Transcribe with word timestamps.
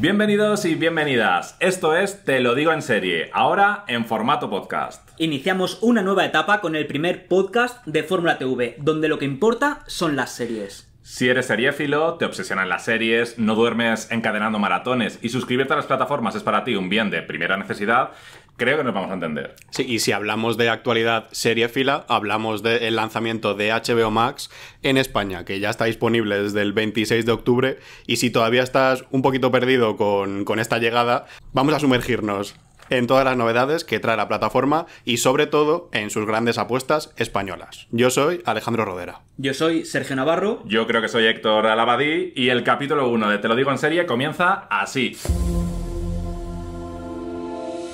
Bienvenidos 0.00 0.64
y 0.64 0.76
bienvenidas. 0.76 1.58
Esto 1.60 1.94
es 1.94 2.24
Te 2.24 2.40
lo 2.40 2.54
digo 2.54 2.72
en 2.72 2.80
serie, 2.80 3.28
ahora 3.34 3.84
en 3.86 4.06
formato 4.06 4.48
podcast. 4.48 5.06
Iniciamos 5.18 5.78
una 5.82 6.00
nueva 6.00 6.24
etapa 6.24 6.62
con 6.62 6.74
el 6.74 6.86
primer 6.86 7.28
podcast 7.28 7.84
de 7.84 8.02
Fórmula 8.02 8.38
TV, 8.38 8.76
donde 8.78 9.08
lo 9.08 9.18
que 9.18 9.26
importa 9.26 9.84
son 9.86 10.16
las 10.16 10.32
series. 10.32 10.90
Si 11.02 11.28
eres 11.28 11.46
seriéfilo, 11.46 12.14
te 12.14 12.24
obsesionan 12.24 12.70
las 12.70 12.84
series, 12.84 13.38
no 13.38 13.54
duermes 13.54 14.10
encadenando 14.10 14.58
maratones 14.58 15.18
y 15.20 15.28
suscribirte 15.28 15.74
a 15.74 15.76
las 15.76 15.86
plataformas 15.86 16.34
es 16.34 16.42
para 16.42 16.64
ti 16.64 16.76
un 16.76 16.88
bien 16.88 17.10
de 17.10 17.20
primera 17.20 17.58
necesidad, 17.58 18.12
creo 18.60 18.76
que 18.76 18.84
nos 18.84 18.92
vamos 18.92 19.10
a 19.10 19.14
entender. 19.14 19.56
Sí, 19.70 19.86
y 19.88 20.00
si 20.00 20.12
hablamos 20.12 20.58
de 20.58 20.68
actualidad 20.68 21.28
seriéfila, 21.32 22.04
hablamos 22.08 22.62
del 22.62 22.94
lanzamiento 22.94 23.54
de 23.54 23.70
HBO 23.70 24.10
Max 24.10 24.50
en 24.82 24.98
España, 24.98 25.46
que 25.46 25.60
ya 25.60 25.70
está 25.70 25.86
disponible 25.86 26.42
desde 26.42 26.60
el 26.60 26.74
26 26.74 27.24
de 27.24 27.32
octubre. 27.32 27.78
Y 28.06 28.16
si 28.16 28.28
todavía 28.30 28.62
estás 28.62 29.04
un 29.10 29.22
poquito 29.22 29.50
perdido 29.50 29.96
con, 29.96 30.44
con 30.44 30.60
esta 30.60 30.76
llegada, 30.76 31.24
vamos 31.54 31.72
a 31.72 31.80
sumergirnos 31.80 32.54
en 32.90 33.06
todas 33.06 33.24
las 33.24 33.36
novedades 33.36 33.84
que 33.84 33.98
trae 33.98 34.18
la 34.18 34.28
plataforma 34.28 34.84
y 35.06 35.16
sobre 35.16 35.46
todo 35.46 35.88
en 35.94 36.10
sus 36.10 36.26
grandes 36.26 36.58
apuestas 36.58 37.14
españolas. 37.16 37.86
Yo 37.90 38.10
soy 38.10 38.42
Alejandro 38.44 38.84
Rodera. 38.84 39.22
Yo 39.38 39.54
soy 39.54 39.86
Sergio 39.86 40.16
Navarro. 40.16 40.62
Yo 40.66 40.86
creo 40.86 41.00
que 41.00 41.08
soy 41.08 41.24
Héctor 41.24 41.66
Alabadí 41.66 42.34
y 42.36 42.50
el 42.50 42.62
capítulo 42.62 43.08
1 43.08 43.30
de 43.30 43.38
Te 43.38 43.48
lo 43.48 43.56
digo 43.56 43.70
en 43.70 43.78
serie 43.78 44.04
comienza 44.04 44.66
así. 44.68 45.16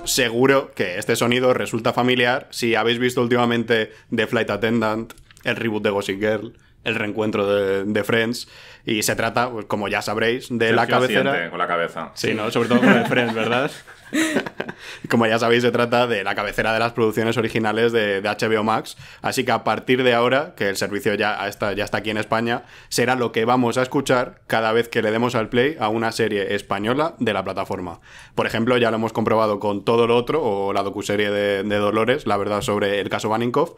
Seguro 0.06 0.70
que 0.72 0.98
este 0.98 1.16
sonido 1.16 1.52
resulta 1.52 1.92
familiar 1.92 2.46
si 2.50 2.74
habéis 2.76 2.98
visto 2.98 3.20
últimamente 3.20 3.90
The 4.14 4.26
Flight 4.26 4.50
Attendant, 4.50 5.12
el 5.44 5.56
reboot 5.56 5.82
de 5.82 5.90
Gossip 5.90 6.20
Girl, 6.20 6.52
el 6.84 6.94
reencuentro 6.94 7.46
de, 7.46 7.84
de 7.84 8.04
Friends. 8.04 8.48
Y 8.86 9.02
se 9.02 9.16
trata, 9.16 9.50
pues, 9.50 9.66
como 9.66 9.88
ya 9.88 10.00
sabréis, 10.00 10.46
de 10.48 10.72
la 10.72 10.86
cabecera. 10.86 11.50
con 11.50 11.58
la 11.58 11.66
cabeza. 11.66 12.12
Sí, 12.14 12.32
¿no? 12.34 12.50
Sobre 12.52 12.68
todo 12.68 12.78
con 12.78 12.92
el 12.92 13.04
Friends, 13.06 13.34
¿verdad? 13.34 13.70
Como 15.10 15.26
ya 15.26 15.38
sabéis, 15.38 15.62
se 15.62 15.72
trata 15.72 16.06
de 16.06 16.22
la 16.22 16.34
cabecera 16.34 16.72
de 16.72 16.78
las 16.78 16.92
producciones 16.92 17.36
originales 17.36 17.92
de, 17.92 18.20
de 18.20 18.28
HBO 18.28 18.62
Max. 18.62 18.96
Así 19.22 19.44
que 19.44 19.52
a 19.52 19.64
partir 19.64 20.02
de 20.02 20.14
ahora, 20.14 20.54
que 20.56 20.68
el 20.68 20.76
servicio 20.76 21.14
ya 21.14 21.48
está, 21.48 21.72
ya 21.72 21.84
está 21.84 21.98
aquí 21.98 22.10
en 22.10 22.16
España, 22.16 22.62
será 22.88 23.16
lo 23.16 23.32
que 23.32 23.44
vamos 23.44 23.78
a 23.78 23.82
escuchar 23.82 24.40
cada 24.46 24.72
vez 24.72 24.88
que 24.88 25.02
le 25.02 25.10
demos 25.10 25.34
al 25.34 25.48
play 25.48 25.76
a 25.80 25.88
una 25.88 26.12
serie 26.12 26.54
española 26.54 27.14
de 27.18 27.32
la 27.32 27.44
plataforma. 27.44 28.00
Por 28.34 28.46
ejemplo, 28.46 28.76
ya 28.78 28.90
lo 28.90 28.96
hemos 28.96 29.12
comprobado 29.12 29.58
con 29.58 29.84
todo 29.84 30.06
lo 30.06 30.16
otro, 30.16 30.42
o 30.42 30.72
la 30.72 30.82
docuserie 30.82 31.30
de, 31.30 31.62
de 31.62 31.76
Dolores, 31.76 32.26
la 32.26 32.36
verdad, 32.36 32.60
sobre 32.60 33.00
el 33.00 33.08
caso 33.08 33.28
Baninkoff. 33.28 33.72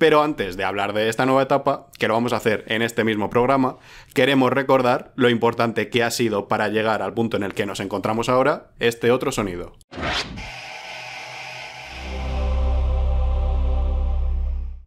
Pero 0.00 0.22
antes 0.22 0.56
de 0.56 0.64
hablar 0.64 0.94
de 0.94 1.10
esta 1.10 1.26
nueva 1.26 1.42
etapa, 1.42 1.88
que 1.98 2.08
lo 2.08 2.14
vamos 2.14 2.32
a 2.32 2.36
hacer 2.36 2.64
en 2.68 2.80
este 2.80 3.04
mismo 3.04 3.28
programa, 3.28 3.76
queremos 4.14 4.49
recordar 4.50 5.12
lo 5.16 5.30
importante 5.30 5.88
que 5.88 6.02
ha 6.02 6.10
sido 6.10 6.48
para 6.48 6.68
llegar 6.68 7.02
al 7.02 7.14
punto 7.14 7.36
en 7.36 7.42
el 7.42 7.54
que 7.54 7.66
nos 7.66 7.80
encontramos 7.80 8.28
ahora 8.28 8.72
este 8.78 9.10
otro 9.10 9.32
sonido. 9.32 9.72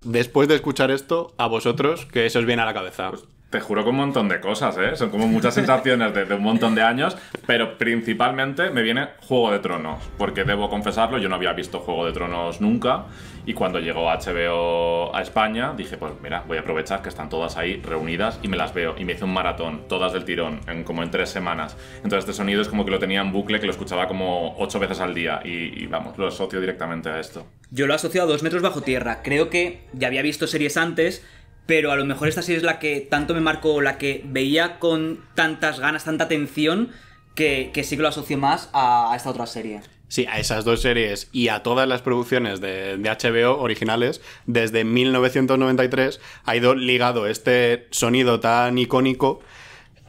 Después 0.02 0.50
de 0.50 0.56
escuchar 0.56 0.92
esto, 0.92 1.34
a 1.38 1.48
vosotros, 1.48 2.06
que 2.06 2.26
eso 2.26 2.40
os 2.40 2.46
viene 2.46 2.62
a 2.62 2.66
la 2.66 2.74
cabeza. 2.74 3.12
Te 3.54 3.60
juro 3.60 3.84
que 3.84 3.92
un 3.92 3.98
montón 3.98 4.30
de 4.30 4.40
cosas, 4.40 4.76
¿eh? 4.80 4.96
Son 4.96 5.12
como 5.12 5.28
muchas 5.28 5.54
sensaciones 5.54 6.12
desde 6.12 6.34
un 6.34 6.42
montón 6.42 6.74
de 6.74 6.82
años, 6.82 7.16
pero 7.46 7.78
principalmente 7.78 8.72
me 8.72 8.82
viene 8.82 9.10
Juego 9.28 9.52
de 9.52 9.60
Tronos, 9.60 10.02
porque 10.18 10.44
debo 10.44 10.72
confesarlo, 10.72 11.20
yo 11.20 11.30
no 11.30 11.36
había 11.36 11.54
visto 11.54 11.80
Juego 11.80 12.08
de 12.08 12.14
Tronos 12.14 12.62
nunca, 12.62 13.06
y 13.46 13.54
cuando 13.54 13.80
llegó 13.80 14.10
HBO 14.10 15.16
a 15.16 15.22
España, 15.22 15.76
dije, 15.78 15.98
pues 15.98 16.14
mira, 16.20 16.44
voy 16.48 16.58
a 16.58 16.62
aprovechar 16.62 17.04
que 17.04 17.10
están 17.10 17.30
todas 17.30 17.56
ahí 17.56 17.80
reunidas 17.80 18.40
y 18.42 18.48
me 18.48 18.58
las 18.58 18.74
veo, 18.74 18.96
y 18.98 19.06
me 19.06 19.14
hice 19.14 19.24
un 19.24 19.34
maratón, 19.34 19.88
todas 19.88 20.14
del 20.14 20.26
tirón, 20.26 20.62
en, 20.68 20.84
como 20.84 21.04
en 21.04 21.12
tres 21.12 21.30
semanas. 21.30 21.78
Entonces 21.98 22.22
este 22.22 22.34
sonido 22.34 22.60
es 22.60 22.68
como 22.68 22.86
que 22.86 22.90
lo 22.90 22.98
tenía 22.98 23.22
en 23.22 23.32
bucle, 23.32 23.60
que 23.60 23.68
lo 23.68 23.72
escuchaba 23.72 24.08
como 24.08 24.56
ocho 24.58 24.80
veces 24.80 25.00
al 25.00 25.14
día, 25.14 25.42
y, 25.46 25.84
y 25.84 25.86
vamos, 25.86 26.18
lo 26.18 26.26
asocio 26.26 26.60
directamente 26.60 27.10
a 27.10 27.20
esto. 27.20 27.46
Yo 27.70 27.86
lo 27.86 27.94
asocio 27.94 28.24
a 28.24 28.26
dos 28.26 28.42
metros 28.42 28.64
bajo 28.64 28.82
tierra. 28.82 29.22
Creo 29.24 29.52
que 29.52 29.82
ya 29.94 30.08
había 30.08 30.24
visto 30.24 30.48
series 30.48 30.76
antes, 30.78 31.24
pero 31.66 31.92
a 31.92 31.96
lo 31.96 32.06
mejor 32.06 32.28
esta 32.28 32.42
serie 32.42 32.58
es 32.58 32.64
la 32.64 32.80
que 32.80 33.02
tanto 33.02 33.34
me 33.34 33.42
marcó, 33.42 33.82
la 33.82 33.98
que 33.98 34.22
veía 34.26 34.80
con 34.80 35.24
tantas 35.36 35.80
ganas, 35.80 36.04
tanta 36.04 36.26
atención, 36.26 36.90
que, 37.36 37.72
sí 37.84 37.96
que 37.96 38.02
lo 38.02 38.10
asocio 38.10 38.38
más 38.38 38.70
a, 38.74 39.14
a 39.14 39.16
esta 39.16 39.30
otra 39.30 39.48
serie. 39.48 39.82
Sí, 40.08 40.28
a 40.30 40.38
esas 40.38 40.64
dos 40.64 40.82
series 40.82 41.28
y 41.32 41.48
a 41.48 41.64
todas 41.64 41.88
las 41.88 42.04
producciones 42.04 42.62
de, 42.62 42.98
de 42.98 43.10
HBO 43.10 43.60
originales, 43.60 44.22
desde 44.46 44.84
1993 44.84 46.22
ha 46.46 46.56
ido 46.56 46.76
ligado 46.76 47.26
este 47.26 47.88
sonido 47.90 48.40
tan 48.40 48.78
icónico 48.78 49.42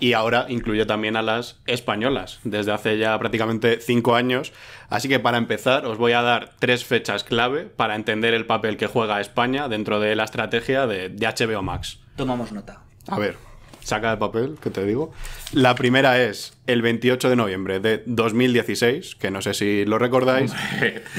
y 0.00 0.12
ahora 0.12 0.46
incluye 0.48 0.86
también 0.86 1.16
a 1.16 1.22
las 1.22 1.60
españolas, 1.66 2.40
desde 2.44 2.72
hace 2.72 2.98
ya 2.98 3.18
prácticamente 3.18 3.80
cinco 3.80 4.14
años. 4.14 4.52
Así 4.88 5.08
que 5.08 5.20
para 5.20 5.38
empezar 5.38 5.86
os 5.86 5.98
voy 5.98 6.12
a 6.12 6.22
dar 6.22 6.50
tres 6.58 6.84
fechas 6.84 7.24
clave 7.24 7.64
para 7.64 7.94
entender 7.94 8.34
el 8.34 8.46
papel 8.46 8.76
que 8.76 8.86
juega 8.86 9.20
España 9.20 9.68
dentro 9.68 10.00
de 10.00 10.16
la 10.16 10.24
estrategia 10.24 10.86
de, 10.86 11.08
de 11.08 11.26
HBO 11.26 11.62
Max. 11.62 12.00
Tomamos 12.16 12.52
nota. 12.52 12.82
A 13.08 13.18
ver, 13.18 13.36
saca 13.84 14.12
el 14.12 14.18
papel, 14.18 14.56
que 14.60 14.70
te 14.70 14.84
digo. 14.84 15.12
La 15.52 15.74
primera 15.74 16.20
es 16.20 16.58
el 16.66 16.82
28 16.82 17.28
de 17.28 17.36
noviembre 17.36 17.80
de 17.80 18.02
2016, 18.06 19.14
que 19.14 19.30
no 19.30 19.42
sé 19.42 19.54
si 19.54 19.84
lo 19.84 19.98
recordáis. 19.98 20.52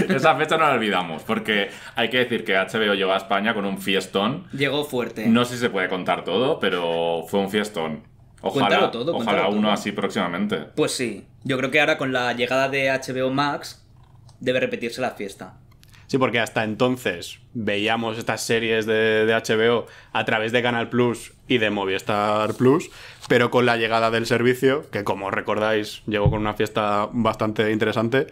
Esa 0.10 0.36
fecha 0.36 0.58
no 0.58 0.66
la 0.66 0.74
olvidamos, 0.74 1.24
porque 1.24 1.70
hay 1.96 2.10
que 2.10 2.18
decir 2.18 2.44
que 2.44 2.56
HBO 2.56 2.94
llegó 2.94 3.14
a 3.14 3.18
España 3.18 3.54
con 3.54 3.66
un 3.66 3.80
fiestón. 3.80 4.46
Llegó 4.52 4.84
fuerte. 4.84 5.28
No 5.28 5.46
sé 5.46 5.56
si 5.56 5.62
se 5.62 5.70
puede 5.70 5.88
contar 5.88 6.24
todo, 6.24 6.60
pero 6.60 7.24
fue 7.28 7.40
un 7.40 7.50
fiestón. 7.50 8.15
Ojalá, 8.42 8.68
Cuéntalo 8.68 8.92
todo, 8.92 9.16
ojalá 9.16 9.26
cuéntalo 9.32 9.50
uno 9.52 9.62
todo. 9.68 9.72
así 9.72 9.92
próximamente. 9.92 10.58
Pues 10.76 10.92
sí. 10.92 11.26
Yo 11.44 11.58
creo 11.58 11.72
que 11.72 11.80
ahora 11.80 11.98
con 11.98 12.14
la 12.14 12.34
llegada 12.34 12.70
de 12.70 12.90
HBO 12.92 13.32
Max 13.32 13.86
debe 14.40 14.60
repetirse 14.60 15.02
la 15.02 15.12
fiesta. 15.12 15.58
Sí, 16.08 16.20
porque 16.20 16.40
hasta 16.40 16.64
entonces 16.64 17.40
veíamos 17.54 18.20
estas 18.20 18.42
series 18.42 18.86
de, 18.86 19.26
de 19.26 19.34
HBO 19.34 19.88
a 20.14 20.24
través 20.24 20.52
de 20.52 20.62
Canal 20.62 20.88
Plus 20.90 21.34
y 21.48 21.58
de 21.58 21.72
Movistar 21.72 22.54
Plus, 22.54 22.92
pero 23.28 23.50
con 23.50 23.66
la 23.66 23.76
llegada 23.78 24.12
del 24.12 24.28
servicio, 24.28 24.88
que 24.92 25.04
como 25.04 25.32
recordáis 25.32 26.04
llegó 26.06 26.30
con 26.30 26.42
una 26.42 26.54
fiesta 26.54 27.10
bastante 27.12 27.72
interesante, 27.72 28.28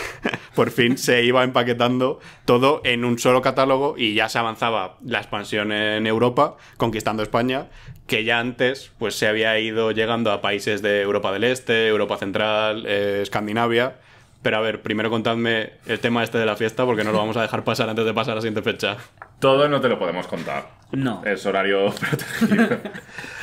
por 0.54 0.70
fin 0.70 0.96
se 0.96 1.22
iba 1.22 1.44
empaquetando 1.44 2.20
todo 2.46 2.80
en 2.84 3.04
un 3.04 3.18
solo 3.18 3.42
catálogo 3.42 3.96
y 3.98 4.14
ya 4.14 4.30
se 4.30 4.38
avanzaba 4.38 4.96
la 5.04 5.18
expansión 5.18 5.72
en 5.72 6.06
Europa, 6.06 6.56
conquistando 6.78 7.22
España, 7.22 7.68
que 8.10 8.24
ya 8.24 8.40
antes 8.40 8.90
pues 8.98 9.14
se 9.14 9.28
había 9.28 9.56
ido 9.60 9.92
llegando 9.92 10.32
a 10.32 10.40
países 10.40 10.82
de 10.82 11.00
Europa 11.00 11.30
del 11.30 11.44
Este, 11.44 11.86
Europa 11.86 12.16
Central, 12.16 12.84
eh, 12.84 13.20
Escandinavia. 13.22 13.94
Pero 14.42 14.56
a 14.56 14.60
ver, 14.60 14.82
primero 14.82 15.10
contadme 15.10 15.74
el 15.86 16.00
tema 16.00 16.24
este 16.24 16.36
de 16.36 16.44
la 16.44 16.56
fiesta 16.56 16.84
porque 16.84 17.04
no 17.04 17.12
lo 17.12 17.18
vamos 17.18 17.36
a 17.36 17.42
dejar 17.42 17.62
pasar 17.62 17.88
antes 17.88 18.04
de 18.04 18.12
pasar 18.12 18.32
a 18.32 18.34
la 18.36 18.40
siguiente 18.40 18.62
fecha. 18.62 18.96
Todo 19.38 19.68
no 19.68 19.80
te 19.80 19.88
lo 19.88 19.96
podemos 19.96 20.26
contar. 20.26 20.70
No. 20.90 21.22
Es 21.24 21.46
horario 21.46 21.94
protegido. 22.40 22.78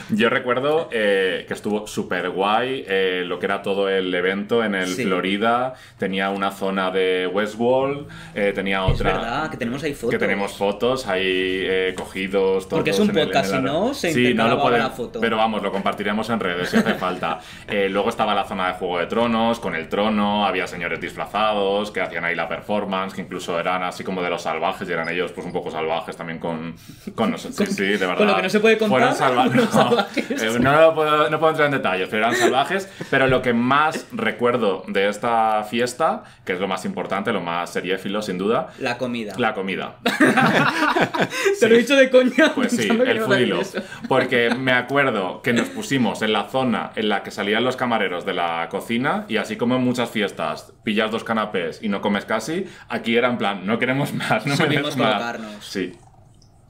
Yo 0.10 0.30
recuerdo 0.30 0.90
eh, 0.92 1.46
que 1.48 1.54
estuvo 1.54 1.86
súper 1.88 2.30
guay 2.30 2.86
eh, 2.88 3.24
lo 3.26 3.40
que 3.40 3.46
era 3.46 3.62
todo 3.62 3.90
el 3.90 4.14
evento 4.14 4.64
en 4.64 4.76
el 4.76 4.88
Sí. 4.88 5.04
Florida. 5.04 5.74
Tenía 5.98 6.30
una 6.30 6.52
zona 6.52 6.92
de 6.92 7.28
Westworld, 7.32 8.08
eh, 8.36 8.52
tenía 8.56 8.86
Es 8.88 8.94
otra. 8.94 9.14
verdad, 9.14 9.50
que 9.52 9.58
tenemos 9.58 9.84
ahí 9.84 9.94
fotos. 9.94 10.10
Que 10.12 10.18
tenemos 10.18 10.54
fotos 10.58 11.08
ahí 11.08 11.24
eh, 11.26 11.94
cogidos. 11.98 12.66
Porque 12.68 12.92
todos 12.92 13.04
es 13.04 13.10
un 13.10 13.18
el- 13.18 13.26
podcast, 13.28 13.50
en 13.50 13.56
el- 13.56 13.62
si 13.62 13.66
no, 13.66 13.94
se 13.94 14.14
Sí, 14.14 14.34
no 14.34 14.48
lo 14.48 14.70
la 14.70 14.90
foto. 14.90 15.20
Pero 15.20 15.38
vamos, 15.38 15.62
lo 15.62 15.72
compartiremos 15.72 16.30
en 16.30 16.40
redes 16.40 16.70
si 16.70 16.78
hace 16.78 16.94
falta. 16.96 17.40
Eh, 17.68 17.90
luego 17.90 18.10
estaba 18.10 18.34
la 18.34 18.46
zona 18.46 18.68
de 18.70 18.74
Juego 18.76 18.98
de 19.00 19.08
Tronos, 19.08 19.60
con 19.60 19.76
el 19.76 19.90
trono, 19.90 20.46
había 20.46 20.68
señores 20.68 21.00
disfrazados 21.02 21.92
que 21.92 22.02
hacían 22.02 22.24
ahí 22.24 22.36
la 22.36 22.48
performance, 22.48 23.14
que 23.14 23.22
incluso 23.22 23.60
eran 23.60 23.84
así 23.84 24.04
como 24.04 24.22
de 24.22 24.30
los 24.30 24.42
salvajes 24.42 24.88
y 24.88 24.92
eran 24.94 25.10
ellos 25.10 25.32
pues 25.34 25.46
un 25.46 25.52
poco 25.52 25.70
salvajes 25.70 26.16
también 26.16 26.40
con, 26.40 26.76
con 27.16 27.32
nosotros. 27.32 27.68
Sí, 27.70 27.76
sí, 27.76 27.84
de 27.84 27.98
verdad. 27.98 28.18
con 28.18 28.28
lo 28.28 28.36
que 28.36 28.42
no 28.44 28.50
se 28.50 28.60
puede 28.60 28.78
contar, 28.78 29.00
Fueron 29.00 29.16
salva- 29.16 29.48
unos 29.48 29.74
no, 29.76 29.97
salvajes. 30.06 30.42
eh, 30.44 30.60
no, 30.60 30.80
lo 30.82 30.94
puedo, 30.96 31.30
no 31.30 31.40
puedo 31.40 31.52
entrar 31.52 31.66
en 31.68 31.72
detalles, 31.74 32.08
pero 32.10 32.26
eran 32.26 32.36
salvajes. 32.36 32.90
Pero 33.10 33.28
lo 33.28 33.42
que 33.42 33.54
más 33.54 34.08
recuerdo 34.12 34.84
de 34.88 35.08
esta 35.10 35.64
fiesta, 35.64 36.24
que 36.46 36.54
es 36.54 36.60
lo 36.60 36.68
más 36.68 36.86
importante, 36.86 37.32
lo 37.34 37.42
más 37.42 37.72
seriéfilo 37.72 38.22
sin 38.22 38.38
duda, 38.38 38.70
La 38.80 38.98
comida. 38.98 39.34
la 39.38 39.54
comida. 39.54 39.96
Te 41.60 41.70
lo 41.70 41.76
he 41.76 41.80
dicho 41.80 41.96
de 41.96 42.10
coña. 42.10 42.54
Pues 42.56 42.72
sí, 42.72 42.88
el 42.90 43.18
love. 43.50 43.76
Porque 44.08 44.50
me 44.56 44.72
acuerdo 44.72 45.42
que 45.42 45.54
nos 45.54 45.70
pusimos 45.70 46.22
en 46.22 46.34
la 46.34 46.46
zona 46.46 46.92
en 46.96 47.10
la 47.10 47.24
que 47.24 47.32
salían 47.32 47.64
los 47.64 47.76
camareros 47.76 48.26
de 48.26 48.34
la 48.34 48.68
cocina 48.70 49.26
y 49.28 49.38
así 49.38 49.56
como 49.58 49.76
en 49.76 49.84
muchas 49.84 50.10
fiestas 50.10 50.74
pillas 50.84 51.12
dos 51.12 51.24
canapés 51.24 51.80
y 51.82 51.90
no 51.90 52.02
comes 52.02 52.26
casi, 52.26 52.66
aquí 52.90 53.16
era 53.18 53.28
en 53.30 53.38
plan, 53.38 53.66
no 53.66 53.80
queremos 53.80 54.14
más, 54.14 54.46
no 54.46 54.58
queremos 54.58 54.96
más. 54.98 55.14
colocarnos. 55.14 55.66
Sí, 55.66 55.94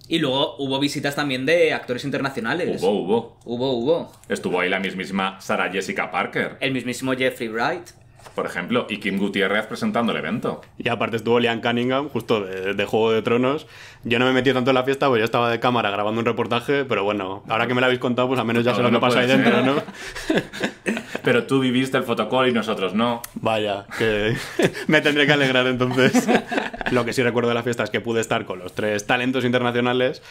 Y 0.07 0.19
luego 0.19 0.55
hubo 0.57 0.79
visitas 0.79 1.15
también 1.15 1.45
de 1.45 1.73
actores 1.73 2.05
internacionales. 2.05 2.81
hubo, 2.81 2.91
hubo. 2.91 3.37
Hubo, 3.45 3.71
hubo. 3.73 4.11
Estuvo 4.29 4.59
ahí 4.59 4.69
la 4.69 4.79
mismísima 4.79 5.39
Sarah 5.41 5.69
Jessica 5.71 6.11
Parker, 6.11 6.57
El 6.59 6.73
mismísimo 6.73 7.13
Jeffrey 7.13 7.49
Wright. 7.49 7.89
Por 8.37 8.45
ejemplo, 8.45 8.85
y 8.87 8.97
Kim 8.97 9.17
Gutiérrez 9.17 9.65
presentando 9.65 10.11
el 10.11 10.19
evento. 10.19 10.61
Y 10.77 10.89
aparte 10.89 11.17
estuvo 11.17 11.39
Liam 11.39 11.59
Cunningham, 11.59 12.07
justo 12.07 12.41
de, 12.41 12.75
de 12.75 12.85
Juego 12.85 13.11
de 13.11 13.23
Tronos. 13.23 13.65
Yo 14.03 14.19
no 14.19 14.25
me 14.25 14.31
metí 14.31 14.53
tanto 14.53 14.69
en 14.69 14.75
la 14.75 14.83
fiesta, 14.83 15.07
porque 15.07 15.21
yo 15.21 15.25
estaba 15.25 15.49
de 15.49 15.59
cámara 15.59 15.89
grabando 15.89 16.19
un 16.19 16.25
reportaje, 16.25 16.85
pero 16.85 17.03
bueno, 17.03 17.43
ahora 17.49 17.65
que 17.65 17.73
me 17.73 17.81
lo 17.81 17.85
habéis 17.85 17.99
contado, 17.99 18.27
pues 18.27 18.39
al 18.39 18.45
menos 18.45 18.63
ya 18.63 18.75
sé 18.75 18.83
lo 18.83 18.91
que 18.91 18.99
pasa 18.99 19.21
ahí 19.21 19.25
puede 19.25 19.39
dentro, 19.39 19.73
ser. 19.73 20.43
¿no? 20.85 21.01
pero 21.23 21.47
tú 21.47 21.59
viviste 21.61 21.97
el 21.97 22.03
fotocall 22.03 22.47
y 22.47 22.51
nosotros 22.51 22.93
no. 22.93 23.23
Vaya, 23.33 23.87
que 23.97 24.37
me 24.87 25.01
tendré 25.01 25.25
que 25.25 25.33
alegrar 25.33 25.65
entonces. 25.65 26.29
Lo 26.91 27.05
que 27.05 27.13
sí 27.13 27.23
recuerdo 27.23 27.49
de 27.49 27.55
la 27.55 27.63
fiesta 27.63 27.83
es 27.83 27.89
que 27.89 28.01
pude 28.01 28.21
estar 28.21 28.45
con 28.45 28.59
los 28.59 28.73
tres 28.73 29.07
talentos 29.07 29.45
internacionales 29.45 30.21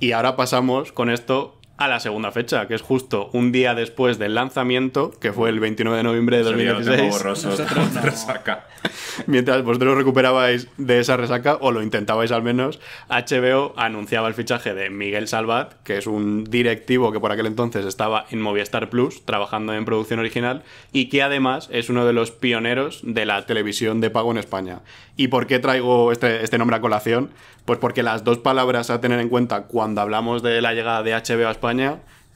y 0.00 0.12
ahora 0.12 0.36
pasamos 0.36 0.92
con 0.92 1.08
esto 1.08 1.57
a 1.78 1.86
la 1.86 2.00
segunda 2.00 2.32
fecha, 2.32 2.66
que 2.66 2.74
es 2.74 2.82
justo 2.82 3.30
un 3.32 3.52
día 3.52 3.74
después 3.74 4.18
del 4.18 4.34
lanzamiento, 4.34 5.12
que 5.20 5.32
fue 5.32 5.48
el 5.48 5.60
29 5.60 5.96
de 5.96 6.02
noviembre 6.02 6.36
de 6.38 6.42
Ese 6.42 6.54
día 6.56 6.72
lo 6.72 6.80
tengo 6.80 6.90
2016. 6.90 7.22
borroso, 7.22 7.94
no. 7.94 8.00
resaca. 8.02 8.66
Mientras 9.26 9.62
vosotros 9.62 9.96
recuperabais 9.96 10.68
de 10.76 10.98
esa 10.98 11.16
resaca, 11.16 11.56
o 11.60 11.70
lo 11.70 11.82
intentabais 11.82 12.32
al 12.32 12.42
menos, 12.42 12.80
HBO 13.08 13.74
anunciaba 13.76 14.26
el 14.26 14.34
fichaje 14.34 14.74
de 14.74 14.90
Miguel 14.90 15.28
Salvat, 15.28 15.74
que 15.84 15.98
es 15.98 16.08
un 16.08 16.44
directivo 16.44 17.12
que 17.12 17.20
por 17.20 17.30
aquel 17.30 17.46
entonces 17.46 17.86
estaba 17.86 18.26
en 18.30 18.40
Movistar 18.40 18.90
Plus, 18.90 19.24
trabajando 19.24 19.72
en 19.72 19.84
producción 19.84 20.18
original, 20.18 20.64
y 20.92 21.08
que 21.08 21.22
además 21.22 21.68
es 21.72 21.90
uno 21.90 22.04
de 22.04 22.12
los 22.12 22.32
pioneros 22.32 23.00
de 23.04 23.24
la 23.24 23.46
televisión 23.46 24.00
de 24.00 24.10
pago 24.10 24.32
en 24.32 24.38
España. 24.38 24.80
¿Y 25.16 25.28
por 25.28 25.46
qué 25.46 25.60
traigo 25.60 26.10
este, 26.10 26.42
este 26.42 26.58
nombre 26.58 26.76
a 26.76 26.80
colación? 26.80 27.30
Pues 27.64 27.78
porque 27.78 28.02
las 28.02 28.24
dos 28.24 28.38
palabras 28.38 28.88
a 28.88 29.00
tener 29.00 29.20
en 29.20 29.28
cuenta 29.28 29.64
cuando 29.64 30.00
hablamos 30.00 30.42
de 30.42 30.62
la 30.62 30.72
llegada 30.72 31.02
de 31.02 31.12
HBO 31.12 31.48
a 31.48 31.50
España 31.50 31.67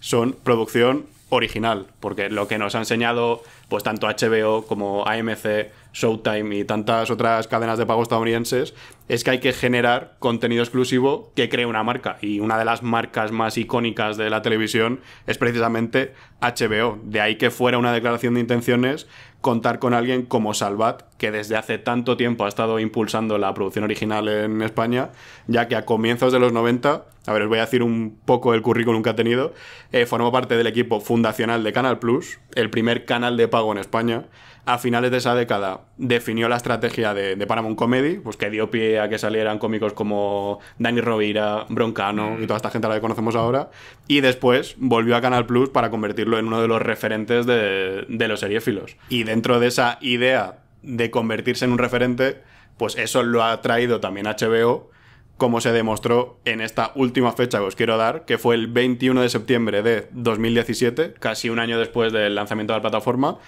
son 0.01 0.33
producción 0.33 1.07
original, 1.31 1.87
porque 2.01 2.29
lo 2.29 2.47
que 2.49 2.59
nos 2.59 2.75
ha 2.75 2.79
enseñado 2.79 3.43
pues 3.69 3.83
tanto 3.83 4.07
HBO 4.07 4.67
como 4.67 5.07
AMC, 5.07 5.71
Showtime 5.93 6.57
y 6.57 6.65
tantas 6.65 7.11
otras 7.11 7.49
cadenas 7.49 7.79
de 7.79 7.87
pago 7.87 8.03
estadounidenses 8.03 8.75
es 9.09 9.25
que 9.25 9.31
hay 9.31 9.41
que 9.41 9.53
generar 9.53 10.17
contenido 10.19 10.63
exclusivo 10.63 11.33
que 11.35 11.49
cree 11.49 11.67
una 11.67 11.83
marca 11.83 12.17
y 12.23 12.41
una 12.41 12.59
de 12.59 12.65
las 12.65 12.83
marcas 12.83 13.31
más 13.31 13.59
icónicas 13.59 14.17
de 14.17 14.31
la 14.31 14.43
televisión 14.43 15.01
es 15.27 15.37
precisamente 15.37 16.15
HBO. 16.41 16.99
De 17.05 17.21
ahí 17.21 17.37
que 17.37 17.51
fuera 17.51 17.79
una 17.79 17.93
declaración 17.93 18.35
de 18.35 18.41
intenciones 18.41 19.07
contar 19.43 19.81
con 19.81 19.93
alguien 19.93 20.25
como 20.25 20.55
Salvat, 20.55 21.03
que 21.19 21.31
desde 21.31 21.57
hace 21.57 21.77
tanto 21.77 22.17
tiempo 22.17 22.45
ha 22.45 22.49
estado 22.49 22.79
impulsando 22.79 23.37
la 23.39 23.53
producción 23.53 23.85
original 23.85 24.29
en 24.29 24.63
España, 24.63 25.11
ya 25.49 25.69
que 25.69 25.77
a 25.77 25.85
comienzos 25.85 26.33
de 26.33 26.39
los 26.39 26.53
90, 26.53 27.05
a 27.27 27.33
ver, 27.33 27.43
os 27.43 27.49
voy 27.49 27.59
a 27.59 27.63
decir 27.63 27.83
un 27.83 28.19
poco 28.25 28.55
el 28.55 28.63
currículum 28.63 29.03
que 29.03 29.11
ha 29.11 29.17
tenido, 29.17 29.53
eh, 29.91 30.07
formó 30.07 30.33
parte 30.33 30.57
del 30.57 30.69
equipo 30.69 31.01
fundacional 31.01 31.65
de 31.65 31.73
Canal 31.73 31.99
Plus, 31.99 32.39
el 32.55 32.71
primer 32.71 33.05
canal 33.05 33.37
de 33.37 33.49
pago 33.49 33.73
en 33.73 33.79
España. 33.79 34.27
A 34.65 34.79
finales 34.79 35.11
de 35.11 35.17
esa 35.17 35.35
década 35.35 35.81
definió 35.97 36.49
la 36.49 36.57
estrategia 36.57 37.15
de, 37.15 37.35
de 37.35 37.47
Paramount 37.49 37.77
Comedy, 37.77 38.19
pues 38.19 38.37
que 38.37 38.49
dio 38.49 38.71
pie 38.71 39.01
a 39.01 39.09
que 39.09 39.19
salieran 39.19 39.59
cómicos 39.59 39.93
como 39.93 40.61
Dani 40.79 41.01
Rovira, 41.01 41.67
Broncano 41.69 42.39
y 42.41 42.47
toda 42.47 42.59
esta 42.59 42.71
gente 42.71 42.87
a 42.87 42.91
la 42.91 42.95
que 42.95 43.01
conocemos 43.01 43.35
ahora. 43.35 43.71
Y 44.07 44.21
después 44.21 44.77
volvió 44.79 45.17
a 45.17 45.21
Canal 45.21 45.47
Plus 45.47 45.71
para 45.71 45.91
convertirlo 45.91 46.39
en 46.39 46.47
uno 46.47 46.63
de 46.63 46.69
los 46.69 46.81
referentes 46.81 47.45
de, 47.45 48.07
de 48.09 48.29
los 48.29 48.39
seriéfilos. 48.39 48.97
Y 49.09 49.25
dentro 49.25 49.59
de 49.59 49.67
esa 49.67 49.99
idea 50.01 50.61
de 50.83 51.11
convertirse 51.11 51.65
en 51.65 51.73
un 51.73 51.79
referente, 51.79 52.43
pues 52.77 52.97
eso 52.97 53.23
lo 53.23 53.43
ha 53.43 53.61
traído 53.63 54.01
también 54.01 54.27
HBO, 54.27 54.91
como 55.37 55.61
se 55.61 55.73
demostró 55.73 56.39
en 56.45 56.61
esta 56.61 56.93
última 56.95 57.33
fecha 57.33 57.59
que 57.59 57.65
os 57.65 57.77
quiero 57.77 57.97
dar, 57.97 58.25
que 58.25 58.39
fue 58.39 58.55
el 58.55 58.69
21 58.69 59.23
de 59.23 59.29
septiembre 59.29 59.83
de 59.83 60.09
2017, 60.13 61.15
casi 61.15 61.51
un 61.51 61.59
año 61.59 61.79
después 61.79 62.13
del 62.13 62.35
lanzamiento 62.35 62.73
de 62.73 62.79
la 62.79 62.83
plataforma, 62.83 63.39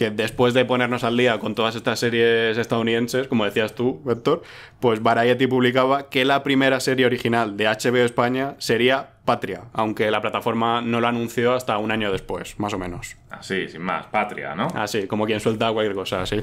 que 0.00 0.10
después 0.10 0.54
de 0.54 0.64
ponernos 0.64 1.04
al 1.04 1.14
día 1.14 1.38
con 1.38 1.54
todas 1.54 1.76
estas 1.76 2.00
series 2.00 2.56
estadounidenses, 2.56 3.28
como 3.28 3.44
decías 3.44 3.74
tú, 3.74 4.00
Héctor, 4.08 4.40
pues 4.80 5.02
Variety 5.02 5.46
publicaba 5.46 6.08
que 6.08 6.24
la 6.24 6.42
primera 6.42 6.80
serie 6.80 7.04
original 7.04 7.58
de 7.58 7.66
HBO 7.66 7.98
España 7.98 8.54
sería 8.56 9.10
Patria, 9.26 9.64
aunque 9.74 10.10
la 10.10 10.22
plataforma 10.22 10.80
no 10.80 11.02
lo 11.02 11.06
anunció 11.06 11.52
hasta 11.52 11.76
un 11.76 11.90
año 11.92 12.10
después, 12.10 12.58
más 12.58 12.72
o 12.72 12.78
menos. 12.78 13.18
Así, 13.28 13.68
sin 13.68 13.82
más, 13.82 14.06
patria, 14.06 14.54
¿no? 14.54 14.68
Así, 14.74 15.06
como 15.06 15.26
quien 15.26 15.38
suelta 15.38 15.70
cualquier 15.70 15.94
cosa, 15.94 16.22
así. 16.22 16.40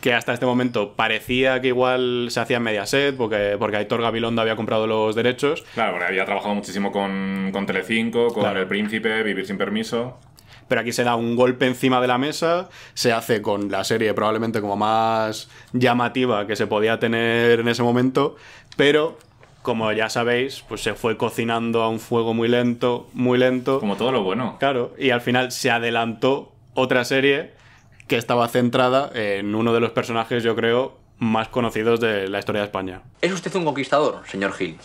Que 0.00 0.12
hasta 0.12 0.32
este 0.32 0.44
momento 0.44 0.94
parecía 0.96 1.60
que 1.60 1.68
igual 1.68 2.26
se 2.30 2.40
hacía 2.40 2.56
en 2.56 2.64
Mediaset, 2.64 3.16
porque, 3.16 3.54
porque 3.56 3.76
Aitor 3.76 4.02
Gabilondo 4.02 4.42
había 4.42 4.56
comprado 4.56 4.88
los 4.88 5.14
derechos, 5.14 5.64
Claro, 5.74 5.92
porque 5.92 6.06
había 6.08 6.24
trabajado 6.24 6.56
muchísimo 6.56 6.90
con, 6.90 7.50
con 7.52 7.66
Telecinco, 7.66 8.26
con 8.34 8.42
Claro. 8.42 8.60
El 8.62 8.66
Príncipe, 8.66 9.22
Vivir 9.22 9.46
sin 9.46 9.58
permiso. 9.58 10.18
Pero 10.68 10.80
aquí 10.80 10.92
se 10.92 11.04
da 11.04 11.16
un 11.16 11.36
golpe 11.36 11.66
encima 11.66 12.00
de 12.00 12.06
la 12.06 12.18
mesa, 12.18 12.68
se 12.94 13.12
hace 13.12 13.42
con 13.42 13.70
la 13.70 13.84
serie 13.84 14.14
probablemente 14.14 14.60
como 14.60 14.76
más 14.76 15.48
llamativa 15.72 16.46
que 16.46 16.56
se 16.56 16.66
podía 16.66 16.98
tener 16.98 17.60
en 17.60 17.68
ese 17.68 17.82
momento, 17.82 18.36
pero 18.76 19.18
como 19.62 19.90
ya 19.90 20.08
sabéis, 20.08 20.62
pues 20.68 20.80
se 20.80 20.94
fue 20.94 21.16
cocinando 21.16 21.82
a 21.82 21.88
un 21.88 21.98
fuego 21.98 22.34
muy 22.34 22.46
lento, 22.46 23.08
muy 23.14 23.36
lento. 23.36 23.80
Como 23.80 23.96
todo 23.96 24.12
lo 24.12 24.22
bueno. 24.22 24.56
Claro, 24.60 24.94
y 24.96 25.10
al 25.10 25.20
final 25.20 25.50
se 25.50 25.72
adelantó 25.72 26.52
otra 26.74 27.04
serie 27.04 27.50
que 28.06 28.16
estaba 28.16 28.46
centrada 28.46 29.10
en 29.12 29.56
uno 29.56 29.72
de 29.72 29.80
los 29.80 29.90
personajes, 29.90 30.44
yo 30.44 30.54
creo, 30.54 30.96
más 31.18 31.48
conocidos 31.48 31.98
de 31.98 32.28
la 32.28 32.38
historia 32.38 32.60
de 32.60 32.66
España. 32.66 33.02
¿Es 33.20 33.32
usted 33.32 33.52
un 33.56 33.64
conquistador, 33.64 34.22
señor 34.28 34.52
Gil? 34.52 34.78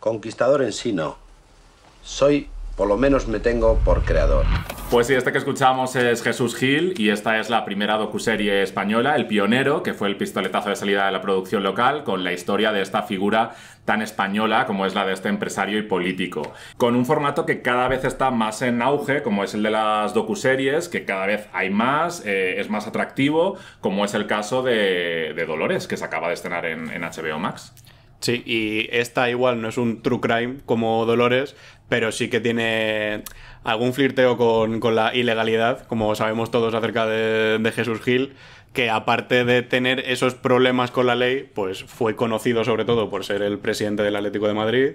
Conquistador 0.00 0.62
en 0.62 0.72
sí 0.72 0.92
no. 0.92 1.16
Soy, 2.02 2.48
por 2.80 2.88
lo 2.88 2.96
menos 2.96 3.28
me 3.28 3.40
tengo 3.40 3.78
por 3.84 4.04
creador. 4.06 4.46
Pues 4.90 5.06
sí, 5.06 5.12
este 5.12 5.32
que 5.32 5.36
escuchamos 5.36 5.96
es 5.96 6.22
Jesús 6.22 6.56
Gil 6.56 6.94
y 6.96 7.10
esta 7.10 7.38
es 7.38 7.50
la 7.50 7.66
primera 7.66 7.98
docuserie 7.98 8.62
española, 8.62 9.16
El 9.16 9.26
Pionero, 9.26 9.82
que 9.82 9.92
fue 9.92 10.08
el 10.08 10.16
pistoletazo 10.16 10.70
de 10.70 10.76
salida 10.76 11.04
de 11.04 11.12
la 11.12 11.20
producción 11.20 11.62
local 11.62 12.04
con 12.04 12.24
la 12.24 12.32
historia 12.32 12.72
de 12.72 12.80
esta 12.80 13.02
figura 13.02 13.50
tan 13.84 14.00
española 14.00 14.64
como 14.64 14.86
es 14.86 14.94
la 14.94 15.04
de 15.04 15.12
este 15.12 15.28
empresario 15.28 15.78
y 15.78 15.82
político. 15.82 16.54
Con 16.78 16.96
un 16.96 17.04
formato 17.04 17.44
que 17.44 17.60
cada 17.60 17.86
vez 17.86 18.06
está 18.06 18.30
más 18.30 18.62
en 18.62 18.80
auge, 18.80 19.22
como 19.22 19.44
es 19.44 19.52
el 19.52 19.62
de 19.62 19.72
las 19.72 20.14
docuseries, 20.14 20.88
que 20.88 21.04
cada 21.04 21.26
vez 21.26 21.48
hay 21.52 21.68
más, 21.68 22.24
eh, 22.24 22.62
es 22.62 22.70
más 22.70 22.86
atractivo, 22.86 23.58
como 23.82 24.06
es 24.06 24.14
el 24.14 24.26
caso 24.26 24.62
de, 24.62 25.34
de 25.36 25.44
Dolores, 25.44 25.86
que 25.86 25.98
se 25.98 26.04
acaba 26.06 26.28
de 26.28 26.34
estrenar 26.34 26.64
en, 26.64 26.90
en 26.90 27.02
HBO 27.02 27.38
Max. 27.38 27.74
Sí, 28.20 28.42
y 28.44 28.88
esta 28.94 29.30
igual 29.30 29.62
no 29.62 29.68
es 29.68 29.78
un 29.78 30.02
true 30.02 30.20
crime 30.20 30.58
como 30.66 31.06
Dolores, 31.06 31.56
pero 31.90 32.12
sí 32.12 32.30
que 32.30 32.40
tiene 32.40 33.24
algún 33.64 33.92
flirteo 33.92 34.38
con, 34.38 34.80
con 34.80 34.94
la 34.94 35.14
ilegalidad, 35.14 35.86
como 35.86 36.14
sabemos 36.14 36.50
todos 36.50 36.72
acerca 36.72 37.04
de, 37.04 37.58
de 37.58 37.72
Jesús 37.72 38.00
Gil, 38.00 38.32
que 38.72 38.88
aparte 38.88 39.44
de 39.44 39.62
tener 39.62 40.00
esos 40.00 40.34
problemas 40.34 40.92
con 40.92 41.06
la 41.06 41.16
ley, 41.16 41.50
pues 41.52 41.84
fue 41.84 42.16
conocido 42.16 42.64
sobre 42.64 42.84
todo 42.84 43.10
por 43.10 43.24
ser 43.24 43.42
el 43.42 43.58
presidente 43.58 44.02
del 44.04 44.16
Atlético 44.16 44.46
de 44.46 44.54
Madrid, 44.54 44.90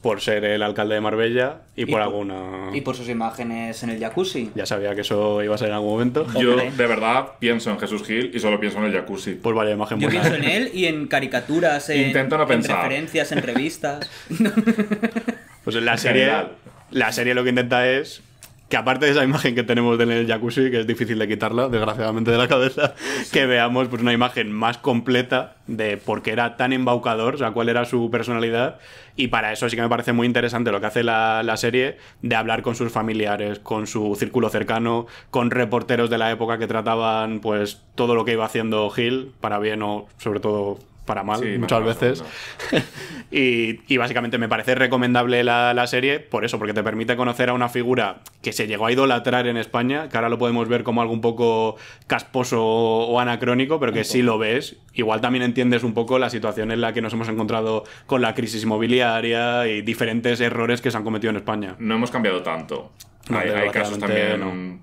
por 0.00 0.22
ser 0.22 0.46
el 0.46 0.62
alcalde 0.62 0.94
de 0.94 1.02
Marbella 1.02 1.60
y, 1.76 1.84
por, 1.84 2.00
alguna... 2.00 2.70
Y 2.72 2.80
por 2.80 2.96
sus 2.96 3.10
imágenes 3.10 3.82
en 3.82 3.90
el 3.90 4.00
jacuzzi. 4.00 4.50
Ya 4.54 4.64
sabía 4.64 4.94
que 4.94 5.02
eso 5.02 5.42
iba 5.42 5.54
a 5.54 5.58
ser 5.58 5.68
en 5.68 5.74
algún 5.74 5.90
momento. 5.90 6.26
Yo 6.40 6.56
de 6.56 6.86
verdad 6.86 7.32
pienso 7.38 7.70
en 7.70 7.78
Jesús 7.78 8.02
Gil 8.04 8.30
y 8.34 8.40
solo 8.40 8.58
pienso 8.58 8.78
en 8.78 8.84
el 8.84 8.92
jacuzzi. 8.94 9.34
Pues 9.34 9.54
vaya 9.54 9.72
imagen 9.72 10.00
Yo 10.00 10.08
buena. 10.08 10.22
pienso 10.22 10.38
en 10.38 10.44
él 10.50 10.70
y 10.72 10.86
en 10.86 11.06
caricaturas, 11.06 11.90
en, 11.90 12.06
Intento 12.06 12.38
no 12.38 12.44
en 12.44 12.48
pensar. 12.48 12.78
referencias, 12.78 13.30
en 13.32 13.42
revistas. 13.42 14.10
Pues 15.72 15.84
la 15.84 15.96
serie, 15.96 16.24
general. 16.24 16.52
la 16.90 17.12
serie 17.12 17.34
lo 17.34 17.42
que 17.42 17.50
intenta 17.50 17.88
es 17.88 18.22
que 18.70 18.76
aparte 18.76 19.04
de 19.04 19.10
esa 19.10 19.24
imagen 19.24 19.56
que 19.56 19.64
tenemos 19.64 19.98
de 19.98 20.04
en 20.04 20.12
el 20.12 20.26
jacuzzi, 20.28 20.70
que 20.70 20.78
es 20.78 20.86
difícil 20.86 21.18
de 21.18 21.26
quitarla, 21.26 21.68
desgraciadamente, 21.68 22.30
de 22.30 22.38
la 22.38 22.46
cabeza, 22.46 22.94
que 23.32 23.44
veamos 23.44 23.88
pues, 23.88 24.00
una 24.00 24.12
imagen 24.12 24.52
más 24.52 24.78
completa 24.78 25.56
de 25.66 25.96
por 25.96 26.22
qué 26.22 26.30
era 26.30 26.56
tan 26.56 26.72
embaucador, 26.72 27.34
o 27.34 27.38
sea, 27.38 27.50
cuál 27.50 27.68
era 27.68 27.84
su 27.84 28.10
personalidad. 28.12 28.78
Y 29.16 29.26
para 29.26 29.52
eso 29.52 29.68
sí 29.68 29.74
que 29.74 29.82
me 29.82 29.88
parece 29.88 30.12
muy 30.12 30.26
interesante 30.26 30.70
lo 30.70 30.80
que 30.80 30.86
hace 30.86 31.02
la, 31.02 31.42
la 31.42 31.56
serie, 31.56 31.98
de 32.22 32.36
hablar 32.36 32.62
con 32.62 32.76
sus 32.76 32.92
familiares, 32.92 33.58
con 33.58 33.88
su 33.88 34.14
círculo 34.16 34.48
cercano, 34.50 35.08
con 35.30 35.50
reporteros 35.50 36.08
de 36.08 36.18
la 36.18 36.30
época 36.30 36.56
que 36.56 36.68
trataban 36.68 37.40
pues 37.40 37.82
todo 37.96 38.14
lo 38.14 38.24
que 38.24 38.32
iba 38.32 38.44
haciendo 38.44 38.88
Gil, 38.90 39.32
para 39.40 39.58
bien 39.58 39.82
o 39.82 40.06
sobre 40.18 40.38
todo 40.38 40.78
para 41.10 41.24
mal, 41.24 41.40
Sí, 41.40 41.58
muchas 41.58 41.84
veces. 41.84 42.24
y, 43.32 43.80
y 43.92 43.96
básicamente 43.96 44.38
me 44.38 44.48
parece 44.48 44.76
recomendable 44.76 45.42
la, 45.42 45.74
la 45.74 45.88
serie 45.88 46.20
por 46.20 46.44
eso, 46.44 46.56
porque 46.56 46.72
te 46.72 46.84
permite 46.84 47.16
conocer 47.16 47.48
a 47.48 47.52
una 47.52 47.68
figura 47.68 48.20
que 48.42 48.52
se 48.52 48.68
llegó 48.68 48.86
a 48.86 48.92
idolatrar 48.92 49.48
en 49.48 49.56
España, 49.56 50.08
que 50.08 50.16
ahora 50.16 50.28
lo 50.28 50.38
podemos 50.38 50.68
ver 50.68 50.84
como 50.84 51.02
algo 51.02 51.12
un 51.12 51.20
poco 51.20 51.74
casposo 52.06 52.64
o, 52.64 53.18
anacrónico, 53.18 53.80
pero 53.80 53.92
que 53.92 54.04
si 54.04 54.22
lo 54.22 54.38
ves, 54.38 54.76
igual 54.94 55.20
también 55.20 55.42
entiendes 55.42 55.82
un 55.82 55.94
poco 55.94 56.20
la 56.20 56.30
situación 56.30 56.70
en 56.70 56.80
la 56.80 56.92
que 56.92 57.02
nos 57.02 57.12
hemos 57.12 57.28
encontrado 57.28 57.82
con 58.06 58.22
la 58.22 58.36
crisis 58.36 58.62
inmobiliaria 58.62 59.66
y 59.66 59.82
diferentes 59.82 60.40
errores 60.40 60.80
que 60.80 60.92
se 60.92 60.96
han 60.96 61.02
cometido 61.02 61.30
en 61.30 61.36
España. 61.38 61.74
No 61.80 61.96
hemos 61.96 62.12
cambiado 62.12 62.44
tanto. 62.44 62.92
No, 63.28 63.38
hay, 63.38 63.48
hay 63.48 63.70
casos 63.70 63.98
también 63.98 64.80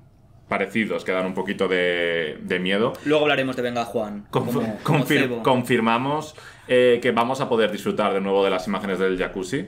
parecidos 0.47 1.03
que 1.03 1.11
dan 1.11 1.25
un 1.25 1.33
poquito 1.33 1.67
de, 1.67 2.37
de 2.41 2.59
miedo. 2.59 2.93
Luego 3.05 3.23
hablaremos 3.23 3.55
de 3.55 3.61
Venga 3.61 3.85
Juan. 3.85 4.25
Conf- 4.31 4.53
como- 4.53 4.79
como 4.83 4.99
confir- 5.05 5.21
cebo. 5.21 5.43
confirmamos 5.43 6.35
eh, 6.67 6.99
que 7.01 7.11
vamos 7.11 7.41
a 7.41 7.49
poder 7.49 7.71
disfrutar 7.71 8.13
de 8.13 8.21
nuevo 8.21 8.43
de 8.43 8.49
las 8.51 8.67
imágenes 8.67 8.99
del 8.99 9.17
jacuzzi 9.17 9.67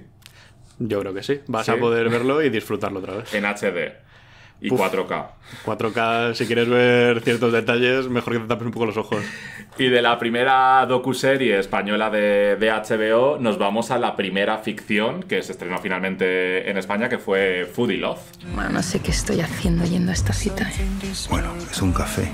Yo 0.80 1.00
creo 1.02 1.14
que 1.14 1.24
sí. 1.24 1.42
Vas 1.48 1.66
Sí. 1.66 1.72
a 1.72 1.78
poder 1.80 2.10
verlo 2.10 2.42
y 2.42 2.50
disfrutarlo 2.60 3.00
otra 3.00 3.16
vez. 3.18 3.34
en 3.34 3.46
HD. 3.46 3.94
Y 4.62 4.72
Uf. 4.74 4.80
4K. 4.80 5.26
4K, 5.66 6.34
si 6.34 6.46
quieres 6.46 6.68
ver 6.68 7.22
ciertos 7.22 7.54
detalles, 7.54 8.08
mejor 8.10 8.34
que 8.34 8.40
te 8.40 8.48
tapes 8.48 8.66
un 8.66 8.72
poco 8.72 8.86
los 8.86 8.98
ojos. 8.98 9.24
Y 9.78 9.88
de 9.88 10.02
la 10.02 10.20
primera 10.20 10.86
docuserie 10.86 11.58
española 11.60 12.10
de, 12.10 12.58
de 12.58 12.70
HBO 12.72 13.38
nos 13.40 13.58
vamos 13.58 13.92
a 13.92 13.98
la 13.98 14.16
primera 14.16 14.58
ficción 14.58 15.24
que 15.24 15.42
se 15.42 15.54
estrenó 15.54 15.78
finalmente 15.80 16.70
en 16.70 16.78
España, 16.78 17.08
que 17.08 17.18
fue 17.18 17.70
Foodie 17.72 17.98
Love. 17.98 18.20
Bueno, 18.54 18.70
no 18.72 18.84
sé 18.84 19.00
qué 19.00 19.12
estoy 19.12 19.40
haciendo 19.42 19.86
yendo 19.86 20.12
a 20.12 20.14
esta 20.14 20.34
cita. 20.34 20.70
¿eh? 20.70 20.74
Bueno, 21.30 21.54
es 21.72 21.82
un 21.82 21.94
café. 21.94 22.30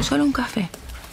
Solo 0.00 0.24
un 0.24 0.32
café. 0.32 0.68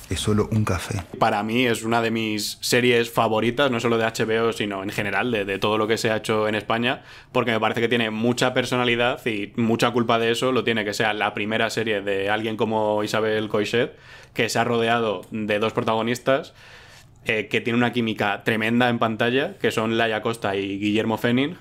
Es 0.10 0.22
solo 0.22 0.48
un 0.52 0.64
café. 0.64 1.02
Para 1.20 1.44
mí 1.44 1.66
es 1.66 1.84
una 1.84 2.02
de 2.02 2.12
mis 2.12 2.58
series 2.62 3.12
favoritas, 3.12 3.70
no 3.70 3.80
solo 3.80 3.98
de 3.98 4.06
HBO, 4.06 4.54
sino 4.54 4.82
en 4.82 4.90
general 4.90 5.32
de, 5.32 5.60
todo 5.60 5.78
lo 5.78 5.88
que 5.88 5.98
se 5.98 6.12
ha 6.12 6.18
hecho 6.18 6.48
en 6.48 6.56
España, 6.56 7.04
porque 7.34 7.52
me 7.52 7.60
parece 7.60 7.82
que 7.82 7.90
tiene 7.90 8.10
mucha 8.10 8.54
personalidad 8.54 9.26
y 9.26 9.52
mucha 9.58 9.92
culpa 9.92 10.18
de 10.18 10.32
eso 10.32 10.54
lo 10.54 10.64
tiene 10.64 10.86
que 10.86 10.94
sea 10.94 11.14
la 11.14 11.34
primera 11.34 11.70
serie 11.70 12.02
de 12.02 12.30
alguien 12.30 12.56
como 12.56 13.04
Isabel 13.04 13.50
Coixet, 13.50 13.98
que 14.34 14.48
se 14.48 14.60
ha 14.60 14.64
rodeado 14.64 15.22
de 15.32 15.60
dos 15.60 15.74
protagonistas, 15.74 16.54
eh, 17.26 17.50
que 17.50 17.60
tiene 17.60 17.78
una 17.78 17.92
química 17.92 18.44
tremenda 18.46 18.88
en 18.88 19.00
pantalla, 19.00 19.58
que 19.58 19.72
son 19.72 19.98
Laia 19.98 20.22
Costa 20.22 20.56
y 20.56 20.80
Guillermo 20.80 21.18
Fenin, 21.18 21.58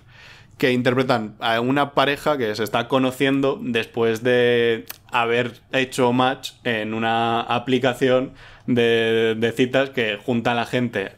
que 0.58 0.72
interpretan 0.72 1.34
a 1.40 1.60
una 1.60 1.92
pareja 1.92 2.38
que 2.38 2.54
se 2.54 2.62
está 2.62 2.86
conociendo 2.86 3.58
después 3.60 4.22
de 4.22 4.86
haber 5.10 5.60
hecho 5.72 6.12
match 6.12 6.52
en 6.64 6.94
una 6.94 7.40
aplicación 7.40 8.32
de, 8.66 9.34
de 9.38 9.52
citas 9.52 9.90
que 9.90 10.18
junta 10.24 10.52
a 10.52 10.54
la 10.54 10.66
gente 10.66 11.12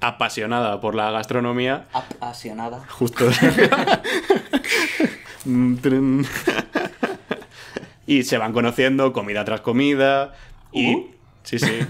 apasionada 0.00 0.80
por 0.80 0.94
la 0.94 1.10
gastronomía. 1.10 1.86
Apasionada. 1.92 2.84
Justo. 2.88 3.26
y 8.06 8.22
se 8.22 8.38
van 8.38 8.52
conociendo 8.52 9.12
comida 9.12 9.44
tras 9.44 9.60
comida. 9.60 10.34
Y. 10.72 10.94
Uh. 10.94 11.10
Sí, 11.42 11.58
sí. 11.58 11.80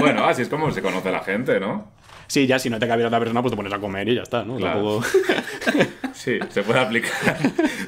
Bueno, 0.00 0.24
así 0.24 0.40
es 0.42 0.48
como 0.48 0.70
se 0.70 0.80
conoce 0.80 1.10
la 1.10 1.20
gente, 1.20 1.60
¿no? 1.60 1.88
Sí, 2.26 2.46
ya 2.46 2.58
si 2.58 2.70
no 2.70 2.78
te 2.78 2.86
cabe 2.88 3.04
otra 3.04 3.18
persona, 3.18 3.40
pues 3.42 3.52
te 3.52 3.56
pones 3.56 3.72
a 3.72 3.78
comer 3.78 4.08
y 4.08 4.14
ya 4.16 4.22
está, 4.22 4.44
¿no? 4.44 4.56
Claro. 4.56 5.00
Tampoco- 5.00 5.06
Sí, 6.14 6.38
se 6.48 6.62
puede 6.62 6.78
aplicar. 6.80 7.36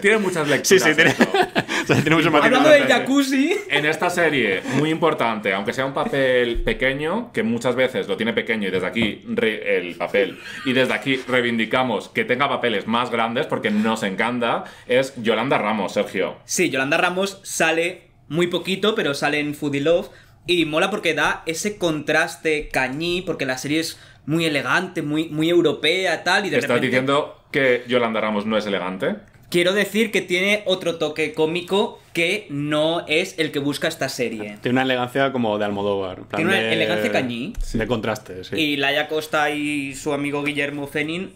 tiene 0.00 0.18
muchas 0.18 0.48
lecturas. 0.48 0.66
Sí, 0.68 0.78
sí, 0.80 0.94
tiene, 0.94 1.10
o 1.82 1.86
sea, 1.86 1.96
tiene 2.02 2.16
mucho 2.16 2.30
más 2.30 2.42
Hablando 2.44 2.68
del 2.68 2.84
jacuzzi. 2.86 3.56
En 3.70 3.86
esta 3.86 4.10
serie, 4.10 4.62
muy 4.78 4.90
importante, 4.90 5.52
aunque 5.54 5.72
sea 5.72 5.86
un 5.86 5.94
papel 5.94 6.62
pequeño, 6.62 7.32
que 7.32 7.42
muchas 7.44 7.76
veces 7.76 8.08
lo 8.08 8.16
tiene 8.16 8.32
pequeño 8.32 8.68
y 8.68 8.70
desde 8.72 8.86
aquí 8.86 9.22
re- 9.28 9.78
el 9.78 9.94
papel, 9.94 10.38
y 10.64 10.72
desde 10.72 10.92
aquí 10.92 11.20
reivindicamos 11.28 12.08
que 12.08 12.24
tenga 12.24 12.48
papeles 12.48 12.86
más 12.86 13.10
grandes 13.10 13.46
porque 13.46 13.70
nos 13.70 14.02
encanta, 14.02 14.64
es 14.88 15.14
Yolanda 15.22 15.56
Ramos, 15.58 15.92
Sergio. 15.94 16.36
Sí, 16.44 16.68
Yolanda 16.68 16.96
Ramos 16.98 17.40
sale 17.44 18.08
muy 18.28 18.48
poquito, 18.48 18.94
pero 18.96 19.14
sale 19.14 19.38
en 19.38 19.54
Foodie 19.54 19.80
Love. 19.82 20.08
Y 20.48 20.64
mola 20.64 20.90
porque 20.90 21.12
da 21.14 21.42
ese 21.46 21.76
contraste 21.76 22.68
cañí, 22.72 23.20
porque 23.22 23.46
la 23.46 23.58
serie 23.58 23.80
es 23.80 23.98
muy 24.26 24.44
elegante, 24.44 25.02
muy, 25.02 25.28
muy 25.28 25.48
europea, 25.48 26.22
tal. 26.24 26.46
Y 26.46 26.50
de 26.50 26.56
¿Estás 26.56 26.68
repente. 26.70 26.86
diciendo 26.88 27.40
que 27.50 27.84
Yolanda 27.88 28.20
Ramos 28.20 28.44
no 28.46 28.56
es 28.56 28.66
elegante? 28.66 29.16
Quiero 29.48 29.72
decir 29.72 30.10
que 30.10 30.20
tiene 30.22 30.62
otro 30.66 30.96
toque 30.96 31.32
cómico 31.32 32.00
que 32.12 32.46
no 32.50 33.04
es 33.06 33.38
el 33.38 33.52
que 33.52 33.60
busca 33.60 33.86
esta 33.86 34.08
serie. 34.08 34.58
Tiene 34.60 34.74
una 34.74 34.82
elegancia 34.82 35.30
como 35.30 35.56
de 35.56 35.64
Almodóvar. 35.64 36.16
plan 36.22 36.28
Tiene 36.36 36.50
una 36.50 36.60
de- 36.60 36.72
elegancia 36.72 37.12
cañí. 37.12 37.52
De 37.72 37.86
contraste, 37.86 38.42
sí. 38.42 38.56
Y 38.56 38.76
Laia 38.76 39.06
Costa 39.08 39.50
y 39.50 39.94
su 39.94 40.12
amigo 40.12 40.42
Guillermo 40.42 40.88
Fenin 40.88 41.32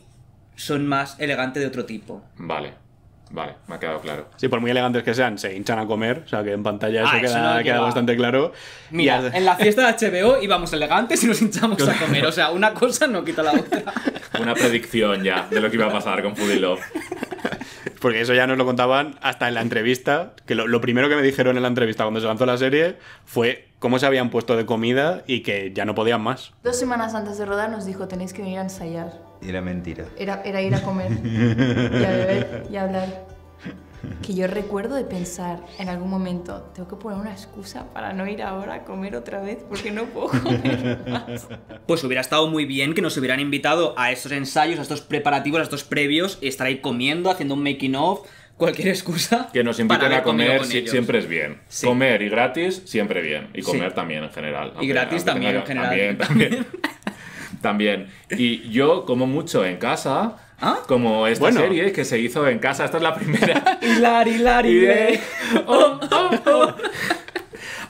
son 0.56 0.86
más 0.88 1.18
elegantes 1.20 1.62
de 1.62 1.68
otro 1.68 1.84
tipo. 1.84 2.22
Vale, 2.36 2.72
vale, 3.30 3.54
me 3.68 3.74
ha 3.76 3.78
quedado 3.80 4.00
claro. 4.00 4.26
Sí, 4.36 4.48
por 4.48 4.60
muy 4.60 4.70
elegantes 4.70 5.02
que 5.02 5.14
sean, 5.14 5.38
se 5.38 5.54
hinchan 5.56 5.78
a 5.78 5.86
comer. 5.86 6.22
O 6.24 6.28
sea, 6.28 6.42
que 6.44 6.52
en 6.52 6.62
pantalla 6.62 7.02
eso 7.02 7.10
Ah, 7.12 7.18
eso 7.18 7.26
queda, 7.26 7.54
no 7.56 7.62
queda 7.62 7.72
lleva. 7.74 7.84
bastante 7.86 8.16
claro. 8.16 8.52
Mira, 8.90 9.18
has- 9.18 9.34
en 9.34 9.44
la 9.44 9.56
fiesta 9.56 9.86
de 9.92 9.92
HBO 10.10 10.42
íbamos 10.42 10.72
elegantes 10.72 11.22
y 11.24 11.26
nos 11.26 11.40
hinchamos 11.40 11.86
a 11.88 11.94
comer. 11.98 12.26
O 12.26 12.32
sea, 12.32 12.50
una 12.50 12.74
cosa 12.74 13.06
no 13.06 13.24
quita 13.24 13.42
la 13.42 13.52
otra. 13.52 13.82
Una 14.40 14.54
predicción 14.54 15.22
ya 15.22 15.46
de 15.50 15.60
lo 15.60 15.68
que 15.70 15.76
iba 15.76 15.86
a 15.86 15.92
pasar 15.92 16.22
con 16.22 16.34
Foodie 16.34 16.60
Love. 16.60 16.80
Porque 18.00 18.22
eso 18.22 18.32
ya 18.32 18.46
nos 18.46 18.56
lo 18.56 18.64
contaban 18.64 19.16
hasta 19.20 19.48
en 19.48 19.54
la 19.54 19.60
entrevista. 19.60 20.32
Que 20.46 20.54
lo, 20.54 20.66
lo 20.66 20.80
primero 20.80 21.08
que 21.10 21.16
me 21.16 21.22
dijeron 21.22 21.56
en 21.56 21.62
la 21.62 21.68
entrevista 21.68 22.04
cuando 22.04 22.20
se 22.20 22.26
lanzó 22.26 22.46
la 22.46 22.56
serie 22.56 22.96
fue 23.26 23.68
cómo 23.78 23.98
se 23.98 24.06
habían 24.06 24.30
puesto 24.30 24.56
de 24.56 24.64
comida 24.64 25.22
y 25.26 25.40
que 25.40 25.72
ya 25.74 25.84
no 25.84 25.94
podían 25.94 26.22
más. 26.22 26.52
Dos 26.62 26.78
semanas 26.78 27.14
antes 27.14 27.36
de 27.36 27.44
rodar 27.44 27.68
nos 27.70 27.84
dijo, 27.84 28.08
tenéis 28.08 28.32
que 28.32 28.40
venir 28.42 28.58
a 28.58 28.62
ensayar. 28.62 29.12
Era 29.46 29.60
mentira. 29.60 30.04
Era, 30.18 30.42
era 30.44 30.60
ir 30.62 30.74
a 30.74 30.82
comer 30.82 31.12
y 31.24 32.04
a 32.04 32.10
beber 32.10 32.66
y 32.70 32.76
a 32.76 32.82
hablar. 32.82 33.26
Que 34.22 34.34
yo 34.34 34.46
recuerdo 34.46 34.94
de 34.96 35.04
pensar 35.04 35.60
en 35.78 35.90
algún 35.90 36.08
momento, 36.08 36.70
tengo 36.74 36.88
que 36.88 36.96
poner 36.96 37.18
una 37.18 37.32
excusa 37.32 37.84
para 37.92 38.14
no 38.14 38.26
ir 38.26 38.42
ahora 38.42 38.74
a 38.76 38.84
comer 38.84 39.14
otra 39.14 39.40
vez 39.42 39.58
porque 39.68 39.90
no 39.90 40.04
puedo 40.06 40.28
comer 40.28 40.98
más. 41.06 41.46
Pues 41.86 42.02
hubiera 42.04 42.22
estado 42.22 42.46
muy 42.48 42.64
bien 42.64 42.94
que 42.94 43.02
nos 43.02 43.16
hubieran 43.18 43.40
invitado 43.40 43.92
a 43.98 44.10
estos 44.10 44.32
ensayos, 44.32 44.78
a 44.78 44.82
estos 44.82 45.02
preparativos, 45.02 45.60
a 45.60 45.64
estos 45.64 45.84
previos, 45.84 46.38
y 46.40 46.48
estar 46.48 46.66
ahí 46.66 46.78
comiendo, 46.78 47.30
haciendo 47.30 47.54
un 47.54 47.62
making 47.62 47.94
of, 47.94 48.26
cualquier 48.56 48.88
excusa. 48.88 49.48
Que 49.52 49.62
nos 49.62 49.78
inviten 49.78 50.12
a 50.14 50.22
comer 50.22 50.64
si- 50.64 50.86
siempre 50.88 51.18
es 51.18 51.28
bien. 51.28 51.60
Sí. 51.68 51.86
Comer 51.86 52.22
y 52.22 52.30
gratis 52.30 52.82
siempre 52.86 53.20
bien. 53.20 53.48
Y 53.52 53.60
comer 53.60 53.90
Sí. 53.90 53.94
también 53.96 54.24
en 54.24 54.30
general. 54.30 54.72
Y 54.80 54.86
gratis 54.86 55.24
también, 55.26 55.56
en 55.56 55.66
general. 55.66 55.88
También, 55.90 56.18
también. 56.18 56.66
También. 57.60 58.08
Y 58.30 58.68
yo 58.70 59.04
como 59.04 59.26
mucho 59.26 59.64
en 59.64 59.76
casa, 59.76 60.36
¿Ah? 60.60 60.78
como 60.86 61.26
esta 61.26 61.44
Bueno. 61.44 61.60
serie 61.60 61.92
que 61.92 62.04
se 62.04 62.18
hizo 62.18 62.46
en 62.48 62.58
casa. 62.58 62.84
Esta 62.84 62.96
es 62.98 63.02
la 63.02 63.14
primera. 63.14 63.78
Hilar, 63.82 64.28
hilar, 64.28 64.64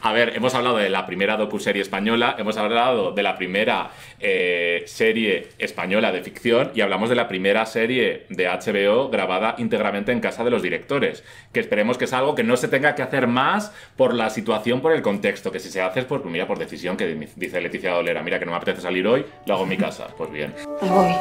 A 0.02 0.12
ver, 0.12 0.35
hemos 0.35 0.54
hablado 0.54 0.78
de 0.78 0.88
la 0.88 1.04
primera 1.04 1.37
docuserie 1.37 1.83
española, 1.83 2.35
hemos 2.38 2.57
hablado 2.57 3.12
de 3.12 3.23
la 3.23 3.37
primera 3.37 3.90
eh, 4.19 4.83
serie 4.87 5.49
española 5.59 6.11
de 6.11 6.23
ficción 6.23 6.71
y 6.75 6.80
hablamos 6.80 7.11
de 7.11 7.16
la 7.16 7.28
primera 7.28 7.66
serie 7.66 8.25
de 8.30 8.47
HBO 8.49 9.11
grabada 9.11 9.57
íntegramente 9.59 10.12
en 10.12 10.21
casa 10.21 10.42
de 10.42 10.50
los 10.50 10.62
directores. 10.62 11.23
Que 11.52 11.61
esperemos 11.61 11.99
que 11.99 12.07
es 12.07 12.12
algo 12.14 12.35
que 12.35 12.42
no 12.42 12.57
se 12.57 12.69
tenga 12.69 12.95
que 12.95 13.02
hacer 13.02 13.26
más 13.26 13.75
por 13.97 14.14
la 14.14 14.30
situación, 14.30 14.80
por 14.80 14.92
el 14.92 15.02
contexto. 15.02 15.52
Que 15.52 15.61
si 15.61 15.69
se 15.69 15.83
hace 15.83 16.00
es 16.00 16.07
por, 16.07 16.25
mira, 16.25 16.47
por 16.47 16.59
decisión, 16.59 16.97
que 16.97 17.07
dice 17.37 17.61
Leticia 17.61 17.92
Dolera, 17.92 18.23
mira 18.23 18.38
que 18.38 18.47
no 18.47 18.52
me 18.52 18.57
apetece 18.57 18.80
salir 18.80 19.07
hoy, 19.07 19.26
lo 19.45 19.54
hago 19.54 19.64
en 19.64 19.69
mi 19.69 19.76
casa. 19.76 20.09
Pues 20.21 20.30
bien. 20.33 20.54
Me 20.83 20.88
voy. 20.90 21.14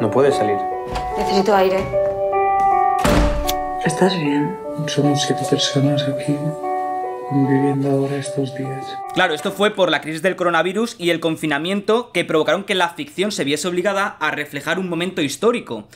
No 0.00 0.10
puedes 0.10 0.34
salir. 0.34 0.56
Necesito 1.16 1.54
aire. 1.54 1.78
¿Estás 3.84 4.18
bien? 4.18 4.56
Somos 4.88 5.22
siete 5.22 5.42
personas 5.48 6.02
aquí 6.02 6.36
conviviendo 7.32 7.90
ahora 7.90 8.16
estos 8.16 8.54
días. 8.56 8.86
Claro, 9.14 9.34
esto 9.34 9.52
fue 9.52 9.70
por 9.70 9.90
la 9.90 10.00
crisis 10.00 10.22
del 10.22 10.36
coronavirus 10.36 10.96
y 10.98 11.10
el 11.10 11.20
confinamiento 11.20 12.12
que 12.12 12.24
provocaron 12.24 12.64
que 12.64 12.74
la 12.74 12.90
ficción 12.90 13.32
se 13.32 13.44
viese 13.44 13.68
obligada 13.68 14.06
a 14.20 14.30
reflejar 14.30 14.78
un 14.78 14.88
momento 14.88 15.22
histórico. 15.22 15.88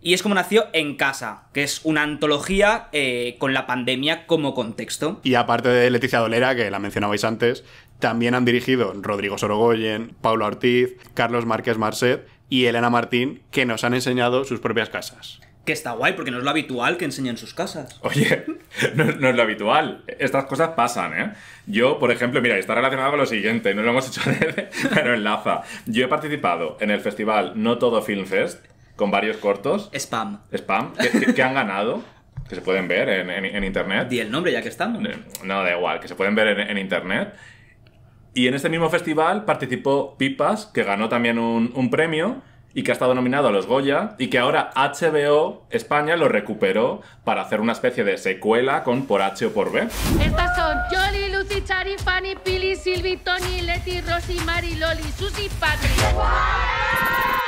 Y 0.00 0.12
es 0.12 0.22
como 0.22 0.34
nació 0.34 0.66
En 0.74 0.96
Casa, 0.96 1.44
que 1.54 1.62
es 1.62 1.80
una 1.82 2.02
antología 2.02 2.88
eh, 2.92 3.36
con 3.38 3.54
la 3.54 3.66
pandemia 3.66 4.26
como 4.26 4.52
contexto. 4.52 5.20
Y 5.22 5.34
aparte 5.34 5.70
de 5.70 5.90
Leticia 5.90 6.18
Dolera, 6.18 6.54
que 6.54 6.70
la 6.70 6.78
mencionabais 6.78 7.24
antes, 7.24 7.64
también 8.00 8.34
han 8.34 8.44
dirigido 8.44 8.92
Rodrigo 8.94 9.38
Sorogoyen, 9.38 10.14
Paula 10.20 10.46
Ortiz, 10.46 10.90
Carlos 11.14 11.46
Márquez 11.46 11.78
Marcet 11.78 12.28
y 12.50 12.66
Elena 12.66 12.90
Martín, 12.90 13.42
que 13.50 13.64
nos 13.64 13.82
han 13.82 13.94
enseñado 13.94 14.44
sus 14.44 14.60
propias 14.60 14.90
casas. 14.90 15.40
Que 15.64 15.72
está 15.72 15.92
guay, 15.92 16.12
porque 16.12 16.30
no 16.30 16.38
es 16.38 16.44
lo 16.44 16.50
habitual 16.50 16.96
que 16.98 17.06
enseñen 17.06 17.36
sus 17.38 17.54
casas. 17.54 17.98
Oye, 18.02 18.44
no, 18.94 19.04
no 19.04 19.28
es 19.30 19.34
lo 19.34 19.42
habitual. 19.42 20.04
Estas 20.18 20.44
cosas 20.44 20.70
pasan, 20.76 21.18
¿eh? 21.18 21.32
Yo, 21.66 21.98
por 21.98 22.10
ejemplo, 22.12 22.42
mira, 22.42 22.58
está 22.58 22.74
relacionado 22.74 23.10
con 23.10 23.20
lo 23.20 23.26
siguiente, 23.26 23.74
no 23.74 23.82
lo 23.82 23.90
hemos 23.90 24.08
hecho, 24.08 24.20
de- 24.30 24.68
pero 24.92 25.14
enlaza. 25.14 25.62
Yo 25.86 26.04
he 26.04 26.08
participado 26.08 26.76
en 26.80 26.90
el 26.90 27.00
festival 27.00 27.52
No 27.56 27.78
Todo 27.78 28.02
Film 28.02 28.26
Fest 28.26 28.64
con 28.96 29.10
varios 29.10 29.38
cortos, 29.38 29.90
Spam. 29.94 30.40
spam, 30.52 30.92
que, 31.34 31.42
han 31.42 31.54
ganado, 31.54 32.02
que 32.48 32.54
se 32.54 32.60
pueden 32.60 32.86
ver 32.86 33.08
en, 33.08 33.30
en- 33.30 33.44
en 33.46 33.64
internet. 33.64 34.08
Di 34.08 34.20
el 34.20 34.30
nombre 34.30 34.52
ya 34.52 34.60
que 34.62 34.68
estamos. 34.68 35.02
No, 35.42 35.62
da 35.62 35.72
igual, 35.76 35.98
que 35.98 36.08
se 36.08 36.14
pueden 36.14 36.34
ver 36.34 36.48
en, 36.48 36.60
en 36.60 36.78
internet. 36.78 37.34
Y 38.34 38.48
en 38.48 38.54
este 38.54 38.68
mismo 38.68 38.90
festival 38.90 39.44
participó 39.44 40.16
Pipas, 40.18 40.66
que 40.66 40.82
ganó 40.82 41.08
también 41.08 41.38
un, 41.38 41.72
un 41.74 41.88
premio 41.90 42.42
y 42.74 42.82
que 42.82 42.90
ha 42.90 42.94
estado 42.94 43.14
nominado 43.14 43.48
a 43.48 43.52
los 43.52 43.66
Goya 43.66 44.16
y 44.18 44.28
que 44.28 44.38
ahora 44.38 44.70
HBO 44.74 45.66
España 45.70 46.16
lo 46.16 46.28
recuperó 46.28 47.02
para 47.24 47.42
hacer 47.42 47.60
una 47.60 47.72
especie 47.72 48.04
de 48.04 48.18
secuela 48.18 48.82
con 48.82 49.06
Por 49.06 49.22
H 49.22 49.46
o 49.46 49.52
por 49.52 49.72
B. 49.72 49.88
Estas 50.20 50.56
son 50.56 50.78
Jolly, 50.90 51.32
Lucy, 51.32 51.62
Chari, 51.64 51.96
Fanny, 51.98 52.34
Pili, 52.36 52.76
Silvi, 52.76 53.16
Tony, 53.16 53.62
Leti, 53.62 54.00
Rosy, 54.00 54.38
Mari, 54.44 54.74
Loli, 54.74 55.02
Susi, 55.16 55.48
Patrick. 55.60 57.43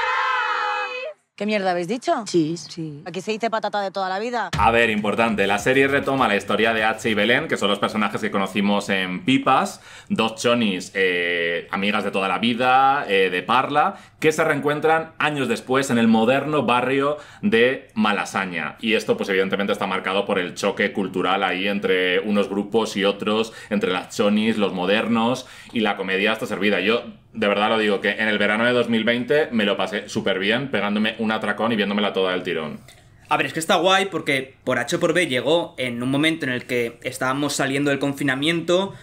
¿Qué 1.36 1.44
mierda 1.44 1.72
habéis 1.72 1.86
dicho? 1.86 2.24
Chis. 2.24 2.66
Sí. 2.70 3.02
Aquí 3.04 3.20
se 3.20 3.30
dice 3.30 3.50
patata 3.50 3.82
de 3.82 3.90
toda 3.90 4.08
la 4.08 4.18
vida. 4.18 4.48
A 4.58 4.70
ver, 4.70 4.88
importante, 4.88 5.46
la 5.46 5.58
serie 5.58 5.86
retoma 5.86 6.28
la 6.28 6.36
historia 6.36 6.72
de 6.72 6.82
H 6.82 7.10
y 7.10 7.12
Belén, 7.12 7.46
que 7.46 7.58
son 7.58 7.68
los 7.68 7.78
personajes 7.78 8.22
que 8.22 8.30
conocimos 8.30 8.88
en 8.88 9.22
Pipas, 9.22 9.82
dos 10.08 10.36
chonis, 10.36 10.92
eh, 10.94 11.68
amigas 11.70 12.04
de 12.04 12.10
toda 12.10 12.26
la 12.28 12.38
vida, 12.38 13.04
eh, 13.06 13.28
de 13.28 13.42
Parla, 13.42 13.96
que 14.18 14.32
se 14.32 14.44
reencuentran 14.44 15.12
años 15.18 15.46
después 15.46 15.90
en 15.90 15.98
el 15.98 16.08
moderno 16.08 16.64
barrio 16.64 17.18
de 17.42 17.88
Malasaña. 17.92 18.76
Y 18.80 18.94
esto, 18.94 19.18
pues 19.18 19.28
evidentemente 19.28 19.74
está 19.74 19.86
marcado 19.86 20.24
por 20.24 20.38
el 20.38 20.54
choque 20.54 20.94
cultural 20.94 21.42
ahí 21.42 21.68
entre 21.68 22.18
unos 22.20 22.48
grupos 22.48 22.96
y 22.96 23.04
otros, 23.04 23.52
entre 23.68 23.92
las 23.92 24.16
chonis, 24.16 24.56
los 24.56 24.72
modernos, 24.72 25.46
y 25.74 25.80
la 25.80 25.98
comedia 25.98 26.32
está 26.32 26.46
servida. 26.46 26.80
Yo, 26.80 27.04
de 27.36 27.48
verdad 27.48 27.68
lo 27.68 27.78
digo, 27.78 28.00
que 28.00 28.10
en 28.10 28.28
el 28.28 28.38
verano 28.38 28.64
de 28.64 28.72
2020 28.72 29.48
me 29.52 29.64
lo 29.64 29.76
pasé 29.76 30.08
súper 30.08 30.38
bien, 30.38 30.70
pegándome 30.70 31.14
un 31.18 31.30
atracón 31.30 31.72
y 31.72 31.76
viéndomela 31.76 32.12
toda 32.12 32.32
del 32.32 32.42
tirón. 32.42 32.80
A 33.28 33.36
ver, 33.36 33.46
es 33.46 33.52
que 33.52 33.60
está 33.60 33.76
guay 33.76 34.06
porque 34.06 34.54
por 34.64 34.78
H 34.78 34.98
por 34.98 35.12
B 35.12 35.26
llegó 35.26 35.74
en 35.78 36.02
un 36.02 36.10
momento 36.10 36.46
en 36.46 36.52
el 36.52 36.64
que 36.64 36.98
estábamos 37.02 37.54
saliendo 37.54 37.90
del 37.90 37.98
confinamiento 37.98 38.94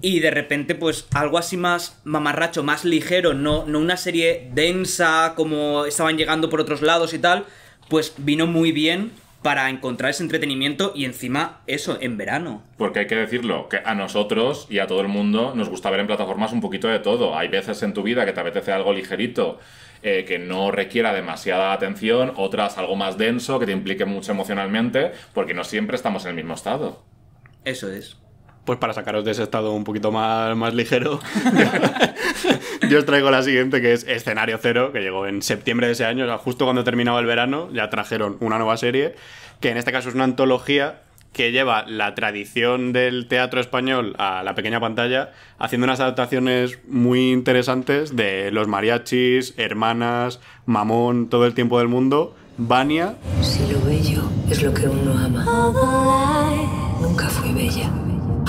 y 0.00 0.20
de 0.20 0.30
repente 0.30 0.74
pues 0.74 1.06
algo 1.14 1.38
así 1.38 1.56
más 1.56 2.00
mamarracho, 2.04 2.62
más 2.62 2.84
ligero, 2.84 3.34
no, 3.34 3.66
no 3.66 3.78
una 3.78 3.96
serie 3.96 4.50
densa 4.52 5.32
como 5.36 5.86
estaban 5.86 6.16
llegando 6.16 6.50
por 6.50 6.60
otros 6.60 6.82
lados 6.82 7.14
y 7.14 7.18
tal, 7.18 7.46
pues 7.88 8.14
vino 8.18 8.46
muy 8.46 8.72
bien 8.72 9.12
para 9.48 9.70
encontrar 9.70 10.10
ese 10.10 10.22
entretenimiento 10.22 10.92
y 10.94 11.06
encima 11.06 11.62
eso, 11.66 11.96
en 12.02 12.18
verano. 12.18 12.62
Porque 12.76 12.98
hay 12.98 13.06
que 13.06 13.16
decirlo, 13.16 13.70
que 13.70 13.80
a 13.82 13.94
nosotros 13.94 14.66
y 14.68 14.78
a 14.78 14.86
todo 14.86 15.00
el 15.00 15.08
mundo 15.08 15.54
nos 15.54 15.70
gusta 15.70 15.88
ver 15.88 16.00
en 16.00 16.06
plataformas 16.06 16.52
un 16.52 16.60
poquito 16.60 16.86
de 16.86 16.98
todo. 16.98 17.34
Hay 17.34 17.48
veces 17.48 17.82
en 17.82 17.94
tu 17.94 18.02
vida 18.02 18.26
que 18.26 18.34
te 18.34 18.40
apetece 18.40 18.72
algo 18.72 18.92
ligerito, 18.92 19.58
eh, 20.02 20.26
que 20.28 20.38
no 20.38 20.70
requiera 20.70 21.14
demasiada 21.14 21.72
atención, 21.72 22.34
otras 22.36 22.76
algo 22.76 22.94
más 22.94 23.16
denso, 23.16 23.58
que 23.58 23.64
te 23.64 23.72
implique 23.72 24.04
mucho 24.04 24.32
emocionalmente, 24.32 25.12
porque 25.32 25.54
no 25.54 25.64
siempre 25.64 25.96
estamos 25.96 26.26
en 26.26 26.32
el 26.32 26.36
mismo 26.36 26.52
estado. 26.52 27.02
Eso 27.64 27.90
es. 27.90 28.18
Pues 28.66 28.78
para 28.78 28.92
sacaros 28.92 29.24
de 29.24 29.30
ese 29.30 29.44
estado 29.44 29.72
un 29.72 29.84
poquito 29.84 30.12
más, 30.12 30.54
más 30.58 30.74
ligero, 30.74 31.20
yo 32.90 32.98
os 32.98 33.06
traigo 33.06 33.30
la 33.30 33.42
siguiente, 33.42 33.80
que 33.80 33.92
es 33.92 34.04
Escenario 34.06 34.58
Cero, 34.60 34.92
que 34.92 35.00
llegó 35.00 35.26
en 35.26 35.42
septiembre 35.42 35.86
de 35.86 35.92
ese 35.92 36.04
año, 36.04 36.24
o 36.24 36.28
sea, 36.28 36.38
justo 36.38 36.64
cuando 36.64 36.84
terminaba 36.84 37.20
el 37.20 37.26
verano, 37.26 37.68
ya 37.72 37.90
trajeron 37.90 38.36
una 38.40 38.58
nueva 38.58 38.76
serie, 38.76 39.14
que 39.60 39.70
en 39.70 39.76
este 39.76 39.92
caso 39.92 40.08
es 40.08 40.14
una 40.14 40.24
antología 40.24 41.02
que 41.32 41.52
lleva 41.52 41.84
la 41.86 42.14
tradición 42.14 42.92
del 42.92 43.28
teatro 43.28 43.60
español 43.60 44.14
a 44.18 44.42
la 44.42 44.54
pequeña 44.54 44.80
pantalla, 44.80 45.32
haciendo 45.58 45.84
unas 45.84 46.00
adaptaciones 46.00 46.78
muy 46.88 47.30
interesantes 47.30 48.16
de 48.16 48.50
los 48.50 48.66
mariachis, 48.66 49.54
hermanas, 49.56 50.40
mamón, 50.66 51.28
todo 51.28 51.46
el 51.46 51.54
tiempo 51.54 51.78
del 51.78 51.88
mundo, 51.88 52.34
Vania. 52.56 53.14
Si 53.40 53.60
lo 53.72 53.80
bello 53.82 54.22
es 54.50 54.62
lo 54.62 54.74
que 54.74 54.88
uno 54.88 55.12
ama, 55.12 55.44
nunca 57.00 57.28
fui 57.28 57.52
bella, 57.52 57.90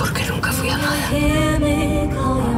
porque 0.00 0.24
nunca 0.24 0.50
fui 0.50 0.70
amada. 0.70 0.96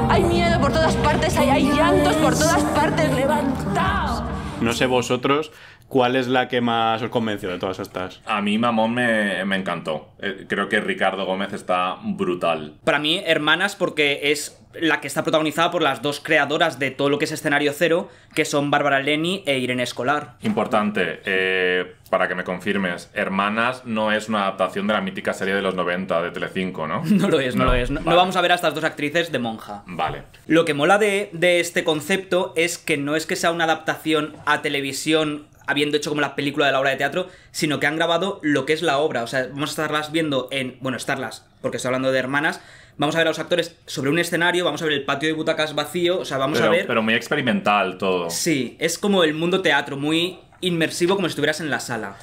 Hay 0.09 0.23
miedo 0.23 0.61
por 0.61 0.73
todas 0.73 0.95
partes, 0.97 1.37
hay, 1.37 1.51
hay 1.51 1.73
llantos 1.73 2.15
por 2.17 2.35
todas 2.35 2.63
partes. 2.63 3.13
¡Levantaos! 3.15 4.23
No 4.61 4.73
sé 4.73 4.87
vosotros 4.87 5.51
cuál 5.89 6.15
es 6.15 6.29
la 6.29 6.47
que 6.47 6.61
más 6.61 7.03
os 7.03 7.11
convenció 7.11 7.51
de 7.51 7.59
todas 7.59 7.81
estas. 7.81 8.21
A 8.27 8.41
mí 8.41 8.59
Mamón 8.59 8.95
me, 8.95 9.45
me 9.45 9.57
encantó. 9.57 10.11
Eh, 10.21 10.47
Creo 10.49 10.69
que 10.69 10.81
Ricardo 10.81 11.27
Gómez 11.27 11.53
está 11.53 11.97
brutal. 12.05 12.75
Para 12.85 13.01
mí, 13.01 13.21
Hermanas, 13.27 13.75
porque 13.75 14.21
es 14.31 14.62
la 14.81 15.01
que 15.01 15.07
está 15.07 15.23
protagonizada 15.23 15.71
por 15.71 15.83
las 15.83 16.03
dos 16.03 16.21
creadoras 16.21 16.79
de 16.79 16.91
todo 16.91 17.09
lo 17.09 17.19
que 17.19 17.27
es 17.27 17.33
escenario 17.33 17.73
cero, 17.73 18.09
que 18.35 18.45
son 18.45 18.71
Bárbara 18.71 19.01
Leni 19.01 19.43
e 19.47 19.59
Irene 19.59 19.83
Escolar. 19.83 20.35
Importante, 20.43 21.21
eh, 21.25 21.95
para 22.11 22.29
que 22.29 22.35
me 22.35 22.45
confirmes, 22.45 23.11
Hermanas 23.15 23.85
no 23.85 24.13
es 24.13 24.29
una 24.29 24.43
adaptación 24.43 24.87
de 24.87 24.95
la 24.95 25.01
mítica 25.01 25.33
serie 25.33 25.55
de 25.55 25.63
los 25.63 25.75
90 25.75 26.23
de 26.23 26.31
Telecinco, 26.31 26.87
¿no? 26.87 27.03
No 27.23 27.29
lo 27.29 27.41
es, 27.41 27.55
no, 27.57 27.65
lo 27.65 27.75
es. 27.75 27.91
No, 27.91 28.01
vamos 28.05 28.37
a 28.37 28.41
ver 28.41 28.53
a 28.53 28.57
estas 28.57 28.75
dos 28.75 28.85
actrices 28.85 29.31
de 29.31 29.39
monja. 29.39 29.83
Vale. 29.87 30.23
Lo 30.47 30.65
que 30.65 30.75
mola 30.75 30.99
de, 30.99 31.31
de 31.33 31.61
este 31.61 31.85
concepto 31.85 32.53
es 32.57 32.79
que 32.79 32.97
no 32.97 33.17
es 33.17 33.27
que 33.27 33.37
sea 33.37 33.53
una 33.53 33.65
adaptación 33.65 34.35
a 34.47 34.63
televisión 34.63 35.47
habiendo 35.67 35.97
hecho 35.97 36.11
como 36.11 36.21
la 36.21 36.35
película 36.35 36.67
de 36.67 36.73
la 36.73 36.81
obra 36.81 36.91
de 36.91 36.97
teatro, 36.97 37.29
sino 37.51 37.81
que 37.81 37.87
han 37.87 37.97
grabado 37.97 38.41
lo 38.43 38.67
que 38.67 38.73
es 38.73 38.83
la 38.83 38.99
obra. 38.99 39.23
O 39.23 39.27
sea, 39.27 39.49
vamos 39.49 39.71
a 39.71 39.73
estarlas 39.73 40.13
viendo 40.13 40.49
en. 40.51 40.77
Bueno, 40.81 40.97
estarlas, 40.97 41.47
porque 41.61 41.77
estoy 41.77 41.89
hablando 41.89 42.13
de 42.13 42.19
hermanas. 42.19 42.61
Vamos 42.99 43.15
a 43.15 43.19
ver 43.19 43.27
a 43.27 43.31
los 43.31 43.39
actores 43.39 43.77
sobre 43.87 44.11
un 44.11 44.19
escenario, 44.19 44.65
vamos 44.65 44.83
a 44.83 44.85
ver 44.85 44.95
el 44.95 45.05
patio 45.05 45.29
de 45.29 45.35
butacas 45.35 45.75
vacío, 45.75 46.21
o 46.21 46.25
sea, 46.25 46.39
vamos 46.39 46.59
pero, 46.59 46.71
a 46.71 46.75
ver. 46.75 46.87
pero 46.87 47.03
muy 47.03 47.15
experimental 47.15 47.99
todo. 47.99 48.31
Sí, 48.31 48.77
es 48.79 48.99
como 48.99 49.25
el 49.25 49.35
mundo 49.35 49.63
teatro, 49.63 49.97
muy 49.97 50.39
inmersivo, 50.61 51.17
como 51.17 51.27
si 51.29 51.33
estuvieras 51.33 51.61
en 51.61 51.71
la 51.71 51.81
sala. 51.81 52.17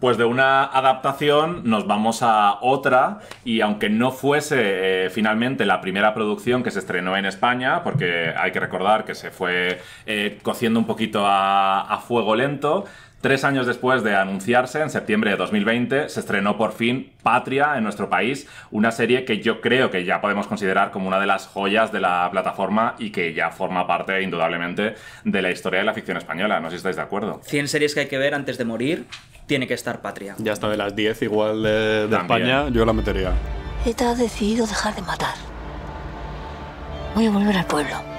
Pues 0.00 0.18
de 0.18 0.26
una 0.26 0.64
adaptación 0.64 1.62
nos 1.64 1.86
vamos 1.86 2.22
a 2.22 2.58
otra 2.60 3.20
y 3.46 3.62
aunque 3.62 3.88
no 3.88 4.10
fuese 4.10 5.06
eh, 5.06 5.10
finalmente 5.10 5.64
la 5.64 5.80
primera 5.80 6.12
producción 6.12 6.62
que 6.62 6.70
se 6.70 6.80
estrenó 6.80 7.16
en 7.16 7.24
España, 7.24 7.82
porque 7.82 8.34
hay 8.36 8.52
que 8.52 8.60
recordar 8.60 9.06
que 9.06 9.14
se 9.14 9.30
fue 9.30 9.80
eh, 10.04 10.38
cociendo 10.42 10.78
un 10.78 10.86
poquito 10.86 11.24
a, 11.24 11.80
a 11.80 11.98
fuego 12.00 12.36
lento, 12.36 12.84
Tres 13.26 13.42
años 13.42 13.66
después 13.66 14.04
de 14.04 14.14
anunciarse, 14.14 14.80
en 14.80 14.88
septiembre 14.88 15.32
de 15.32 15.36
2020, 15.36 16.08
se 16.10 16.20
estrenó 16.20 16.56
por 16.56 16.70
fin 16.70 17.10
Patria 17.24 17.76
en 17.76 17.82
nuestro 17.82 18.08
país, 18.08 18.46
una 18.70 18.92
serie 18.92 19.24
que 19.24 19.40
yo 19.40 19.60
creo 19.60 19.90
que 19.90 20.04
ya 20.04 20.20
podemos 20.20 20.46
considerar 20.46 20.92
como 20.92 21.08
una 21.08 21.18
de 21.18 21.26
las 21.26 21.48
joyas 21.48 21.90
de 21.90 21.98
la 21.98 22.28
plataforma 22.30 22.94
y 23.00 23.10
que 23.10 23.34
ya 23.34 23.50
forma 23.50 23.84
parte 23.84 24.22
indudablemente 24.22 24.94
de 25.24 25.42
la 25.42 25.50
historia 25.50 25.80
de 25.80 25.86
la 25.86 25.92
ficción 25.92 26.16
española. 26.16 26.60
No 26.60 26.68
sé 26.68 26.74
si 26.74 26.76
estáis 26.76 26.94
de 26.94 27.02
acuerdo. 27.02 27.40
100 27.42 27.66
series 27.66 27.94
que 27.94 28.00
hay 28.02 28.06
que 28.06 28.16
ver 28.16 28.32
antes 28.32 28.58
de 28.58 28.64
morir, 28.64 29.06
tiene 29.48 29.66
que 29.66 29.74
estar 29.74 30.02
Patria. 30.02 30.36
Ya 30.38 30.52
está 30.52 30.68
de 30.68 30.76
las 30.76 30.94
10 30.94 31.22
igual 31.22 31.64
de. 31.64 32.04
España, 32.08 32.68
yo 32.68 32.86
la 32.86 32.92
metería. 32.92 33.32
ETA 33.84 34.10
ha 34.10 34.14
decidido 34.14 34.68
dejar 34.68 34.94
de 34.94 35.02
matar. 35.02 35.34
Voy 37.16 37.26
a 37.26 37.30
volver 37.32 37.56
al 37.56 37.66
pueblo. 37.66 38.15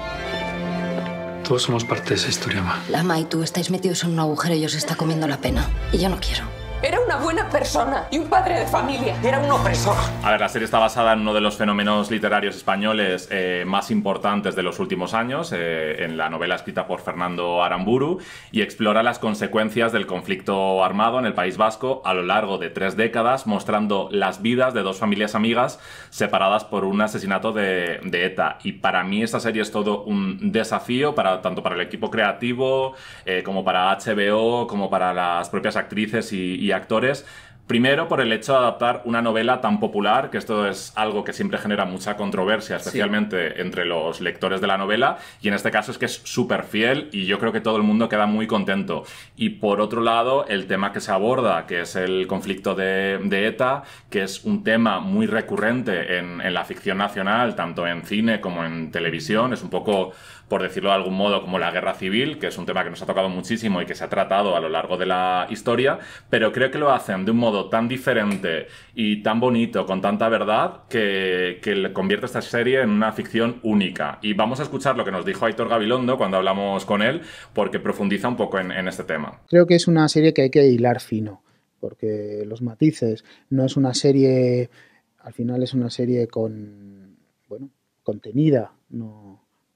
Todos 1.48 1.62
somos 1.62 1.82
parte 1.82 2.10
de 2.10 2.16
esa 2.16 2.28
historia, 2.28 2.60
ma. 2.60 2.84
Lama 2.90 3.18
y 3.18 3.24
tú 3.24 3.42
estáis 3.42 3.70
metidos 3.70 4.04
en 4.04 4.10
un 4.10 4.18
agujero 4.18 4.54
y 4.54 4.66
os 4.66 4.74
está 4.74 4.96
comiendo 4.96 5.26
la 5.26 5.38
pena. 5.38 5.66
Y 5.92 5.96
yo 5.96 6.10
no 6.10 6.20
quiero. 6.20 6.57
Era 6.80 7.00
una 7.00 7.16
buena 7.16 7.48
persona 7.48 8.06
y 8.08 8.18
un 8.18 8.28
padre 8.28 8.60
de 8.60 8.66
familia. 8.66 9.16
Era 9.24 9.40
un 9.40 9.50
opresor. 9.50 9.96
A 10.22 10.30
ver, 10.30 10.40
la 10.40 10.48
serie 10.48 10.64
está 10.64 10.78
basada 10.78 11.12
en 11.12 11.22
uno 11.22 11.34
de 11.34 11.40
los 11.40 11.56
fenómenos 11.56 12.08
literarios 12.08 12.54
españoles 12.54 13.26
eh, 13.32 13.64
más 13.66 13.90
importantes 13.90 14.54
de 14.54 14.62
los 14.62 14.78
últimos 14.78 15.12
años, 15.12 15.52
eh, 15.52 16.04
en 16.04 16.16
la 16.16 16.30
novela 16.30 16.54
escrita 16.54 16.86
por 16.86 17.00
Fernando 17.00 17.64
Aramburu, 17.64 18.20
y 18.52 18.62
explora 18.62 19.02
las 19.02 19.18
consecuencias 19.18 19.90
del 19.90 20.06
conflicto 20.06 20.84
armado 20.84 21.18
en 21.18 21.26
el 21.26 21.34
País 21.34 21.56
Vasco 21.56 22.00
a 22.04 22.14
lo 22.14 22.22
largo 22.22 22.58
de 22.58 22.70
tres 22.70 22.96
décadas, 22.96 23.48
mostrando 23.48 24.08
las 24.12 24.40
vidas 24.40 24.72
de 24.72 24.82
dos 24.82 24.98
familias 24.98 25.34
amigas 25.34 25.80
separadas 26.10 26.64
por 26.64 26.84
un 26.84 27.00
asesinato 27.00 27.52
de, 27.52 27.98
ETA. 28.04 28.58
Y 28.62 28.74
para 28.74 29.02
mí 29.02 29.24
esta 29.24 29.40
serie 29.40 29.62
es 29.62 29.72
todo 29.72 30.04
un 30.04 30.52
desafío, 30.52 31.16
para, 31.16 31.42
tanto 31.42 31.60
para 31.60 31.74
el 31.74 31.80
equipo 31.80 32.08
creativo, 32.08 32.94
eh, 33.24 33.42
como 33.42 33.64
para 33.64 33.92
HBO, 33.98 34.68
como 34.68 34.88
para 34.88 35.12
las 35.12 35.48
propias 35.48 35.74
actrices 35.74 36.32
y 36.32 36.67
actores. 36.72 37.26
Primero, 37.68 38.08
por 38.08 38.22
el 38.22 38.32
hecho 38.32 38.52
de 38.52 38.60
adaptar 38.60 39.02
una 39.04 39.20
novela 39.20 39.60
tan 39.60 39.78
popular, 39.78 40.30
que 40.30 40.38
esto 40.38 40.66
es 40.66 40.90
algo 40.96 41.22
que 41.22 41.34
siempre 41.34 41.58
genera 41.58 41.84
mucha 41.84 42.16
controversia, 42.16 42.76
especialmente 42.76 43.60
entre 43.60 43.84
los 43.84 44.22
lectores 44.22 44.62
de 44.62 44.66
la 44.66 44.78
novela, 44.78 45.18
y 45.42 45.48
en 45.48 45.54
este 45.54 45.70
caso 45.70 45.92
es 45.92 45.98
que 45.98 46.06
es 46.06 46.22
súper 46.24 46.64
fiel 46.64 47.10
y 47.12 47.26
yo 47.26 47.38
creo 47.38 47.52
que 47.52 47.60
todo 47.60 47.76
el 47.76 47.82
mundo 47.82 48.08
queda 48.08 48.24
muy 48.24 48.46
contento. 48.46 49.04
Y 49.36 49.50
por 49.50 49.82
otro 49.82 50.00
lado, 50.00 50.46
el 50.48 50.66
tema 50.66 50.92
que 50.92 51.00
se 51.02 51.12
aborda, 51.12 51.66
que 51.66 51.82
es 51.82 51.94
el 51.94 52.26
conflicto 52.26 52.74
de, 52.74 53.18
de 53.22 53.48
ETA, 53.48 53.82
que 54.08 54.22
es 54.22 54.44
un 54.44 54.64
tema 54.64 55.00
muy 55.00 55.26
recurrente 55.26 56.16
en, 56.16 56.40
en 56.40 56.54
la 56.54 56.64
ficción 56.64 56.96
nacional, 56.96 57.54
tanto 57.54 57.86
en 57.86 58.02
cine 58.06 58.40
como 58.40 58.64
en 58.64 58.90
televisión, 58.90 59.52
es 59.52 59.62
un 59.62 59.68
poco 59.68 60.14
por 60.48 60.62
decirlo 60.62 60.90
de 60.90 60.96
algún 60.96 61.14
modo, 61.14 61.42
como 61.42 61.58
la 61.58 61.70
guerra 61.70 61.94
civil, 61.94 62.38
que 62.38 62.48
es 62.48 62.58
un 62.58 62.66
tema 62.66 62.82
que 62.82 62.90
nos 62.90 63.02
ha 63.02 63.06
tocado 63.06 63.28
muchísimo 63.28 63.82
y 63.82 63.86
que 63.86 63.94
se 63.94 64.04
ha 64.04 64.08
tratado 64.08 64.56
a 64.56 64.60
lo 64.60 64.68
largo 64.68 64.96
de 64.96 65.06
la 65.06 65.46
historia, 65.50 65.98
pero 66.30 66.52
creo 66.52 66.70
que 66.70 66.78
lo 66.78 66.90
hacen 66.90 67.24
de 67.24 67.30
un 67.30 67.36
modo 67.36 67.68
tan 67.68 67.88
diferente 67.88 68.66
y 68.94 69.22
tan 69.22 69.40
bonito, 69.40 69.86
con 69.86 70.00
tanta 70.00 70.28
verdad, 70.28 70.84
que, 70.88 71.60
que 71.62 71.92
convierte 71.92 72.26
esta 72.26 72.42
serie 72.42 72.80
en 72.80 72.90
una 72.90 73.12
ficción 73.12 73.60
única. 73.62 74.18
Y 74.22 74.32
vamos 74.32 74.60
a 74.60 74.62
escuchar 74.62 74.96
lo 74.96 75.04
que 75.04 75.12
nos 75.12 75.24
dijo 75.24 75.44
Aitor 75.44 75.68
Gabilondo 75.68 76.16
cuando 76.16 76.38
hablamos 76.38 76.84
con 76.86 77.02
él, 77.02 77.20
porque 77.52 77.78
profundiza 77.78 78.28
un 78.28 78.36
poco 78.36 78.58
en, 78.58 78.72
en 78.72 78.88
este 78.88 79.04
tema. 79.04 79.40
Creo 79.48 79.66
que 79.66 79.74
es 79.74 79.86
una 79.86 80.08
serie 80.08 80.32
que 80.32 80.42
hay 80.42 80.50
que 80.50 80.66
hilar 80.66 81.00
fino, 81.00 81.42
porque 81.80 82.44
los 82.46 82.62
matices, 82.62 83.24
no 83.50 83.64
es 83.64 83.76
una 83.76 83.92
serie, 83.92 84.70
al 85.18 85.34
final 85.34 85.62
es 85.62 85.74
una 85.74 85.90
serie 85.90 86.26
con, 86.26 87.18
bueno, 87.48 87.70
contenida, 88.02 88.72
no 88.88 89.27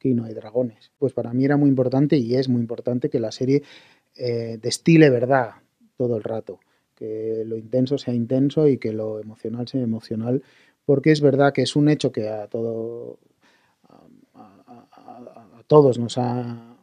aquí 0.03 0.15
no 0.15 0.25
hay 0.25 0.35
dragones. 0.35 0.91
Pues 0.99 1.13
para 1.13 1.33
mí 1.33 1.45
era 1.45 1.57
muy 1.57 1.69
importante 1.69 2.17
y 2.17 2.35
es 2.35 2.49
muy 2.49 2.61
importante 2.61 3.09
que 3.09 3.21
la 3.21 3.31
serie 3.31 3.63
eh, 4.17 4.59
destile 4.61 5.11
verdad 5.11 5.53
todo 5.97 6.17
el 6.17 6.25
rato, 6.25 6.59
que 6.97 7.45
lo 7.47 7.57
intenso 7.57 7.99
sea 7.99 8.13
intenso 8.13 8.67
y 8.67 8.79
que 8.79 8.93
lo 8.93 9.21
emocional 9.21 9.69
sea 9.69 9.81
emocional, 9.81 10.43
porque 10.85 11.13
es 11.13 11.21
verdad 11.21 11.53
que 11.53 11.63
es 11.63 11.77
un 11.77 11.89
hecho 11.89 12.11
que 12.11 12.29
a 12.29 12.49
todo 12.49 13.21
a, 14.35 15.63
todos 15.69 15.99
nos 15.99 16.19
ha 16.19 16.77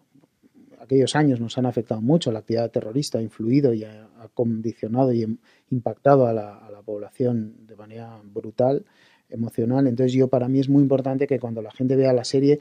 aquellos 0.80 1.16
años 1.16 1.40
nos 1.40 1.58
han 1.58 1.66
afectado 1.66 2.02
mucho. 2.02 2.32
La 2.32 2.40
actividad 2.40 2.72
terrorista 2.72 3.20
ha 3.20 3.22
influido 3.22 3.74
y 3.74 3.84
ha, 3.84 4.08
condicionado 4.34 5.14
y 5.14 5.26
impactado 5.70 6.28
a 6.28 6.34
la, 6.34 6.58
a 6.58 6.72
la 6.72 6.82
población 6.82 7.68
de 7.68 7.76
manera 7.76 8.20
brutal, 8.24 8.86
emocional. 9.30 9.88
Entonces 9.88 10.14
yo 10.14 10.28
para 10.28 10.48
mí 10.48 10.60
es 10.60 10.70
muy 10.70 10.82
importante 10.82 11.28
que 11.28 11.40
cuando 11.40 11.62
la 11.62 11.72
gente 11.72 11.96
vea 11.96 12.14
la 12.14 12.24
serie, 12.24 12.60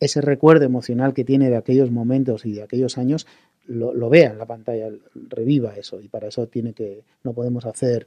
ese 0.00 0.20
recuerdo 0.20 0.64
emocional 0.64 1.14
que 1.14 1.24
tiene 1.24 1.50
de 1.50 1.56
aquellos 1.56 1.90
momentos 1.90 2.46
y 2.46 2.52
de 2.52 2.62
aquellos 2.62 2.98
años, 2.98 3.26
lo, 3.66 3.94
lo 3.94 4.08
vea 4.08 4.30
en 4.30 4.38
la 4.38 4.46
pantalla, 4.46 4.88
reviva 5.14 5.76
eso. 5.76 6.00
Y 6.00 6.08
para 6.08 6.28
eso 6.28 6.46
tiene 6.48 6.72
que, 6.72 7.04
no 7.22 7.34
podemos 7.34 7.66
hacer 7.66 8.06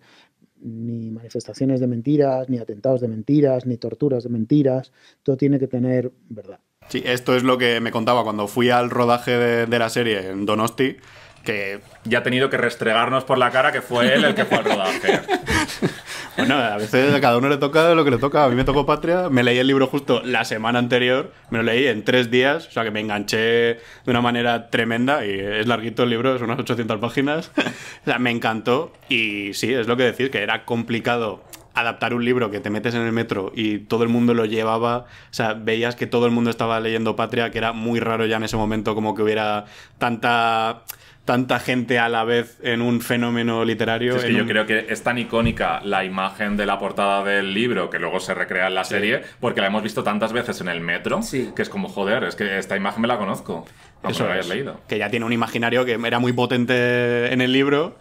ni 0.59 1.11
manifestaciones 1.11 1.79
de 1.79 1.87
mentiras, 1.87 2.49
ni 2.49 2.57
atentados 2.57 3.01
de 3.01 3.07
mentiras, 3.07 3.65
ni 3.65 3.77
torturas 3.77 4.23
de 4.23 4.29
mentiras. 4.29 4.91
Todo 5.21 5.37
tiene 5.37 5.59
que 5.59 5.67
tener 5.67 6.11
verdad. 6.29 6.59
Sí, 6.89 7.01
esto 7.05 7.35
es 7.35 7.43
lo 7.43 7.57
que 7.57 7.79
me 7.79 7.91
contaba 7.91 8.23
cuando 8.23 8.47
fui 8.47 8.69
al 8.69 8.89
rodaje 8.89 9.31
de, 9.31 9.65
de 9.67 9.79
la 9.79 9.89
serie 9.89 10.29
en 10.29 10.45
Donosti, 10.45 10.97
que 11.43 11.79
Ya 12.05 12.19
ha 12.19 12.23
tenido 12.23 12.49
que 12.49 12.57
restregarnos 12.57 13.23
por 13.23 13.37
la 13.37 13.51
cara 13.51 13.71
que 13.71 13.81
fue 13.81 14.13
él 14.13 14.23
el 14.23 14.35
que 14.35 14.45
fue 14.45 14.57
al 14.57 14.65
rodaje. 14.65 15.19
Bueno, 16.37 16.55
a 16.55 16.77
veces 16.77 17.13
a 17.13 17.21
cada 17.21 17.37
uno 17.37 17.47
le 17.47 17.57
toca 17.57 17.93
lo 17.93 18.03
que 18.03 18.11
le 18.11 18.17
toca. 18.17 18.45
A 18.45 18.49
mí 18.49 18.55
me 18.55 18.63
tocó 18.63 18.85
Patria. 18.85 19.29
Me 19.29 19.43
leí 19.43 19.59
el 19.59 19.67
libro 19.67 19.87
justo 19.87 20.21
la 20.23 20.45
semana 20.45 20.79
anterior. 20.79 21.31
Me 21.51 21.59
lo 21.59 21.63
leí 21.63 21.85
en 21.87 22.03
tres 22.03 22.31
días. 22.31 22.67
O 22.67 22.71
sea 22.71 22.83
que 22.83 22.91
me 22.91 22.99
enganché 22.99 23.37
de 23.37 23.79
una 24.07 24.21
manera 24.21 24.69
tremenda. 24.69 25.25
Y 25.25 25.39
es 25.39 25.67
larguito 25.67 26.03
el 26.03 26.09
libro, 26.09 26.37
son 26.37 26.49
unas 26.49 26.59
800 26.59 26.99
páginas. 26.99 27.51
O 28.03 28.05
sea, 28.05 28.19
me 28.19 28.31
encantó. 28.31 28.91
Y 29.07 29.53
sí, 29.53 29.73
es 29.73 29.87
lo 29.87 29.95
que 29.95 30.03
decís, 30.03 30.29
que 30.29 30.41
era 30.41 30.65
complicado 30.65 31.41
adaptar 31.73 32.13
un 32.13 32.23
libro 32.23 32.51
que 32.51 32.59
te 32.59 32.69
metes 32.69 32.93
en 32.93 33.01
el 33.01 33.11
metro 33.11 33.51
y 33.55 33.79
todo 33.79 34.03
el 34.03 34.09
mundo 34.09 34.33
lo 34.33 34.45
llevaba. 34.45 34.97
O 34.97 35.33
sea, 35.33 35.53
veías 35.53 35.95
que 35.95 36.07
todo 36.07 36.25
el 36.25 36.31
mundo 36.31 36.49
estaba 36.49 36.79
leyendo 36.79 37.15
Patria, 37.15 37.51
que 37.51 37.57
era 37.57 37.73
muy 37.73 37.99
raro 37.99 38.25
ya 38.25 38.37
en 38.37 38.43
ese 38.43 38.57
momento 38.57 38.95
como 38.95 39.15
que 39.15 39.23
hubiera 39.23 39.65
tanta 39.97 40.83
tanta 41.25 41.59
gente 41.59 41.99
a 41.99 42.09
la 42.09 42.23
vez 42.25 42.57
en 42.63 42.81
un 42.81 42.99
fenómeno 42.99 43.63
literario. 43.63 44.15
Es 44.17 44.25
que 44.25 44.33
yo 44.33 44.41
un- 44.43 44.47
creo 44.47 44.65
que 44.65 44.87
es 44.89 45.03
tan 45.03 45.17
icónica 45.17 45.79
la 45.83 46.03
imagen 46.03 46.57
de 46.57 46.65
la 46.65 46.77
portada 46.79 47.23
del 47.23 47.53
libro 47.53 47.89
que 47.89 47.97
luego 47.99 48.19
se 48.19 48.33
recrea 48.33 48.67
en 48.67 48.75
la 48.75 48.83
serie 48.83 49.21
porque 49.39 49.61
la 49.61 49.67
hemos 49.67 49.83
visto 49.83 50.03
tantas 50.03 50.33
veces 50.33 50.59
en 50.61 50.67
el 50.67 50.81
metro 50.81 51.21
que 51.55 51.61
es 51.61 51.69
como, 51.69 51.87
joder, 51.87 52.25
es 52.25 52.35
que 52.35 52.57
esta 52.57 52.75
imagen 52.75 53.01
me 53.01 53.07
la 53.07 53.17
conozco. 53.17 53.65
Eso 54.07 54.25
hayas 54.29 54.47
es. 54.47 54.49
leído. 54.53 54.81
Que 54.89 54.97
ya 54.97 55.09
tiene 55.09 55.25
un 55.25 55.31
imaginario 55.31 55.85
que 55.85 55.93
era 55.93 56.19
muy 56.19 56.33
potente 56.33 57.31
en 57.31 57.39
el 57.39 57.53
libro. 57.53 57.97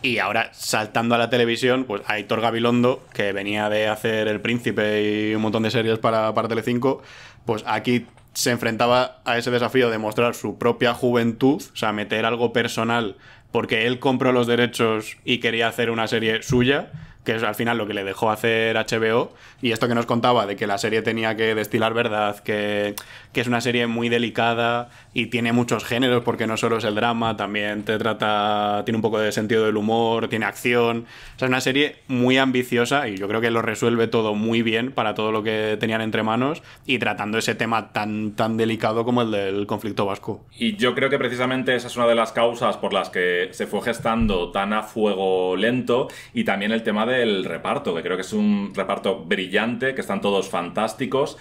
Y 0.00 0.18
ahora, 0.18 0.50
saltando 0.52 1.14
a 1.14 1.18
la 1.18 1.30
televisión, 1.30 1.84
pues 1.84 2.02
Aitor 2.06 2.40
Gabilondo, 2.42 3.02
que 3.14 3.32
venía 3.32 3.68
de 3.70 3.88
hacer 3.88 4.28
El 4.28 4.40
Príncipe 4.40 5.02
y 5.30 5.34
un 5.34 5.40
montón 5.42 5.62
de 5.64 5.70
series 5.70 5.98
para, 5.98 6.32
para 6.34 6.46
Telecinco, 6.46 7.02
pues 7.46 7.64
aquí 7.66 8.06
se 8.34 8.50
enfrentaba 8.50 9.20
a 9.24 9.38
ese 9.38 9.50
desafío 9.50 9.90
de 9.90 9.98
mostrar 9.98 10.34
su 10.34 10.58
propia 10.58 10.92
juventud, 10.94 11.62
o 11.72 11.76
sea, 11.76 11.92
meter 11.92 12.24
algo 12.24 12.52
personal, 12.52 13.16
porque 13.52 13.86
él 13.86 14.00
compró 14.00 14.32
los 14.32 14.46
derechos 14.46 15.16
y 15.24 15.38
quería 15.38 15.68
hacer 15.68 15.90
una 15.90 16.08
serie 16.08 16.42
suya, 16.42 16.90
que 17.24 17.34
es 17.34 17.42
al 17.42 17.54
final 17.54 17.78
lo 17.78 17.86
que 17.86 17.94
le 17.94 18.04
dejó 18.04 18.30
hacer 18.30 18.76
HBO, 18.76 19.32
y 19.62 19.72
esto 19.72 19.88
que 19.88 19.94
nos 19.94 20.06
contaba 20.06 20.46
de 20.46 20.56
que 20.56 20.66
la 20.66 20.78
serie 20.78 21.02
tenía 21.02 21.36
que 21.36 21.54
destilar 21.54 21.94
verdad, 21.94 22.40
que, 22.40 22.94
que 23.32 23.40
es 23.40 23.46
una 23.46 23.60
serie 23.60 23.86
muy 23.86 24.08
delicada 24.08 24.90
y 25.14 25.26
tiene 25.26 25.52
muchos 25.52 25.84
géneros, 25.84 26.22
porque 26.22 26.46
no 26.46 26.56
solo 26.56 26.78
es 26.78 26.84
el 26.84 26.94
drama, 26.94 27.36
también 27.36 27.82
te 27.84 27.98
trata, 27.98 28.82
tiene 28.84 28.96
un 28.96 29.02
poco 29.02 29.18
de 29.18 29.32
sentido 29.32 29.64
del 29.64 29.76
humor, 29.76 30.28
tiene 30.28 30.46
acción, 30.46 31.06
o 31.34 31.38
sea, 31.38 31.46
es 31.46 31.50
una 31.50 31.60
serie 31.60 31.96
muy 32.08 32.36
ambiciosa 32.36 33.08
y 33.08 33.16
yo 33.16 33.26
creo 33.26 33.40
que 33.40 33.50
lo 33.50 33.62
resuelve 33.62 34.06
todo 34.06 34.34
muy 34.34 34.62
bien 34.62 34.92
para 34.92 35.14
todo 35.14 35.32
lo 35.32 35.42
que 35.42 35.76
tenían 35.80 36.00
entre 36.00 36.22
manos 36.22 36.62
y 36.86 36.98
tratando 36.98 37.38
ese 37.38 37.54
tema 37.54 37.92
tan, 37.92 38.32
tan 38.32 38.56
delicado 38.56 39.04
como 39.04 39.22
el 39.22 39.30
del 39.30 39.66
conflicto 39.66 40.04
vasco. 40.04 40.44
Y 40.56 40.76
yo 40.76 40.94
creo 40.94 41.10
que 41.10 41.18
precisamente 41.18 41.74
esa 41.74 41.86
es 41.86 41.96
una 41.96 42.06
de 42.06 42.14
las 42.14 42.32
causas 42.32 42.76
por 42.76 42.92
las 42.92 43.10
que 43.10 43.48
se 43.52 43.66
fue 43.66 43.82
gestando 43.82 44.50
tan 44.50 44.72
a 44.72 44.82
fuego 44.82 45.56
lento 45.56 46.08
y 46.32 46.44
también 46.44 46.72
el 46.72 46.82
tema 46.82 47.06
del 47.14 47.44
reparto, 47.44 47.94
que 47.94 48.02
creo 48.02 48.16
que 48.16 48.22
es 48.22 48.32
un 48.32 48.72
reparto 48.74 49.24
brillante, 49.24 49.94
que 49.94 50.00
están 50.00 50.20
todos 50.20 50.48
fantásticos 50.48 51.36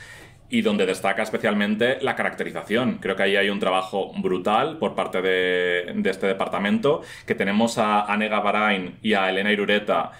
y 0.49 0.61
donde 0.61 0.85
destaca 0.85 1.23
especialmente 1.23 1.97
la 2.01 2.15
caracterización. 2.15 2.99
Creo 2.99 3.15
que 3.15 3.23
ahí 3.23 3.35
hay 3.35 3.49
un 3.49 3.59
trabajo 3.59 4.11
brutal 4.17 4.77
por 4.77 4.93
parte 4.93 5.21
de, 5.21 5.93
de 5.95 6.09
este 6.09 6.27
departamento, 6.27 7.01
que 7.25 7.33
tenemos 7.33 7.77
a 7.77 8.01
Anega 8.01 8.39
Barain 8.39 8.97
y 9.01 9.13
a 9.13 9.29
Elena 9.29 9.51
Irureta 9.51 10.11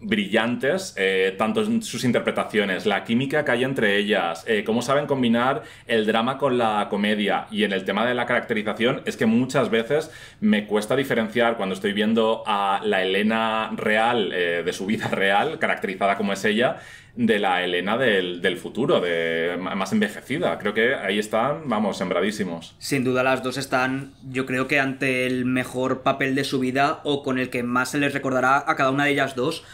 brillantes, 0.00 0.94
eh, 0.96 1.34
tanto 1.38 1.62
en 1.62 1.82
sus 1.82 2.04
interpretaciones, 2.04 2.84
la 2.86 3.02
química 3.04 3.44
que 3.44 3.52
hay 3.52 3.64
entre 3.64 3.96
ellas, 3.96 4.44
eh, 4.46 4.62
cómo 4.64 4.82
saben 4.82 5.06
combinar 5.06 5.62
el 5.86 6.06
drama 6.06 6.36
con 6.36 6.58
la 6.58 6.88
comedia 6.90 7.46
y 7.50 7.64
en 7.64 7.72
el 7.72 7.84
tema 7.84 8.06
de 8.06 8.14
la 8.14 8.26
caracterización 8.26 9.02
es 9.06 9.16
que 9.16 9.26
muchas 9.26 9.70
veces 9.70 10.10
me 10.40 10.66
cuesta 10.66 10.96
diferenciar 10.96 11.56
cuando 11.56 11.74
estoy 11.74 11.92
viendo 11.92 12.42
a 12.46 12.80
la 12.84 13.02
Elena 13.02 13.70
real, 13.74 14.32
eh, 14.34 14.62
de 14.64 14.72
su 14.72 14.86
vida 14.86 15.08
real, 15.08 15.58
caracterizada 15.58 16.16
como 16.16 16.32
es 16.32 16.44
ella, 16.44 16.76
de 17.16 17.38
la 17.38 17.64
Elena 17.64 17.96
del, 17.96 18.42
del 18.42 18.58
futuro, 18.58 19.00
de 19.00 19.56
más 19.58 19.92
envejecida. 19.92 20.58
Creo 20.58 20.74
que 20.74 20.94
ahí 20.94 21.18
están, 21.18 21.68
vamos, 21.68 21.96
sembradísimos. 21.96 22.74
Sin 22.78 23.04
duda 23.04 23.22
las 23.22 23.42
dos 23.42 23.56
están, 23.56 24.12
yo 24.28 24.46
creo 24.46 24.68
que 24.68 24.78
ante 24.78 25.26
el 25.26 25.46
mejor 25.46 26.02
papel 26.02 26.34
de 26.34 26.44
su 26.44 26.60
vida 26.60 27.00
o 27.04 27.22
con 27.22 27.38
el 27.38 27.48
que 27.50 27.62
más 27.62 27.90
se 27.90 27.98
les 27.98 28.12
recordará 28.12 28.64
a 28.66 28.76
cada 28.76 28.90
una 28.90 29.04
de 29.04 29.12
ellas 29.12 29.34
dos. 29.34 29.64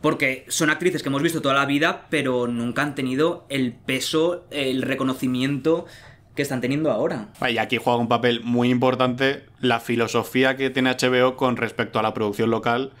Porque 0.00 0.46
son 0.48 0.70
actrices 0.70 1.02
que 1.02 1.10
hemos 1.10 1.22
visto 1.22 1.42
toda 1.42 1.54
la 1.54 1.66
vida, 1.66 2.06
pero 2.08 2.46
nunca 2.46 2.80
han 2.80 2.94
tenido 2.94 3.44
el 3.50 3.74
peso, 3.74 4.46
el 4.50 4.80
reconocimiento 4.80 5.84
que 6.34 6.42
están 6.42 6.62
teniendo 6.62 6.90
ahora. 6.90 7.28
Y 7.46 7.58
aquí 7.58 7.76
juega 7.76 7.98
un 7.98 8.08
papel 8.08 8.40
muy 8.42 8.70
importante 8.70 9.44
la 9.60 9.78
filosofía 9.78 10.56
que 10.56 10.70
tiene 10.70 10.90
HBO 10.90 11.36
con 11.36 11.56
respecto 11.56 11.98
a 11.98 12.02
la 12.02 12.14
producción 12.14 12.50
local, 12.50 12.92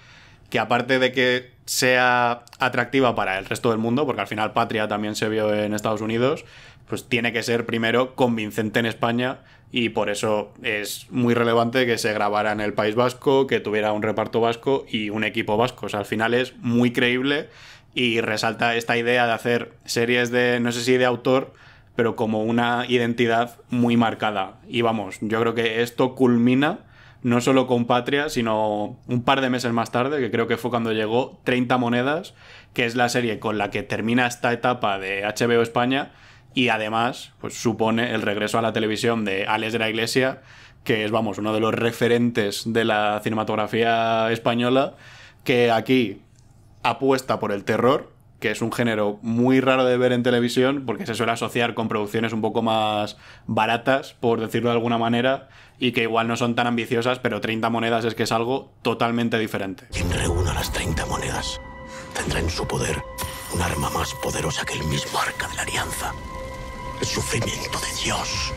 que 0.50 0.58
aparte 0.58 0.98
de 0.98 1.12
que 1.12 1.50
sea 1.64 2.44
atractiva 2.58 3.14
para 3.14 3.38
el 3.38 3.46
resto 3.46 3.70
del 3.70 3.78
mundo, 3.78 4.04
porque 4.04 4.20
al 4.20 4.26
final 4.26 4.52
Patria 4.52 4.88
también 4.88 5.14
se 5.14 5.28
vio 5.28 5.54
en 5.54 5.72
Estados 5.72 6.00
Unidos, 6.00 6.44
pues 6.88 7.08
tiene 7.08 7.32
que 7.32 7.42
ser 7.42 7.64
primero 7.64 8.16
convincente 8.16 8.80
en 8.80 8.86
España 8.86 9.38
y 9.70 9.90
por 9.90 10.10
eso 10.10 10.52
es 10.62 11.06
muy 11.10 11.32
relevante 11.34 11.86
que 11.86 11.96
se 11.96 12.12
grabara 12.12 12.50
en 12.50 12.60
el 12.60 12.74
País 12.74 12.96
Vasco, 12.96 13.46
que 13.46 13.60
tuviera 13.60 13.92
un 13.92 14.02
reparto 14.02 14.40
vasco 14.40 14.84
y 14.90 15.10
un 15.10 15.22
equipo 15.22 15.56
vasco. 15.56 15.86
O 15.86 15.88
sea, 15.88 16.00
al 16.00 16.06
final 16.06 16.34
es 16.34 16.56
muy 16.56 16.92
creíble 16.92 17.48
y 17.94 18.20
resalta 18.20 18.74
esta 18.74 18.98
idea 18.98 19.26
de 19.26 19.32
hacer 19.32 19.72
series 19.84 20.32
de, 20.32 20.58
no 20.58 20.72
sé 20.72 20.82
si 20.82 20.96
de 20.96 21.04
autor, 21.04 21.52
pero 21.94 22.16
como 22.16 22.42
una 22.42 22.84
identidad 22.88 23.58
muy 23.68 23.96
marcada. 23.96 24.58
Y 24.68 24.82
vamos, 24.82 25.18
yo 25.20 25.40
creo 25.40 25.54
que 25.54 25.82
esto 25.82 26.16
culmina 26.16 26.80
no 27.22 27.40
solo 27.40 27.66
con 27.66 27.86
Patria, 27.86 28.28
sino 28.28 28.98
un 29.06 29.22
par 29.22 29.40
de 29.40 29.50
meses 29.50 29.72
más 29.72 29.90
tarde, 29.90 30.20
que 30.20 30.30
creo 30.30 30.46
que 30.46 30.56
fue 30.56 30.70
cuando 30.70 30.92
llegó 30.92 31.40
30 31.44 31.76
Monedas, 31.78 32.34
que 32.72 32.86
es 32.86 32.94
la 32.94 33.08
serie 33.08 33.38
con 33.38 33.58
la 33.58 33.70
que 33.70 33.82
termina 33.82 34.26
esta 34.26 34.52
etapa 34.52 34.98
de 34.98 35.22
HBO 35.22 35.62
España 35.62 36.12
y 36.54 36.68
además 36.68 37.32
pues, 37.40 37.54
supone 37.54 38.14
el 38.14 38.22
regreso 38.22 38.58
a 38.58 38.62
la 38.62 38.72
televisión 38.72 39.24
de 39.24 39.46
Alex 39.46 39.72
de 39.72 39.78
la 39.78 39.88
Iglesia, 39.90 40.42
que 40.84 41.04
es, 41.04 41.10
vamos, 41.10 41.38
uno 41.38 41.52
de 41.52 41.60
los 41.60 41.74
referentes 41.74 42.62
de 42.72 42.84
la 42.84 43.20
cinematografía 43.22 44.32
española, 44.32 44.94
que 45.44 45.70
aquí 45.70 46.22
apuesta 46.82 47.38
por 47.38 47.52
el 47.52 47.64
terror, 47.64 48.09
que 48.40 48.50
es 48.50 48.62
un 48.62 48.72
género 48.72 49.18
muy 49.22 49.60
raro 49.60 49.84
de 49.84 49.96
ver 49.96 50.12
en 50.12 50.22
televisión 50.22 50.84
porque 50.86 51.06
se 51.06 51.14
suele 51.14 51.32
asociar 51.32 51.74
con 51.74 51.88
producciones 51.88 52.32
un 52.32 52.40
poco 52.40 52.62
más 52.62 53.16
baratas, 53.46 54.14
por 54.18 54.40
decirlo 54.40 54.70
de 54.70 54.76
alguna 54.76 54.98
manera, 54.98 55.48
y 55.78 55.92
que 55.92 56.02
igual 56.02 56.26
no 56.26 56.36
son 56.36 56.54
tan 56.54 56.66
ambiciosas, 56.66 57.18
pero 57.18 57.40
30 57.40 57.68
monedas 57.70 58.04
es 58.04 58.14
que 58.14 58.24
es 58.24 58.32
algo 58.32 58.72
totalmente 58.82 59.38
diferente. 59.38 59.86
Quien 59.92 60.10
reúna 60.10 60.54
las 60.54 60.72
30 60.72 61.06
monedas 61.06 61.60
tendrá 62.14 62.40
en 62.40 62.50
su 62.50 62.66
poder 62.66 62.96
un 63.52 63.62
arma 63.62 63.90
más 63.90 64.14
poderosa 64.14 64.64
que 64.64 64.74
el 64.74 64.84
mismo 64.84 65.18
arca 65.20 65.46
de 65.48 65.56
la 65.56 65.62
alianza. 65.62 66.12
El 67.00 67.06
sufrimiento 67.06 67.78
de 67.78 68.02
Dios. 68.04 68.52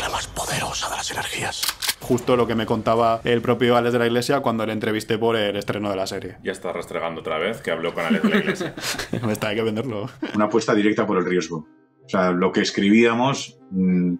La 0.00 0.08
más 0.08 0.26
poderosa 0.28 0.88
de 0.88 0.96
las 0.96 1.10
energías. 1.10 1.62
Justo 2.00 2.36
lo 2.36 2.46
que 2.46 2.54
me 2.54 2.66
contaba 2.66 3.20
el 3.24 3.42
propio 3.42 3.76
Alex 3.76 3.92
de 3.92 3.98
la 3.98 4.06
Iglesia 4.06 4.40
cuando 4.40 4.64
le 4.66 4.72
entrevisté 4.72 5.18
por 5.18 5.36
el 5.36 5.56
estreno 5.56 5.90
de 5.90 5.96
la 5.96 6.06
serie. 6.06 6.38
Ya 6.42 6.52
está 6.52 6.72
restregando 6.72 7.20
otra 7.20 7.38
vez 7.38 7.60
que 7.60 7.70
habló 7.70 7.94
con 7.94 8.04
Alex 8.04 8.22
de 8.22 8.28
la 8.28 8.36
Iglesia. 8.38 8.74
Está, 9.30 9.48
hay 9.48 9.56
que 9.56 9.62
venderlo. 9.62 10.08
Una 10.34 10.46
apuesta 10.46 10.74
directa 10.74 11.06
por 11.06 11.18
el 11.18 11.24
riesgo. 11.24 11.68
O 12.04 12.08
sea, 12.08 12.32
lo 12.32 12.50
que 12.50 12.62
escribíamos, 12.62 13.58
mm, 13.70 14.14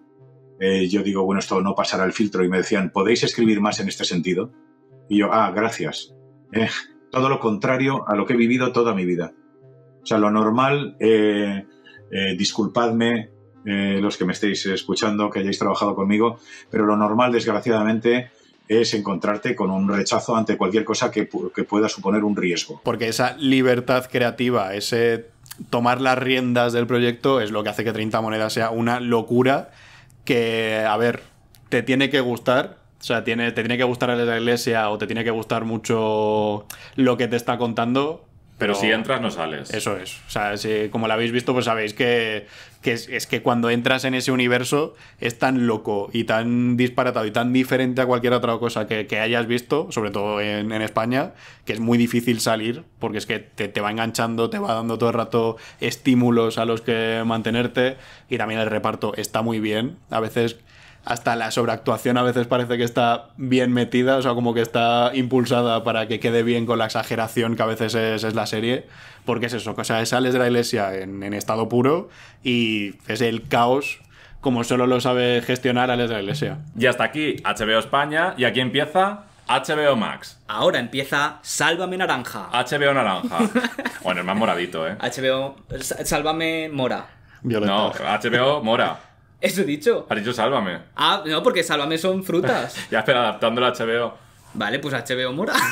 eh, 0.59 0.87
yo 0.87 1.03
digo, 1.03 1.25
bueno, 1.25 1.39
esto 1.39 1.59
no 1.61 1.75
pasará 1.75 2.05
el 2.05 2.13
filtro 2.13 2.45
y 2.45 2.49
me 2.49 2.57
decían, 2.57 2.91
¿podéis 2.91 3.23
escribir 3.23 3.59
más 3.59 3.79
en 3.79 3.87
este 3.87 4.05
sentido? 4.05 4.51
Y 5.09 5.17
yo, 5.17 5.33
ah, 5.33 5.51
gracias. 5.51 6.13
Eh, 6.53 6.69
todo 7.11 7.29
lo 7.29 7.39
contrario 7.39 8.07
a 8.07 8.15
lo 8.15 8.25
que 8.25 8.33
he 8.33 8.37
vivido 8.37 8.71
toda 8.71 8.95
mi 8.95 9.05
vida. 9.05 9.33
O 10.01 10.05
sea, 10.05 10.17
lo 10.17 10.31
normal, 10.31 10.95
eh, 10.99 11.65
eh, 12.11 12.35
disculpadme 12.37 13.31
eh, 13.65 13.99
los 14.01 14.17
que 14.17 14.25
me 14.25 14.33
estéis 14.33 14.65
escuchando, 14.65 15.29
que 15.29 15.39
hayáis 15.39 15.59
trabajado 15.59 15.95
conmigo, 15.95 16.39
pero 16.69 16.85
lo 16.85 16.97
normal, 16.97 17.31
desgraciadamente, 17.31 18.31
es 18.67 18.93
encontrarte 18.93 19.55
con 19.55 19.69
un 19.69 19.89
rechazo 19.89 20.35
ante 20.35 20.57
cualquier 20.57 20.85
cosa 20.85 21.11
que, 21.11 21.27
que 21.53 21.63
pueda 21.63 21.89
suponer 21.89 22.23
un 22.23 22.35
riesgo. 22.35 22.81
Porque 22.83 23.07
esa 23.07 23.35
libertad 23.37 24.05
creativa, 24.09 24.73
ese 24.73 25.31
tomar 25.69 26.01
las 26.01 26.17
riendas 26.17 26.73
del 26.73 26.87
proyecto 26.87 27.41
es 27.41 27.51
lo 27.51 27.63
que 27.63 27.69
hace 27.69 27.83
que 27.83 27.91
30 27.91 28.21
monedas 28.21 28.53
sea 28.53 28.69
una 28.69 28.99
locura 28.99 29.71
que, 30.25 30.85
a 30.87 30.95
ver, 30.97 31.21
te 31.69 31.83
tiene 31.83 32.09
que 32.09 32.21
gustar. 32.21 32.77
O 32.99 33.03
sea, 33.03 33.23
tiene, 33.23 33.51
te 33.51 33.61
tiene 33.63 33.77
que 33.77 33.83
gustar 33.83 34.09
la 34.09 34.37
iglesia 34.37 34.89
o 34.89 34.97
te 34.97 35.07
tiene 35.07 35.23
que 35.23 35.31
gustar 35.31 35.65
mucho 35.65 36.67
lo 36.95 37.17
que 37.17 37.27
te 37.27 37.35
está 37.35 37.57
contando. 37.57 38.25
Pero 38.61 38.75
si 38.75 38.91
entras, 38.91 39.19
no 39.19 39.31
sales. 39.31 39.73
Eso 39.73 39.97
es. 39.97 40.19
O 40.27 40.29
sea, 40.29 40.55
si, 40.55 40.89
como 40.91 41.07
lo 41.07 41.13
habéis 41.13 41.31
visto, 41.31 41.51
pues 41.51 41.65
sabéis 41.65 41.95
que, 41.95 42.45
que 42.83 42.93
es, 42.93 43.09
es 43.09 43.25
que 43.25 43.41
cuando 43.41 43.71
entras 43.71 44.05
en 44.05 44.13
ese 44.13 44.31
universo 44.31 44.93
es 45.19 45.39
tan 45.39 45.65
loco 45.65 46.11
y 46.13 46.25
tan 46.25 46.77
disparatado 46.77 47.25
y 47.25 47.31
tan 47.31 47.53
diferente 47.53 48.01
a 48.01 48.05
cualquier 48.05 48.33
otra 48.33 48.55
cosa 48.59 48.85
que, 48.85 49.07
que 49.07 49.19
hayas 49.19 49.47
visto, 49.47 49.87
sobre 49.91 50.11
todo 50.11 50.39
en, 50.41 50.71
en 50.71 50.81
España, 50.83 51.33
que 51.65 51.73
es 51.73 51.79
muy 51.79 51.97
difícil 51.97 52.39
salir 52.39 52.83
porque 52.99 53.17
es 53.17 53.25
que 53.25 53.39
te, 53.39 53.67
te 53.67 53.81
va 53.81 53.89
enganchando, 53.89 54.51
te 54.51 54.59
va 54.59 54.75
dando 54.75 54.99
todo 54.99 55.09
el 55.09 55.15
rato 55.15 55.57
estímulos 55.79 56.59
a 56.59 56.65
los 56.65 56.81
que 56.81 57.23
mantenerte 57.25 57.97
y 58.29 58.37
también 58.37 58.59
el 58.59 58.67
reparto 58.67 59.15
está 59.15 59.41
muy 59.41 59.59
bien. 59.59 59.97
A 60.11 60.19
veces 60.19 60.59
hasta 61.05 61.35
la 61.35 61.51
sobreactuación 61.51 62.17
a 62.17 62.23
veces 62.23 62.47
parece 62.47 62.77
que 62.77 62.83
está 62.83 63.29
bien 63.37 63.73
metida, 63.73 64.17
o 64.17 64.21
sea, 64.21 64.33
como 64.33 64.53
que 64.53 64.61
está 64.61 65.11
impulsada 65.13 65.83
para 65.83 66.07
que 66.07 66.19
quede 66.19 66.43
bien 66.43 66.65
con 66.65 66.77
la 66.77 66.85
exageración 66.85 67.55
que 67.55 67.63
a 67.63 67.67
veces 67.67 67.95
es, 67.95 68.23
es 68.23 68.35
la 68.35 68.45
serie, 68.45 68.85
porque 69.25 69.47
es 69.47 69.53
eso, 69.53 69.73
o 69.75 69.83
sea, 69.83 70.05
sales 70.05 70.33
de 70.33 70.39
la 70.39 70.47
iglesia 70.47 70.95
en, 70.95 71.23
en 71.23 71.33
estado 71.33 71.69
puro 71.69 72.09
y 72.43 72.95
es 73.07 73.21
el 73.21 73.47
caos 73.47 73.99
como 74.41 74.63
solo 74.63 74.87
lo 74.87 74.99
sabe 74.99 75.41
gestionar 75.45 75.91
Alex 75.91 76.09
de 76.09 76.15
la 76.15 76.21
iglesia. 76.21 76.57
Y 76.77 76.87
hasta 76.87 77.03
aquí 77.03 77.35
HBO 77.43 77.77
España 77.77 78.33
y 78.37 78.45
aquí 78.45 78.59
empieza 78.59 79.25
HBO 79.47 79.95
Max. 79.95 80.39
Ahora 80.47 80.79
empieza 80.79 81.37
Sálvame 81.43 81.97
Naranja. 81.97 82.49
HBO 82.51 82.93
Naranja. 82.93 83.37
bueno, 84.03 84.21
es 84.21 84.25
más 84.25 84.35
moradito, 84.35 84.87
¿eh? 84.87 84.97
HBO 84.99 85.57
Sálvame 85.79 86.69
Mora. 86.69 87.05
No, 87.43 87.91
HBO 87.91 88.63
Mora. 88.63 89.10
Eso 89.41 89.61
he 89.61 89.65
dicho. 89.65 90.05
Has 90.09 90.17
dicho 90.19 90.33
Sálvame. 90.33 90.79
Ah, 90.95 91.23
no, 91.25 91.41
porque 91.41 91.63
Sálvame 91.63 91.97
son 91.97 92.23
frutas. 92.23 92.75
Ya 92.91 92.99
espera, 92.99 93.21
adaptándolo 93.21 93.67
a 93.67 93.73
HBO. 93.73 94.13
Vale, 94.53 94.79
pues 94.79 94.93
HBO 94.93 95.33
Mora. 95.33 95.53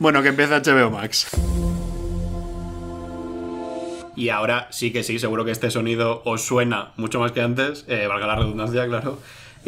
Bueno, 0.00 0.22
que 0.22 0.28
empieza 0.28 0.60
HBO 0.60 0.90
Max. 0.90 1.26
Y 4.14 4.28
ahora 4.28 4.68
sí 4.70 4.92
que 4.92 5.02
sí, 5.02 5.18
seguro 5.18 5.44
que 5.44 5.50
este 5.50 5.72
sonido 5.72 6.22
os 6.24 6.42
suena 6.44 6.92
mucho 6.96 7.18
más 7.18 7.32
que 7.32 7.40
antes, 7.40 7.84
eh, 7.88 8.06
valga 8.06 8.26
la 8.28 8.36
redundancia, 8.36 8.86
claro, 8.86 9.18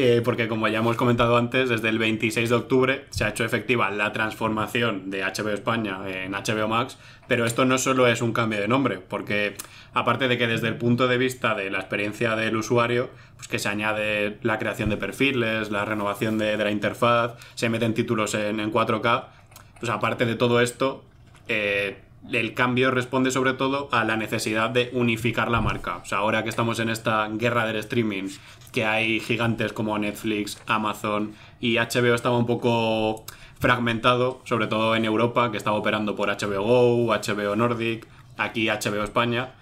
eh, 0.03 0.23
porque 0.25 0.49
como 0.49 0.67
ya 0.69 0.79
hemos 0.79 0.97
comentado 0.97 1.37
antes, 1.37 1.69
desde 1.69 1.89
el 1.91 1.99
26 1.99 2.49
de 2.49 2.55
octubre 2.55 3.05
se 3.11 3.25
ha 3.25 3.29
hecho 3.29 3.45
efectiva 3.45 3.91
la 3.91 4.13
transformación 4.13 5.11
de 5.11 5.23
HBO 5.23 5.51
España 5.51 5.99
en 6.07 6.33
HBO 6.33 6.69
Max, 6.69 6.97
pero 7.29 7.45
esto 7.45 7.65
no 7.65 7.77
solo 7.77 8.07
es 8.07 8.23
un 8.23 8.33
cambio 8.33 8.61
de 8.61 8.69
nombre, 8.69 8.99
porque 8.99 9.57
aparte 9.93 10.27
de 10.29 10.39
que 10.39 10.47
desde 10.47 10.69
el 10.69 10.77
punto 10.77 11.07
de 11.07 11.19
vista 11.19 11.55
de 11.55 11.71
la 11.71 11.81
experiencia 11.81 12.35
del 12.35 12.57
usuario, 12.57 13.11
pues 13.37 13.49
que 13.49 13.59
se 13.59 13.69
añade 13.69 14.39
la 14.43 14.59
creación 14.59 14.89
de 14.89 14.97
perfiles, 14.97 15.71
la 15.71 15.85
renovación 15.85 16.39
de, 16.39 16.57
la 16.57 16.71
interfaz, 16.71 17.35
se 17.55 17.69
meten 17.69 17.93
títulos 17.93 18.35
en, 18.35 18.59
en 18.59 18.73
4K, 18.73 19.25
pues 19.81 19.91
aparte 19.91 20.25
de 20.25 20.35
todo 20.35 20.61
esto, 20.61 21.05
eh, 21.49 21.99
el 22.33 22.55
cambio 22.55 22.91
responde 22.91 23.31
sobre 23.31 23.55
todo 23.55 23.89
a 23.93 24.05
la 24.05 24.17
necesidad 24.17 24.71
de 24.71 24.91
unificar 24.93 25.51
la 25.51 25.61
marca. 25.61 25.97
O 25.97 26.05
sea, 26.05 26.19
ahora 26.19 26.43
que 26.43 26.51
estamos 26.51 26.79
en 26.79 26.91
esta 26.91 27.29
guerra 27.29 27.67
del 27.67 27.77
streaming, 27.77 28.29
que 28.73 28.85
hay 28.85 29.21
gigantes 29.21 29.73
como 29.73 29.99
Netflix, 29.99 30.61
Amazon 30.67 31.35
y 31.61 31.77
HBO 31.77 32.15
estaba 32.15 32.37
un 32.39 32.47
poco 32.47 33.25
fragmentado, 33.59 34.41
sobre 34.45 34.67
todo 34.67 34.97
en 34.97 35.05
Europa, 35.05 35.51
que 35.51 35.57
estaba 35.57 35.77
operando 35.77 36.17
por 36.17 36.29
HBO 36.29 36.63
Go, 36.63 37.07
HBO 37.15 37.57
Nordic, 37.57 38.07
aquí 38.37 38.69
HBO 38.69 39.05
España. 39.05 39.53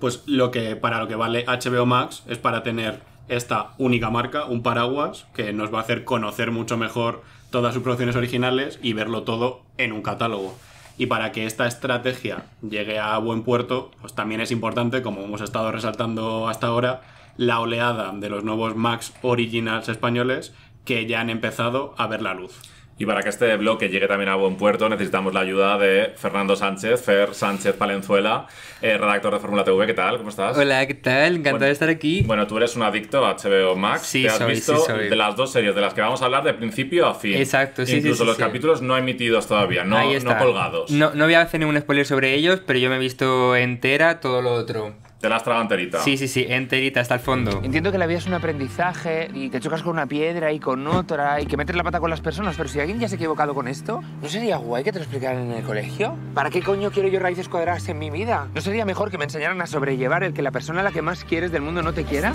Pues 0.00 0.22
lo 0.26 0.50
que 0.50 0.76
para 0.76 0.98
lo 0.98 1.08
que 1.08 1.16
vale 1.16 1.44
HBO 1.46 1.86
Max 1.86 2.22
es 2.28 2.38
para 2.38 2.62
tener 2.62 3.00
esta 3.28 3.70
única 3.78 4.10
marca, 4.10 4.44
un 4.44 4.62
paraguas, 4.62 5.26
que 5.34 5.52
nos 5.52 5.72
va 5.72 5.78
a 5.78 5.82
hacer 5.82 6.04
conocer 6.04 6.50
mucho 6.50 6.76
mejor 6.76 7.22
todas 7.50 7.74
sus 7.74 7.82
producciones 7.82 8.16
originales 8.16 8.78
y 8.82 8.92
verlo 8.92 9.22
todo 9.22 9.62
en 9.78 9.92
un 9.92 10.02
catálogo. 10.02 10.56
Y 10.98 11.06
para 11.06 11.32
que 11.32 11.46
esta 11.46 11.66
estrategia 11.66 12.44
llegue 12.62 12.98
a 12.98 13.16
buen 13.18 13.42
puerto, 13.42 13.90
pues 14.00 14.14
también 14.14 14.40
es 14.40 14.50
importante, 14.50 15.02
como 15.02 15.22
hemos 15.22 15.40
estado 15.40 15.72
resaltando 15.72 16.48
hasta 16.48 16.66
ahora, 16.66 17.02
la 17.36 17.60
oleada 17.60 18.12
de 18.14 18.28
los 18.28 18.44
nuevos 18.44 18.76
Max 18.76 19.12
Originals 19.22 19.88
españoles 19.88 20.54
que 20.84 21.06
ya 21.06 21.20
han 21.20 21.30
empezado 21.30 21.94
a 21.98 22.06
ver 22.06 22.22
la 22.22 22.34
luz. 22.34 22.58
Y 22.98 23.06
para 23.06 23.22
que 23.22 23.30
este 23.30 23.56
bloque 23.56 23.88
llegue 23.88 24.06
también 24.06 24.28
a 24.28 24.36
buen 24.36 24.56
puerto, 24.56 24.88
necesitamos 24.88 25.32
la 25.32 25.40
ayuda 25.40 25.76
de 25.78 26.12
Fernando 26.16 26.54
Sánchez, 26.54 27.02
Fer 27.02 27.34
Sánchez 27.34 27.74
Palenzuela, 27.74 28.46
eh, 28.80 28.96
redactor 28.98 29.32
de 29.32 29.40
Fórmula 29.40 29.64
TV. 29.64 29.86
¿Qué 29.86 29.94
tal? 29.94 30.18
¿Cómo 30.18 30.28
estás? 30.28 30.56
Hola, 30.56 30.86
¿qué 30.86 30.94
tal? 30.94 31.32
Encantado 31.36 31.54
Bueno, 31.54 31.66
de 31.66 31.72
estar 31.72 31.88
aquí. 31.88 32.22
Bueno, 32.22 32.46
tú 32.46 32.58
eres 32.58 32.76
un 32.76 32.82
adicto 32.82 33.24
a 33.26 33.34
HBO 33.36 33.74
Max. 33.76 34.02
Sí, 34.02 34.22
Te 34.22 34.28
has 34.28 34.38
soy, 34.38 34.52
visto 34.52 34.76
sí, 34.76 34.82
soy. 34.86 35.08
de 35.08 35.16
las 35.16 35.34
dos 35.34 35.50
series 35.50 35.74
de 35.74 35.80
las 35.80 35.94
que 35.94 36.00
vamos 36.02 36.20
a 36.22 36.26
hablar 36.26 36.44
de 36.44 36.54
principio 36.54 37.06
a 37.06 37.14
fin. 37.14 37.34
Exacto, 37.34 37.84
sí, 37.86 37.96
Incluso 37.96 38.22
sí, 38.22 38.26
los 38.26 38.36
sí. 38.36 38.42
capítulos 38.42 38.82
no 38.82 38.96
emitidos 38.96 39.48
todavía, 39.48 39.84
no, 39.84 39.96
Ahí 39.96 40.16
no 40.22 40.36
colgados. 40.38 40.90
No, 40.90 41.12
no 41.14 41.24
voy 41.24 41.34
a 41.34 41.40
hacer 41.40 41.58
ningún 41.60 41.80
spoiler 41.80 42.06
sobre 42.06 42.34
ellos, 42.34 42.60
pero 42.64 42.78
yo 42.78 42.88
me 42.90 42.96
he 42.96 43.00
visto 43.00 43.56
entera 43.56 44.20
todo 44.20 44.42
lo 44.42 44.52
otro. 44.52 44.94
Te 45.22 45.28
la 45.28 45.36
has 45.36 45.44
tragado 45.44 45.62
enterita. 45.62 46.00
Sí, 46.00 46.16
sí, 46.16 46.26
sí, 46.26 46.44
enterita 46.48 47.00
hasta 47.00 47.14
el 47.14 47.20
fondo. 47.20 47.60
Entiendo 47.62 47.92
que 47.92 47.98
la 47.98 48.06
vida 48.06 48.18
es 48.18 48.26
un 48.26 48.34
aprendizaje 48.34 49.30
y 49.32 49.50
te 49.50 49.60
chocas 49.60 49.80
con 49.84 49.92
una 49.92 50.06
piedra 50.06 50.50
y 50.50 50.58
con 50.58 50.84
otra 50.88 51.40
y 51.40 51.46
que 51.46 51.56
metes 51.56 51.76
la 51.76 51.84
pata 51.84 52.00
con 52.00 52.10
las 52.10 52.20
personas, 52.20 52.56
pero 52.56 52.68
si 52.68 52.80
alguien 52.80 52.98
ya 52.98 53.06
se 53.06 53.14
ha 53.14 53.18
equivocado 53.18 53.54
con 53.54 53.68
esto, 53.68 54.02
¿no 54.20 54.28
sería 54.28 54.56
guay 54.56 54.82
que 54.82 54.90
te 54.90 54.98
lo 54.98 55.04
explicaran 55.04 55.42
en 55.42 55.52
el 55.52 55.62
colegio? 55.62 56.16
¿Para 56.34 56.50
qué 56.50 56.60
coño 56.60 56.90
quiero 56.90 57.08
yo 57.08 57.20
raíces 57.20 57.48
cuadradas 57.48 57.88
en 57.88 58.00
mi 58.00 58.10
vida? 58.10 58.48
¿No 58.52 58.60
sería 58.60 58.84
mejor 58.84 59.12
que 59.12 59.18
me 59.18 59.22
enseñaran 59.22 59.62
a 59.62 59.68
sobrellevar 59.68 60.24
el 60.24 60.32
que 60.34 60.42
la 60.42 60.50
persona 60.50 60.80
a 60.80 60.82
la 60.82 60.90
que 60.90 61.02
más 61.02 61.22
quieres 61.22 61.52
del 61.52 61.62
mundo 61.62 61.82
no 61.82 61.92
te 61.92 62.02
quiera? 62.02 62.32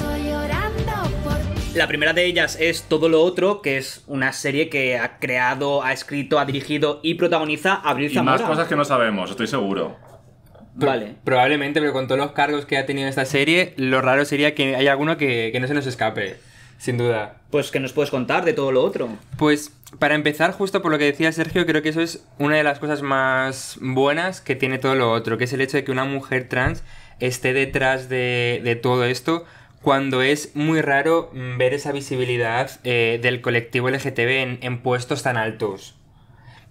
La 1.75 1.87
primera 1.89 2.13
de 2.13 2.25
ellas 2.25 2.57
es 2.57 2.83
Todo 2.83 3.09
lo 3.09 3.21
Otro, 3.21 3.61
que 3.61 3.75
es 3.75 4.05
una 4.07 4.31
serie 4.31 4.69
que 4.69 4.97
ha 4.97 5.19
creado, 5.19 5.83
ha 5.83 5.91
escrito, 5.91 6.39
ha 6.39 6.45
dirigido 6.45 7.01
y 7.03 7.15
protagoniza 7.15 7.73
Abril 7.75 8.09
Y 8.11 8.13
Zamora. 8.13 8.37
más 8.37 8.47
cosas 8.47 8.69
que 8.69 8.77
no 8.77 8.85
sabemos, 8.85 9.29
estoy 9.29 9.47
seguro. 9.47 9.97
Vale. 10.85 11.15
Probablemente, 11.23 11.79
pero 11.79 11.93
con 11.93 12.07
todos 12.07 12.19
los 12.19 12.31
cargos 12.31 12.65
que 12.65 12.77
ha 12.77 12.85
tenido 12.85 13.07
esta 13.07 13.25
serie, 13.25 13.73
lo 13.77 14.01
raro 14.01 14.25
sería 14.25 14.53
que 14.53 14.75
haya 14.75 14.91
alguno 14.91 15.17
que, 15.17 15.49
que 15.51 15.59
no 15.59 15.67
se 15.67 15.73
nos 15.73 15.87
escape. 15.87 16.37
Sin 16.77 16.97
duda. 16.97 17.37
Pues, 17.49 17.71
¿qué 17.71 17.79
nos 17.79 17.93
puedes 17.93 18.11
contar 18.11 18.45
de 18.45 18.53
todo 18.53 18.71
lo 18.71 18.83
otro? 18.83 19.09
Pues, 19.37 19.71
para 19.97 20.15
empezar, 20.15 20.51
justo 20.51 20.81
por 20.81 20.91
lo 20.91 20.99
que 20.99 21.05
decía 21.05 21.31
Sergio, 21.31 21.65
creo 21.65 21.81
que 21.81 21.89
eso 21.89 22.01
es 22.01 22.23
una 22.37 22.57
de 22.57 22.63
las 22.63 22.77
cosas 22.77 23.01
más 23.01 23.77
buenas 23.81 24.41
que 24.41 24.55
tiene 24.55 24.77
todo 24.77 24.93
lo 24.93 25.11
otro, 25.11 25.37
que 25.37 25.45
es 25.45 25.53
el 25.53 25.61
hecho 25.61 25.77
de 25.77 25.83
que 25.83 25.91
una 25.91 26.05
mujer 26.05 26.47
trans 26.47 26.83
esté 27.19 27.53
detrás 27.53 28.09
de, 28.09 28.61
de 28.63 28.75
todo 28.75 29.05
esto, 29.05 29.45
cuando 29.81 30.21
es 30.21 30.55
muy 30.55 30.81
raro 30.81 31.31
mm, 31.33 31.57
ver 31.57 31.73
esa 31.73 31.91
visibilidad 31.91 32.69
eh, 32.83 33.19
del 33.21 33.41
colectivo 33.41 33.89
LGTB 33.89 34.29
en, 34.29 34.59
en 34.61 34.79
puestos 34.79 35.23
tan 35.23 35.37
altos. 35.37 35.95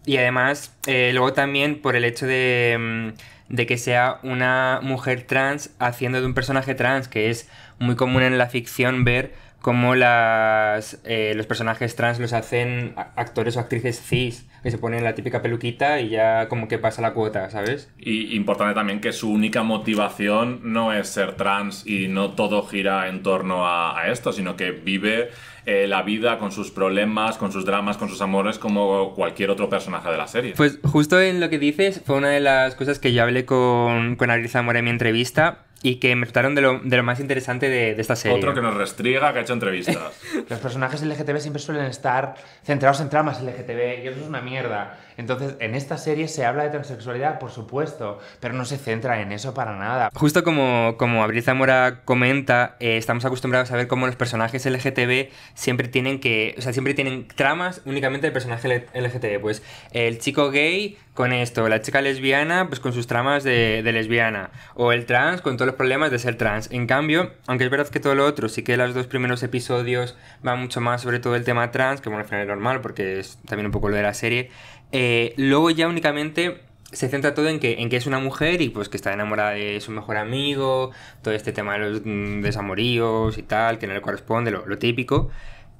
Y 0.05 0.19
además, 0.19 0.73
eh, 0.87 1.11
luego 1.13 1.33
también 1.33 1.83
por 1.83 1.97
el 1.97 2.05
hecho 2.05 2.27
de, 2.27 2.77
mm, 2.79 3.09
de 3.49 3.67
que 3.67 3.79
sea 3.79 4.19
una 4.23 4.81
mujer 4.83 5.23
trans 5.23 5.71
haciendo 5.79 6.21
de 6.21 6.27
un 6.27 6.35
personaje 6.35 6.75
trans, 6.75 7.09
que 7.09 7.31
es 7.31 7.49
muy 7.79 7.97
común 7.97 8.23
en 8.23 8.39
la 8.39 8.49
ficción 8.49 9.05
ver 9.05 9.35
cómo 9.61 9.97
las, 9.97 11.01
eh, 11.05 11.33
los 11.35 11.47
personajes 11.47 11.97
trans 11.97 12.21
los 12.21 12.33
hacen 12.33 12.95
actores 13.17 13.57
o 13.57 13.61
actrices 13.61 14.01
cis, 14.01 14.47
que 14.63 14.71
se 14.71 14.79
ponen 14.79 15.03
la 15.03 15.15
típica 15.15 15.43
peluquita 15.43 16.01
y 16.01 16.11
ya 16.11 16.49
como 16.49 16.69
que 16.69 16.79
pasa 16.79 17.03
la 17.03 17.15
cuota, 17.15 17.51
¿sabes? 17.51 17.93
Y 17.99 18.37
importante 18.37 18.75
también 18.75 19.01
que 19.01 19.13
su 19.13 19.31
única 19.31 19.63
motivación 19.63 20.61
no 20.63 20.93
es 20.93 21.09
ser 21.09 21.35
trans 21.35 21.87
y 21.87 22.09
no 22.09 22.33
todo 22.33 22.65
gira 22.67 23.09
en 23.09 23.23
torno 23.23 23.67
a 23.67 24.09
esto, 24.09 24.33
sino 24.33 24.57
que 24.57 24.71
vive 24.71 25.31
eh, 25.67 25.89
la 25.89 26.03
vida 26.03 26.39
con 26.39 26.53
sus 26.53 26.71
problemas, 26.71 27.39
con 27.39 27.51
sus 27.51 27.65
dramas, 27.65 27.97
con 27.97 28.09
sus 28.09 28.21
amores, 28.23 28.57
como 28.59 29.13
cualquier 29.15 29.51
otro 29.51 29.69
personaje 29.69 30.09
de 30.09 30.17
la 30.17 30.29
serie. 30.29 30.55
Pues 30.57 30.79
justo 30.85 31.21
en 31.21 31.41
lo 31.41 31.51
que 31.51 31.59
dices 31.59 32.01
fue 32.07 32.17
una 32.17 32.31
de 32.31 32.39
las 32.39 32.77
cosas 32.77 33.01
que 33.01 33.13
yo 33.13 33.25
hablé 33.25 33.45
con, 33.45 34.15
con 34.15 34.31
Abril 34.31 34.49
Zamora 34.49 34.79
en 34.79 34.85
mi 34.85 34.93
entrevista 34.93 35.67
y 35.83 35.97
que 35.97 36.15
me 36.17 36.23
resultaron 36.23 36.55
de 36.55 36.63
lo, 36.63 36.81
de 36.81 36.97
lo 36.97 37.03
más 37.03 37.21
interesante 37.21 37.69
de, 37.69 37.95
de 37.95 38.01
esta 38.01 38.17
serie. 38.17 38.37
Otro 38.37 38.55
que 38.55 38.61
nos 38.61 38.75
restriega, 38.75 39.33
que 39.33 39.41
ha 39.41 39.43
hecho 39.43 39.53
entrevistas. 39.53 39.97
Los 40.49 40.59
personajes 40.59 41.03
LGTB 41.03 41.39
siempre 41.39 41.61
suelen 41.61 41.85
estar 41.87 42.35
centrados 42.65 43.01
en 43.01 43.11
tramas 43.11 43.43
LGTB 43.43 44.05
y 44.05 44.09
eso 44.09 44.21
es 44.21 44.27
una 44.27 44.41
mierda. 44.41 44.99
Entonces, 45.17 45.55
en 45.61 45.75
esta 45.75 45.97
serie 45.97 46.29
se 46.29 46.45
habla 46.45 46.65
de 46.65 46.71
transexualidad, 46.71 47.39
por 47.39 47.51
supuesto, 47.51 48.19
pero 48.41 48.55
no 48.55 48.65
se 48.65 48.77
centra 48.77 49.21
en 49.21 49.33
eso 49.33 49.55
para 49.55 49.77
nada. 49.77 50.11
Justo 50.15 50.45
como, 50.45 50.97
como 50.99 51.23
Abril 51.23 51.43
Zamora 51.43 52.03
comenta, 52.05 52.77
eh, 52.81 52.97
estamos 52.97 53.25
acostumbrados 53.25 53.71
a 53.71 53.77
ver 53.77 53.87
cómo 53.87 54.07
los 54.07 54.17
personajes 54.17 54.67
LGTB 54.67 55.31
siempre 55.57 55.89
tienen 55.89 56.21
que. 56.21 56.55
O 56.59 56.61
sea, 56.61 56.73
siempre 56.73 56.95
tienen 56.95 57.27
tramas 57.27 57.83
únicamente 57.85 58.29
del 58.29 58.33
personaje 58.33 58.87
LGTB. 58.95 59.41
Pues 59.41 59.63
el 59.91 60.21
chico 60.21 60.51
gay 60.53 60.99
con 61.15 61.33
esto, 61.33 61.69
la 61.69 61.81
chica 61.81 62.03
lesbiana, 62.03 62.69
pues 62.69 62.79
con 62.79 62.93
sus 62.93 63.07
tramas 63.09 63.43
de, 63.43 63.83
de 63.83 63.93
lesbiana. 63.93 64.51
O 64.75 64.93
el 64.93 65.07
trans 65.07 65.41
con 65.41 65.57
todos 65.57 65.67
los 65.67 65.77
problemas 65.77 66.11
de 66.13 66.19
ser 66.21 66.37
trans. 66.37 66.71
En 66.71 66.87
cambio, 66.87 67.33
aunque 67.47 67.65
es 67.65 67.71
verdad 67.71 67.89
que 67.89 67.99
todo 68.01 68.15
lo 68.15 68.25
otro, 68.27 68.49
sí 68.49 68.63
que 68.63 68.77
los 68.77 68.95
dos 68.95 69.07
primeros 69.09 69.43
episodios 69.43 70.17
van 70.43 70.61
mucho 70.61 70.81
más 70.81 71.03
sobre 71.03 71.19
todo 71.19 71.35
el 71.35 71.45
tema 71.45 71.71
trans, 71.73 72.01
que 72.01 72.11
bueno, 72.11 72.23
al 72.23 72.29
final 72.29 72.43
es 72.43 72.49
normal, 72.49 72.81
porque 72.83 73.19
es 73.19 73.39
también 73.47 73.67
un 73.67 73.73
poco 73.73 73.89
lo 73.89 73.97
de 73.97 74.03
la 74.03 74.15
serie. 74.15 74.51
eh, 74.93 75.35
luego 75.37 75.71
ya 75.71 75.89
únicamente 75.89 76.61
se 76.93 77.09
centra 77.09 77.35
todo 77.35 77.49
en 77.49 77.61
que, 77.61 77.81
en 77.81 77.89
que 77.89 77.97
es 77.97 78.07
una 78.07 78.19
mujer 78.19 78.63
y 78.63 78.69
pues 78.69 78.89
que 78.89 78.97
está 78.97 79.13
enamorada 79.13 79.51
de 79.51 79.81
su 79.81 79.91
mejor 79.91 80.17
amigo, 80.17 80.93
todo 81.23 81.35
este 81.35 81.53
tema 81.53 81.75
de 81.75 81.79
los 81.79 82.03
mm, 82.05 82.43
desamoríos 82.43 83.39
y 83.39 83.43
tal, 83.43 83.79
que 83.79 83.87
no 83.87 83.95
le 83.95 84.01
corresponde, 84.01 84.51
lo, 84.51 84.67
lo 84.67 84.79
típico. 84.79 85.31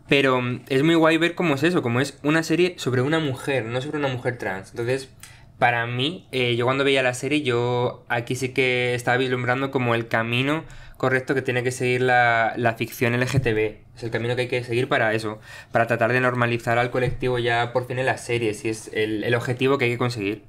Pero 0.09 0.41
mm, 0.41 0.63
es 0.69 0.83
muy 0.83 0.95
guay 0.95 1.17
ver 1.19 1.35
cómo 1.35 1.55
es 1.55 1.63
eso, 1.63 1.83
cómo 1.83 2.01
es 2.01 2.19
una 2.23 2.43
serie 2.43 2.75
sobre 2.79 3.03
una 3.03 3.19
mujer, 3.21 3.65
no 3.65 3.81
sobre 3.81 3.99
una 3.99 4.09
mujer 4.09 4.39
trans. 4.39 4.71
Entonces, 4.71 5.11
para 5.59 5.87
mí, 5.87 6.27
eh, 6.33 6.57
yo 6.57 6.65
cuando 6.67 6.85
veía 6.85 7.03
la 7.03 7.15
serie, 7.15 7.43
yo 7.43 8.05
aquí 8.09 8.35
sí 8.37 8.51
que 8.51 8.95
estaba 8.95 9.17
vislumbrando 9.17 9.71
como 9.71 9.95
el 9.95 10.09
camino 10.09 10.65
correcto 10.97 11.35
que 11.35 11.43
tiene 11.43 11.63
que 11.63 11.73
seguir 11.73 12.03
la, 12.03 12.55
la 12.57 12.75
ficción 12.75 13.19
LGTB. 13.19 13.59
Es 13.97 14.03
el 14.03 14.11
camino 14.11 14.37
que 14.37 14.43
hay 14.43 14.49
que 14.49 14.65
seguir 14.65 14.89
para 14.89 15.15
eso, 15.15 15.41
para 15.73 15.87
tratar 15.87 16.13
de 16.13 16.21
normalizar 16.21 16.79
al 16.79 16.91
colectivo 16.91 17.39
ya 17.39 17.73
por 17.73 17.87
fin 17.87 17.99
en 17.99 18.07
las 18.07 18.25
series, 18.25 18.65
y 18.65 18.71
es 18.71 18.91
el, 18.93 19.25
el 19.25 19.35
objetivo 19.35 19.79
que 19.79 19.87
hay 19.87 19.93
que 19.93 19.99
conseguir. 19.99 20.43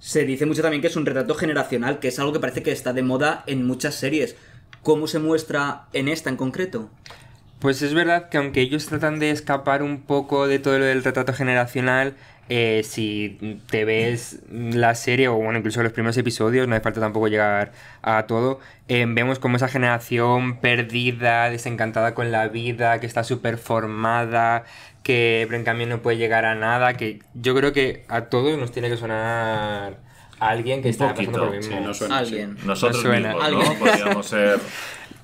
Se 0.00 0.24
dice 0.24 0.46
mucho 0.46 0.62
también 0.62 0.80
que 0.80 0.88
es 0.88 0.96
un 0.96 1.06
retrato 1.06 1.34
generacional, 1.34 1.98
que 1.98 2.08
es 2.08 2.18
algo 2.18 2.32
que 2.32 2.40
parece 2.40 2.62
que 2.62 2.72
está 2.72 2.92
de 2.92 3.02
moda 3.02 3.42
en 3.46 3.66
muchas 3.66 3.94
series. 3.94 4.36
¿Cómo 4.82 5.06
se 5.06 5.18
muestra 5.18 5.86
en 5.92 6.08
esta 6.08 6.30
en 6.30 6.36
concreto? 6.36 6.88
Pues 7.58 7.82
es 7.82 7.92
verdad 7.92 8.28
que 8.28 8.38
aunque 8.38 8.60
ellos 8.60 8.86
tratan 8.86 9.18
de 9.18 9.30
escapar 9.30 9.82
un 9.82 10.02
poco 10.02 10.46
de 10.46 10.60
todo 10.60 10.78
lo 10.78 10.84
del 10.84 11.02
retrato 11.02 11.32
generacional, 11.32 12.14
eh, 12.50 12.82
si 12.84 13.60
te 13.68 13.84
ves 13.84 14.38
la 14.50 14.94
serie 14.94 15.28
o 15.28 15.34
bueno, 15.34 15.58
incluso 15.58 15.82
los 15.82 15.92
primeros 15.92 16.16
episodios, 16.16 16.66
no 16.66 16.74
hace 16.74 16.82
falta 16.82 17.00
tampoco 17.00 17.28
llegar 17.28 17.72
a 18.00 18.26
todo, 18.26 18.60
eh, 18.86 19.04
vemos 19.06 19.38
como 19.38 19.56
esa 19.56 19.68
generación 19.68 20.58
perdida, 20.60 21.50
desencantada 21.50 22.14
con 22.14 22.30
la 22.32 22.48
vida, 22.48 23.00
que 23.00 23.06
está 23.06 23.24
súper 23.24 23.58
formada, 23.58 24.64
que 25.08 25.46
pero 25.48 25.56
en 25.58 25.64
cambio 25.64 25.86
no 25.86 26.02
puede 26.02 26.18
llegar 26.18 26.44
a 26.44 26.54
nada, 26.54 26.92
que 26.98 27.20
yo 27.32 27.54
creo 27.54 27.72
que 27.72 28.04
a 28.08 28.26
todos 28.26 28.58
nos 28.58 28.72
tiene 28.72 28.90
que 28.90 28.98
sonar 28.98 29.96
alguien 30.38 30.82
que 30.82 30.90
está 30.90 31.14
poquito, 31.14 31.32
pasando 31.32 31.46
por 31.46 31.54
lo 31.54 31.56
mismo. 31.60 31.78
sí, 31.78 31.82
nos 31.82 31.96
suena, 31.96 32.18
Alguien. 32.18 32.56
sí. 32.60 32.66
Nosotros 32.66 33.00
suena. 33.00 33.28
mismos, 33.34 33.50
¿no? 33.50 33.58
Alguien. 33.60 33.78
Podríamos 33.80 34.26
ser... 34.26 34.60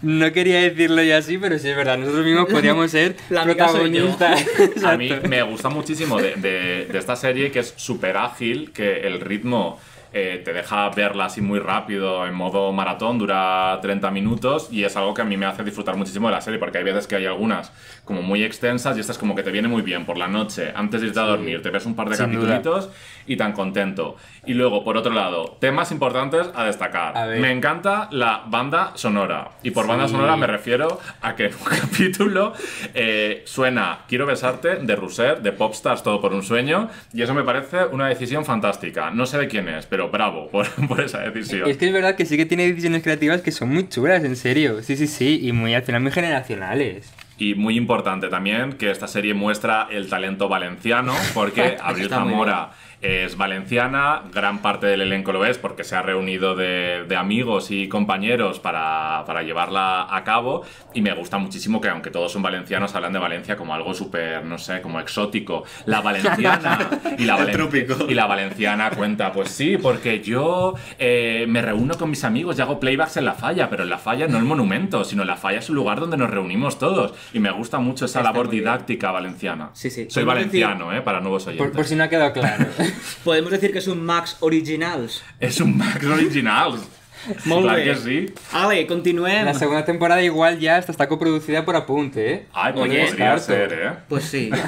No 0.02 0.32
quería 0.32 0.60
decirlo 0.60 1.02
ya 1.02 1.16
así, 1.18 1.38
pero 1.38 1.58
sí 1.58 1.68
es 1.70 1.76
verdad. 1.76 1.96
Nosotros 1.96 2.26
mismos 2.26 2.46
podríamos 2.50 2.90
ser 2.90 3.16
La 3.30 3.44
protagonistas. 3.44 4.44
A 4.84 4.96
mí 4.98 5.10
me 5.28 5.42
gusta 5.42 5.70
muchísimo 5.70 6.20
de, 6.20 6.34
de- 6.36 6.86
de 6.90 6.98
esta 6.98 7.16
serie 7.16 7.50
que 7.50 7.60
es 7.60 7.72
súper 7.76 8.16
ágil, 8.18 8.70
que 8.72 9.06
el 9.06 9.20
ritmo 9.20 9.78
eh, 10.14 10.40
te 10.44 10.52
deja 10.52 10.88
verla 10.90 11.24
así 11.26 11.40
muy 11.42 11.58
rápido, 11.58 12.24
en 12.26 12.34
modo 12.34 12.72
maratón, 12.72 13.18
dura 13.18 13.78
30 13.82 14.10
minutos 14.12 14.68
y 14.70 14.84
es 14.84 14.96
algo 14.96 15.12
que 15.12 15.22
a 15.22 15.24
mí 15.24 15.36
me 15.36 15.44
hace 15.46 15.64
disfrutar 15.64 15.96
muchísimo 15.96 16.28
de 16.28 16.34
la 16.34 16.40
serie, 16.40 16.58
porque 16.60 16.78
hay 16.78 16.84
veces 16.84 17.06
que 17.08 17.16
hay 17.16 17.26
algunas 17.26 17.72
como 18.04 18.22
muy 18.22 18.44
extensas 18.44 18.96
y 18.96 19.00
esta 19.00 19.12
es 19.12 19.18
como 19.18 19.34
que 19.34 19.42
te 19.42 19.50
viene 19.50 19.66
muy 19.68 19.82
bien 19.82 20.06
por 20.06 20.16
la 20.16 20.28
noche, 20.28 20.72
antes 20.74 21.00
de 21.00 21.08
irte 21.08 21.18
a 21.20 21.24
dormir, 21.24 21.60
te 21.62 21.70
ves 21.70 21.84
un 21.84 21.94
par 21.96 22.08
de 22.08 22.16
capítulos 22.16 22.88
y 23.26 23.36
tan 23.36 23.52
contento. 23.52 24.16
Y 24.46 24.52
luego, 24.54 24.84
por 24.84 24.96
otro 24.98 25.12
lado, 25.12 25.56
temas 25.60 25.90
importantes 25.90 26.48
a 26.54 26.64
destacar. 26.64 27.16
A. 27.16 27.26
Me 27.26 27.50
encanta 27.50 28.08
la 28.12 28.42
banda 28.46 28.92
sonora. 28.94 29.50
Y 29.62 29.70
por 29.70 29.86
banda 29.86 30.06
Sí. 30.06 30.12
sonora 30.12 30.36
me 30.36 30.46
refiero 30.46 31.00
a 31.22 31.34
que 31.34 31.46
en 31.46 31.54
un 31.54 31.64
capítulo 31.80 32.52
eh, 32.92 33.42
suena 33.46 34.00
Quiero 34.06 34.26
besarte 34.26 34.76
de 34.76 34.96
Rousser, 34.96 35.40
de 35.40 35.52
Popstars, 35.52 36.02
todo 36.02 36.20
por 36.20 36.34
un 36.34 36.42
sueño. 36.42 36.90
Y 37.14 37.22
eso 37.22 37.32
me 37.32 37.42
parece 37.42 37.86
una 37.86 38.06
decisión 38.08 38.44
fantástica. 38.44 39.10
No 39.10 39.24
sé 39.24 39.38
de 39.38 39.48
quién 39.48 39.68
es, 39.68 39.86
pero 39.86 40.03
bravo 40.10 40.48
por, 40.48 40.68
por 40.88 41.00
esa 41.00 41.18
decisión. 41.20 41.68
Es 41.68 41.76
que 41.76 41.86
es 41.86 41.92
verdad 41.92 42.16
que 42.16 42.26
sí 42.26 42.36
que 42.36 42.46
tiene 42.46 42.66
decisiones 42.66 43.02
creativas 43.02 43.42
que 43.42 43.52
son 43.52 43.72
muy 43.72 43.88
chulas, 43.88 44.24
en 44.24 44.36
serio. 44.36 44.82
Sí, 44.82 44.96
sí, 44.96 45.06
sí. 45.06 45.40
Y 45.42 45.52
muy 45.52 45.74
al 45.74 45.82
final 45.82 46.02
muy 46.02 46.12
generacionales. 46.12 47.12
Y 47.36 47.54
muy 47.54 47.76
importante 47.76 48.28
también 48.28 48.74
que 48.74 48.90
esta 48.90 49.08
serie 49.08 49.34
muestra 49.34 49.88
el 49.90 50.08
talento 50.08 50.48
valenciano, 50.48 51.14
porque 51.34 51.76
Abril 51.82 52.08
Zamora 52.08 52.70
es 53.04 53.36
valenciana, 53.36 54.22
gran 54.32 54.60
parte 54.62 54.86
del 54.86 55.02
elenco 55.02 55.32
lo 55.32 55.44
es 55.44 55.58
porque 55.58 55.84
se 55.84 55.94
ha 55.94 56.00
reunido 56.02 56.54
de, 56.56 57.04
de 57.06 57.16
amigos 57.16 57.70
y 57.70 57.86
compañeros 57.88 58.60
para, 58.60 59.24
para 59.26 59.42
llevarla 59.42 60.06
a 60.14 60.24
cabo 60.24 60.62
y 60.94 61.02
me 61.02 61.12
gusta 61.12 61.36
muchísimo 61.38 61.80
que 61.80 61.88
aunque 61.88 62.10
todos 62.10 62.32
son 62.32 62.40
valencianos 62.42 62.94
hablan 62.94 63.12
de 63.12 63.18
Valencia 63.18 63.56
como 63.56 63.74
algo 63.74 63.92
súper, 63.94 64.44
no 64.44 64.56
sé, 64.58 64.80
como 64.80 65.00
exótico. 65.00 65.64
La 65.86 66.00
valenciana 66.00 66.78
y 67.18 67.24
la, 67.24 67.36
valen- 67.38 68.10
y 68.10 68.14
la 68.14 68.26
valenciana 68.26 68.90
cuenta, 68.90 69.32
pues 69.32 69.50
sí, 69.50 69.76
porque 69.76 70.20
yo 70.22 70.74
eh, 70.98 71.44
me 71.48 71.60
reúno 71.60 71.94
con 71.98 72.08
mis 72.10 72.24
amigos 72.24 72.58
y 72.58 72.62
hago 72.62 72.80
playbacks 72.80 73.18
en 73.18 73.26
la 73.26 73.34
falla, 73.34 73.68
pero 73.68 73.82
en 73.82 73.90
la 73.90 73.98
falla 73.98 74.26
no 74.28 74.38
el 74.38 74.44
monumento, 74.44 75.04
sino 75.04 75.24
la 75.24 75.36
falla 75.36 75.58
es 75.58 75.68
un 75.68 75.76
lugar 75.76 76.00
donde 76.00 76.16
nos 76.16 76.30
reunimos 76.30 76.78
todos 76.78 77.12
y 77.32 77.38
me 77.40 77.50
gusta 77.50 77.78
mucho 77.78 78.06
esa 78.06 78.20
Está 78.20 78.30
labor 78.32 78.48
didáctica 78.48 79.10
valenciana. 79.10 79.70
Sí, 79.74 79.90
sí. 79.90 80.06
Soy 80.08 80.22
decir- 80.22 80.26
valenciano, 80.26 80.92
eh, 80.92 81.02
para 81.02 81.20
nuevos 81.20 81.46
oyentes. 81.46 81.66
Por, 81.68 81.76
por 81.76 81.84
si 81.86 81.96
no 81.96 82.04
ha 82.04 82.08
quedado 82.08 82.32
claro. 82.32 82.64
Podemos 83.24 83.50
decir 83.50 83.72
que 83.72 83.78
es 83.78 83.86
un 83.88 84.04
Max 84.04 84.36
Originals. 84.40 85.22
Es 85.40 85.60
un 85.60 85.76
Max 85.76 86.04
Original. 86.04 86.74
Molt 87.46 87.62
Claro 87.62 87.78
bé. 87.78 87.84
que 87.84 87.94
sí. 87.96 88.34
Ale, 88.52 88.86
continuem. 88.86 89.44
La 89.46 89.54
segunda 89.54 89.84
temporada 89.84 90.22
igual 90.22 90.58
ya 90.58 90.76
hasta 90.76 90.92
está 90.92 91.08
coproducida 91.08 91.64
por 91.64 91.74
Apunte, 91.74 92.32
¿eh? 92.32 92.46
Ay, 92.52 92.72
pues 92.74 92.90
Oye, 92.90 93.06
podría 93.06 93.38
ser, 93.38 93.72
¿eh? 93.72 93.92
Pues 94.08 94.24
sí. 94.24 94.50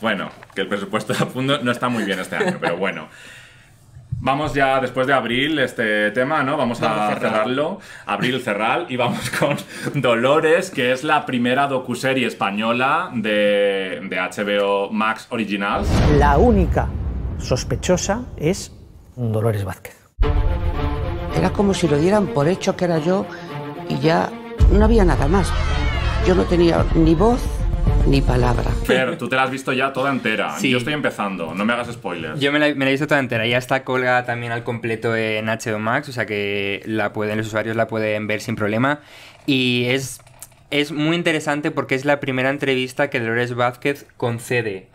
Bueno, 0.00 0.30
que 0.54 0.62
el 0.62 0.68
presupuesto 0.68 1.12
de 1.12 1.18
fondo 1.26 1.58
no 1.62 1.70
está 1.70 1.88
muy 1.90 2.04
bien 2.04 2.18
este 2.18 2.36
año, 2.36 2.56
pero 2.60 2.76
bueno. 2.78 3.08
Vamos 4.24 4.54
ya 4.54 4.80
después 4.80 5.06
de 5.06 5.12
abril 5.12 5.58
este 5.58 6.10
tema, 6.12 6.42
¿no? 6.42 6.56
Vamos, 6.56 6.80
Vamos 6.80 6.98
a 6.98 7.04
a 7.08 7.14
cerrar. 7.14 7.32
cerrarlo. 7.32 7.80
Abril 8.06 8.40
cerrar 8.40 8.86
y 8.88 8.96
vamos 8.96 9.30
con 9.30 9.56
Dolores, 10.00 10.70
que 10.70 10.90
es 10.92 11.04
la 11.04 11.26
primera 11.26 11.66
docuserie 11.66 12.26
española 12.26 13.10
de, 13.14 14.00
de 14.08 14.16
HBO 14.16 14.90
Max 14.90 15.26
Originals. 15.30 15.88
La 16.18 16.38
única 16.38 16.88
sospechosa 17.42 18.24
es 18.36 18.72
Dolores 19.16 19.64
Vázquez. 19.64 19.96
Era 21.36 21.50
como 21.50 21.74
si 21.74 21.88
lo 21.88 21.98
dieran 21.98 22.28
por 22.28 22.48
hecho 22.48 22.76
que 22.76 22.84
era 22.84 22.98
yo 22.98 23.26
y 23.88 23.98
ya 23.98 24.30
no 24.70 24.84
había 24.84 25.04
nada 25.04 25.26
más. 25.28 25.52
Yo 26.26 26.34
no 26.34 26.44
tenía 26.44 26.84
ni 26.94 27.14
voz 27.14 27.40
ni 28.06 28.20
palabra. 28.20 28.70
Fer, 28.84 29.16
tú 29.18 29.28
te 29.28 29.36
la 29.36 29.44
has 29.44 29.50
visto 29.50 29.72
ya 29.72 29.92
toda 29.92 30.10
entera. 30.10 30.56
Sí. 30.58 30.70
Yo 30.70 30.78
estoy 30.78 30.92
empezando, 30.92 31.54
no 31.54 31.64
me 31.64 31.72
hagas 31.72 31.88
spoilers. 31.92 32.40
Yo 32.40 32.52
me 32.52 32.58
la, 32.58 32.74
me 32.74 32.84
la 32.84 32.90
he 32.90 32.92
visto 32.92 33.06
toda 33.06 33.20
entera. 33.20 33.46
Ya 33.46 33.58
está 33.58 33.84
colgada 33.84 34.24
también 34.24 34.52
al 34.52 34.64
completo 34.64 35.16
en 35.16 35.46
HBO 35.46 35.78
Max, 35.78 36.08
o 36.08 36.12
sea 36.12 36.26
que 36.26 36.82
la 36.86 37.12
pueden, 37.12 37.38
los 37.38 37.46
usuarios 37.48 37.76
la 37.76 37.86
pueden 37.86 38.26
ver 38.26 38.40
sin 38.40 38.56
problema. 38.56 39.00
Y 39.46 39.86
es, 39.88 40.20
es 40.70 40.92
muy 40.92 41.16
interesante 41.16 41.70
porque 41.70 41.94
es 41.94 42.04
la 42.04 42.20
primera 42.20 42.50
entrevista 42.50 43.10
que 43.10 43.20
Dolores 43.20 43.54
Vázquez 43.54 44.06
concede. 44.16 44.88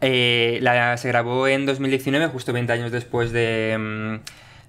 Eh, 0.00 0.58
la, 0.62 0.96
se 0.96 1.08
grabó 1.08 1.48
en 1.48 1.66
2019, 1.66 2.26
justo 2.28 2.52
20 2.52 2.72
años 2.72 2.92
después 2.92 3.32
de, 3.32 3.76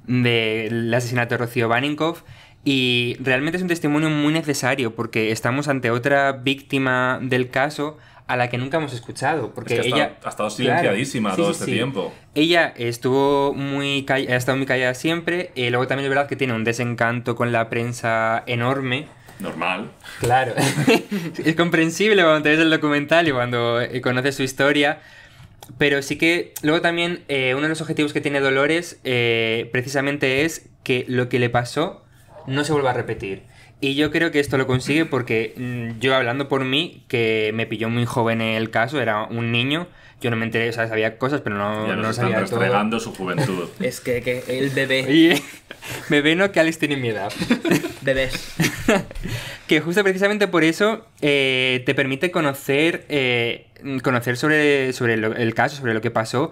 mm, 0.07 0.21
del 0.23 0.93
asesinato 0.93 1.35
de 1.35 1.37
Rocío 1.39 1.67
Baninkoff. 1.67 2.23
Y 2.63 3.15
realmente 3.19 3.57
es 3.57 3.61
un 3.63 3.69
testimonio 3.69 4.09
muy 4.09 4.33
necesario 4.33 4.93
porque 4.95 5.31
estamos 5.31 5.67
ante 5.67 5.89
otra 5.91 6.33
víctima 6.33 7.19
del 7.21 7.49
caso 7.49 7.97
a 8.27 8.35
la 8.35 8.49
que 8.49 8.57
nunca 8.57 8.77
hemos 8.77 8.93
escuchado. 8.93 9.53
Porque 9.53 9.75
Es 9.75 9.79
que 9.81 9.85
ha 9.85 9.95
ella 9.95 10.03
estado- 10.07 10.25
ha 10.25 10.29
estado 10.29 10.49
silenciadísima 10.49 11.35
todo 11.35 11.51
este 11.51 11.65
tiempo. 11.65 12.13
Ella 12.35 12.73
estuvo 12.75 13.53
muy 13.53 14.05
ha 14.09 14.35
estado 14.35 14.57
muy 14.57 14.65
callada 14.65 14.93
siempre. 14.95 15.51
y 15.55 15.69
luego 15.69 15.87
también 15.87 16.05
es 16.05 16.09
verdad 16.09 16.27
que 16.27 16.35
tiene 16.35 16.53
un 16.53 16.65
desencanto 16.65 17.35
con 17.37 17.51
la 17.53 17.69
prensa 17.69 18.43
enorme. 18.47 19.07
Normal. 19.39 19.91
Claro. 20.19 20.53
es 21.43 21.55
comprensible 21.55 22.23
cuando 22.23 22.41
te 22.43 22.49
ves 22.49 22.59
el 22.59 22.69
documental 22.69 23.27
y 23.27 23.31
cuando 23.31 23.81
eh, 23.81 24.01
conoces 24.01 24.35
su 24.35 24.43
historia. 24.43 24.99
Pero 25.77 26.01
sí 26.01 26.17
que 26.17 26.53
luego 26.61 26.81
también 26.81 27.23
eh, 27.27 27.53
uno 27.53 27.63
de 27.63 27.69
los 27.69 27.81
objetivos 27.81 28.13
que 28.13 28.21
tiene 28.21 28.39
Dolores 28.39 28.99
eh, 29.03 29.69
precisamente 29.71 30.45
es 30.45 30.69
que 30.83 31.05
lo 31.07 31.27
que 31.29 31.39
le 31.39 31.49
pasó 31.49 32.05
no 32.45 32.63
se 32.63 32.71
vuelva 32.71 32.91
a 32.91 32.93
repetir. 32.93 33.43
Y 33.79 33.95
yo 33.95 34.09
creo 34.09 34.31
que 34.31 34.39
esto 34.39 34.57
lo 34.57 34.65
consigue 34.65 35.05
porque 35.05 35.53
mm, 35.57 35.99
yo 35.99 36.15
hablando 36.15 36.47
por 36.47 36.65
mí, 36.65 37.03
que 37.07 37.51
me 37.53 37.67
pilló 37.67 37.89
muy 37.89 38.05
joven 38.05 38.41
el 38.41 38.71
caso, 38.71 38.99
era 39.01 39.23
un 39.25 39.51
niño, 39.51 39.87
yo 40.21 40.29
no 40.31 40.35
me 40.35 40.45
enteré, 40.45 40.69
o 40.69 40.73
sea, 40.73 40.87
sabía 40.87 41.17
cosas, 41.17 41.41
pero 41.41 41.57
no, 41.57 41.87
Ya 41.87 41.95
no 41.95 42.01
nos 42.01 42.11
están 42.11 42.31
sabía 42.31 42.45
todo. 42.45 42.59
restregando 42.59 42.99
su 42.99 43.13
juventud. 43.13 43.69
Es 43.79 43.99
que, 44.01 44.21
que 44.21 44.43
el 44.47 44.69
bebé. 44.71 45.03
Oye, 45.07 45.41
bebé 46.09 46.35
no, 46.35 46.51
que 46.51 46.59
Alex 46.59 46.79
tiene 46.79 46.97
mi 46.97 47.09
edad. 47.09 47.31
Bebés. 48.01 48.55
que 49.67 49.81
justo 49.81 50.01
precisamente 50.03 50.47
por 50.47 50.63
eso 50.63 51.05
eh, 51.21 51.83
te 51.85 51.93
permite 51.93 52.31
conocer, 52.31 53.05
eh, 53.09 53.67
conocer 54.01 54.37
sobre, 54.37 54.93
sobre 54.93 55.17
lo- 55.17 55.35
el 55.35 55.53
caso, 55.53 55.75
sobre 55.75 55.93
lo 55.93 56.01
que 56.01 56.11
pasó. 56.11 56.51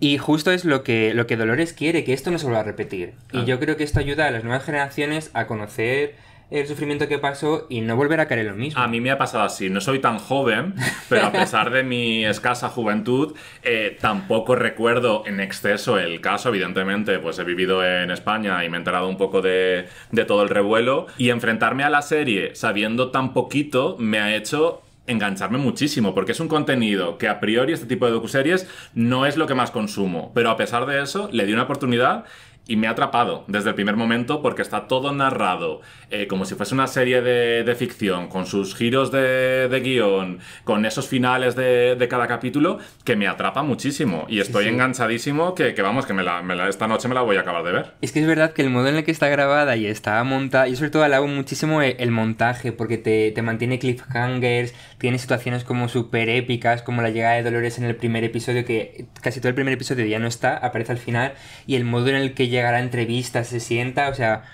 Y 0.00 0.18
justo 0.18 0.50
es 0.52 0.64
lo 0.64 0.82
que, 0.82 1.14
lo 1.14 1.26
que 1.26 1.36
Dolores 1.36 1.72
quiere, 1.72 2.04
que 2.04 2.12
esto 2.12 2.30
no 2.30 2.38
se 2.38 2.44
vuelva 2.44 2.60
a 2.60 2.64
repetir. 2.64 3.14
Ah. 3.32 3.38
Y 3.38 3.44
yo 3.44 3.58
creo 3.60 3.76
que 3.76 3.84
esto 3.84 4.00
ayuda 4.00 4.26
a 4.26 4.30
las 4.30 4.44
nuevas 4.44 4.64
generaciones 4.64 5.30
a 5.34 5.46
conocer 5.46 6.14
el 6.50 6.66
sufrimiento 6.66 7.08
que 7.08 7.18
pasó 7.18 7.66
y 7.68 7.80
no 7.80 7.96
volver 7.96 8.20
a 8.20 8.28
caer 8.28 8.40
en 8.40 8.46
lo 8.48 8.54
mismo. 8.54 8.80
A 8.80 8.86
mí 8.88 9.00
me 9.00 9.10
ha 9.10 9.18
pasado 9.18 9.44
así, 9.44 9.70
no 9.70 9.80
soy 9.80 9.98
tan 9.98 10.18
joven, 10.18 10.74
pero 11.08 11.26
a 11.26 11.32
pesar 11.32 11.70
de 11.70 11.82
mi 11.82 12.24
escasa 12.24 12.68
juventud, 12.68 13.34
eh, 13.62 13.96
tampoco 14.00 14.54
recuerdo 14.54 15.24
en 15.26 15.40
exceso 15.40 15.98
el 15.98 16.20
caso. 16.20 16.48
Evidentemente, 16.48 17.18
pues 17.18 17.38
he 17.38 17.44
vivido 17.44 17.84
en 17.84 18.10
España 18.10 18.64
y 18.64 18.68
me 18.68 18.76
he 18.76 18.78
enterado 18.78 19.08
un 19.08 19.16
poco 19.16 19.42
de, 19.42 19.88
de 20.10 20.24
todo 20.24 20.42
el 20.42 20.48
revuelo. 20.48 21.06
Y 21.18 21.30
enfrentarme 21.30 21.84
a 21.84 21.90
la 21.90 22.02
serie 22.02 22.54
sabiendo 22.54 23.10
tan 23.10 23.32
poquito 23.32 23.96
me 23.98 24.20
ha 24.20 24.34
hecho 24.34 24.82
engancharme 25.06 25.58
muchísimo, 25.58 26.14
porque 26.14 26.32
es 26.32 26.40
un 26.40 26.48
contenido 26.48 27.18
que 27.18 27.28
a 27.28 27.40
priori 27.40 27.72
este 27.72 27.86
tipo 27.86 28.06
de 28.06 28.12
docuseries 28.12 28.66
no 28.94 29.26
es 29.26 29.36
lo 29.36 29.46
que 29.46 29.54
más 29.54 29.70
consumo, 29.70 30.32
pero 30.34 30.50
a 30.50 30.56
pesar 30.56 30.86
de 30.86 31.02
eso 31.02 31.28
le 31.30 31.44
di 31.44 31.52
una 31.52 31.64
oportunidad 31.64 32.24
y 32.66 32.76
me 32.76 32.86
ha 32.86 32.90
atrapado 32.90 33.44
desde 33.46 33.70
el 33.70 33.74
primer 33.74 33.96
momento 33.96 34.40
porque 34.42 34.62
está 34.62 34.86
todo 34.88 35.12
narrado 35.12 35.80
eh, 36.10 36.26
como 36.26 36.44
si 36.44 36.54
fuese 36.54 36.74
una 36.74 36.86
serie 36.86 37.20
de, 37.22 37.62
de 37.64 37.74
ficción, 37.74 38.28
con 38.28 38.46
sus 38.46 38.74
giros 38.74 39.10
de, 39.10 39.68
de 39.68 39.80
guion, 39.80 40.38
con 40.64 40.84
esos 40.86 41.08
finales 41.08 41.56
de, 41.56 41.96
de 41.96 42.08
cada 42.08 42.26
capítulo, 42.26 42.78
que 43.04 43.16
me 43.16 43.26
atrapa 43.28 43.62
muchísimo. 43.62 44.26
Y 44.28 44.40
estoy 44.40 44.64
sí. 44.64 44.70
enganchadísimo 44.70 45.54
que, 45.54 45.74
que 45.74 45.82
vamos, 45.82 46.06
que 46.06 46.14
me 46.14 46.22
la, 46.22 46.42
me 46.42 46.54
la- 46.56 46.68
esta 46.68 46.86
noche 46.86 47.08
me 47.08 47.14
la 47.14 47.22
voy 47.22 47.36
a 47.36 47.40
acabar 47.40 47.64
de 47.64 47.72
ver. 47.72 47.94
Es 48.00 48.12
que 48.12 48.20
es 48.20 48.26
verdad 48.26 48.52
que 48.52 48.60
el 48.62 48.68
modo 48.70 48.88
en 48.88 48.96
el 48.96 49.04
que 49.04 49.10
está 49.10 49.28
grabada 49.28 49.76
y 49.76 49.86
está 49.86 50.22
montada, 50.24 50.68
yo 50.68 50.76
sobre 50.76 50.90
todo 50.90 51.04
alabo 51.04 51.26
muchísimo 51.26 51.80
el 51.82 52.10
montaje, 52.10 52.70
porque 52.72 52.98
te, 52.98 53.30
te 53.32 53.40
mantiene 53.42 53.78
cliffhangers, 53.78 54.74
tiene 55.04 55.18
situaciones 55.18 55.64
como 55.64 55.90
súper 55.90 56.30
épicas, 56.30 56.80
como 56.80 57.02
la 57.02 57.10
llegada 57.10 57.34
de 57.34 57.42
Dolores 57.42 57.76
en 57.76 57.84
el 57.84 57.94
primer 57.94 58.24
episodio, 58.24 58.64
que 58.64 59.04
casi 59.20 59.38
todo 59.38 59.50
el 59.50 59.54
primer 59.54 59.74
episodio 59.74 60.06
ya 60.06 60.18
no 60.18 60.26
está, 60.26 60.56
aparece 60.56 60.92
al 60.92 60.98
final, 60.98 61.34
y 61.66 61.74
el 61.74 61.84
modo 61.84 62.08
en 62.08 62.14
el 62.14 62.32
que 62.32 62.48
llega 62.48 62.72
la 62.72 62.80
entrevista, 62.80 63.44
se 63.44 63.60
sienta, 63.60 64.08
o 64.08 64.14
sea... 64.14 64.44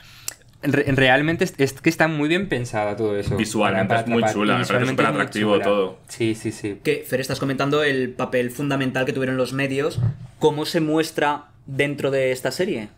re- 0.61 0.87
realmente 0.89 1.45
es, 1.45 1.55
es 1.57 1.75
que 1.75 1.89
está 1.89 2.09
muy 2.09 2.29
bien 2.29 2.49
pensada 2.49 2.97
todo 2.97 3.17
eso. 3.17 3.37
Visualmente 3.37 3.95
es 3.95 4.09
muy 4.09 4.25
chula, 4.25 4.59
me 4.59 4.67
parece 4.67 4.91
súper 4.91 5.07
muy 5.07 5.15
atractivo 5.15 5.61
todo. 5.61 5.99
Sí, 6.09 6.35
sí, 6.35 6.51
sí. 6.51 6.81
Que, 6.83 7.05
Fer, 7.09 7.21
estás 7.21 7.39
comentando 7.39 7.85
el 7.85 8.11
papel 8.11 8.51
fundamental 8.51 9.05
que 9.05 9.13
tuvieron 9.13 9.37
los 9.37 9.53
medios. 9.53 10.01
¿Cómo 10.41 10.67
se 10.67 10.81
muestra 10.81 11.45
dentro 11.67 12.11
de 12.11 12.33
esta 12.33 12.51
serie? 12.51 12.89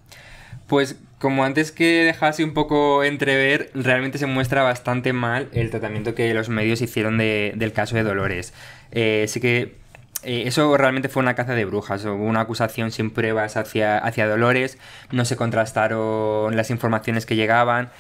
Pues 0.72 0.96
como 1.18 1.44
antes 1.44 1.70
que 1.70 2.02
dejase 2.02 2.42
un 2.44 2.54
poco 2.54 3.04
entrever, 3.04 3.70
realmente 3.74 4.16
se 4.16 4.24
muestra 4.24 4.62
bastante 4.62 5.12
mal 5.12 5.50
el 5.52 5.68
tratamiento 5.68 6.14
que 6.14 6.32
los 6.32 6.48
medios 6.48 6.80
hicieron 6.80 7.18
de- 7.18 7.52
del 7.56 7.74
caso 7.74 7.94
de 7.94 8.02
Dolores. 8.04 8.54
Eh, 8.90 9.26
sí 9.28 9.38
que 9.38 9.74
eh, 10.22 10.44
eso 10.46 10.74
realmente 10.78 11.10
fue 11.10 11.22
una 11.22 11.34
caza 11.34 11.54
de 11.54 11.66
brujas, 11.66 12.02
hubo 12.06 12.24
una 12.24 12.40
acusación 12.40 12.90
sin 12.90 13.10
pruebas 13.10 13.58
hacia, 13.58 13.98
hacia 13.98 14.26
Dolores, 14.26 14.78
no 15.10 15.26
se 15.26 15.36
contrastaron 15.36 16.56
las 16.56 16.70
informaciones 16.70 17.26
que 17.26 17.36
llegaban. 17.36 17.90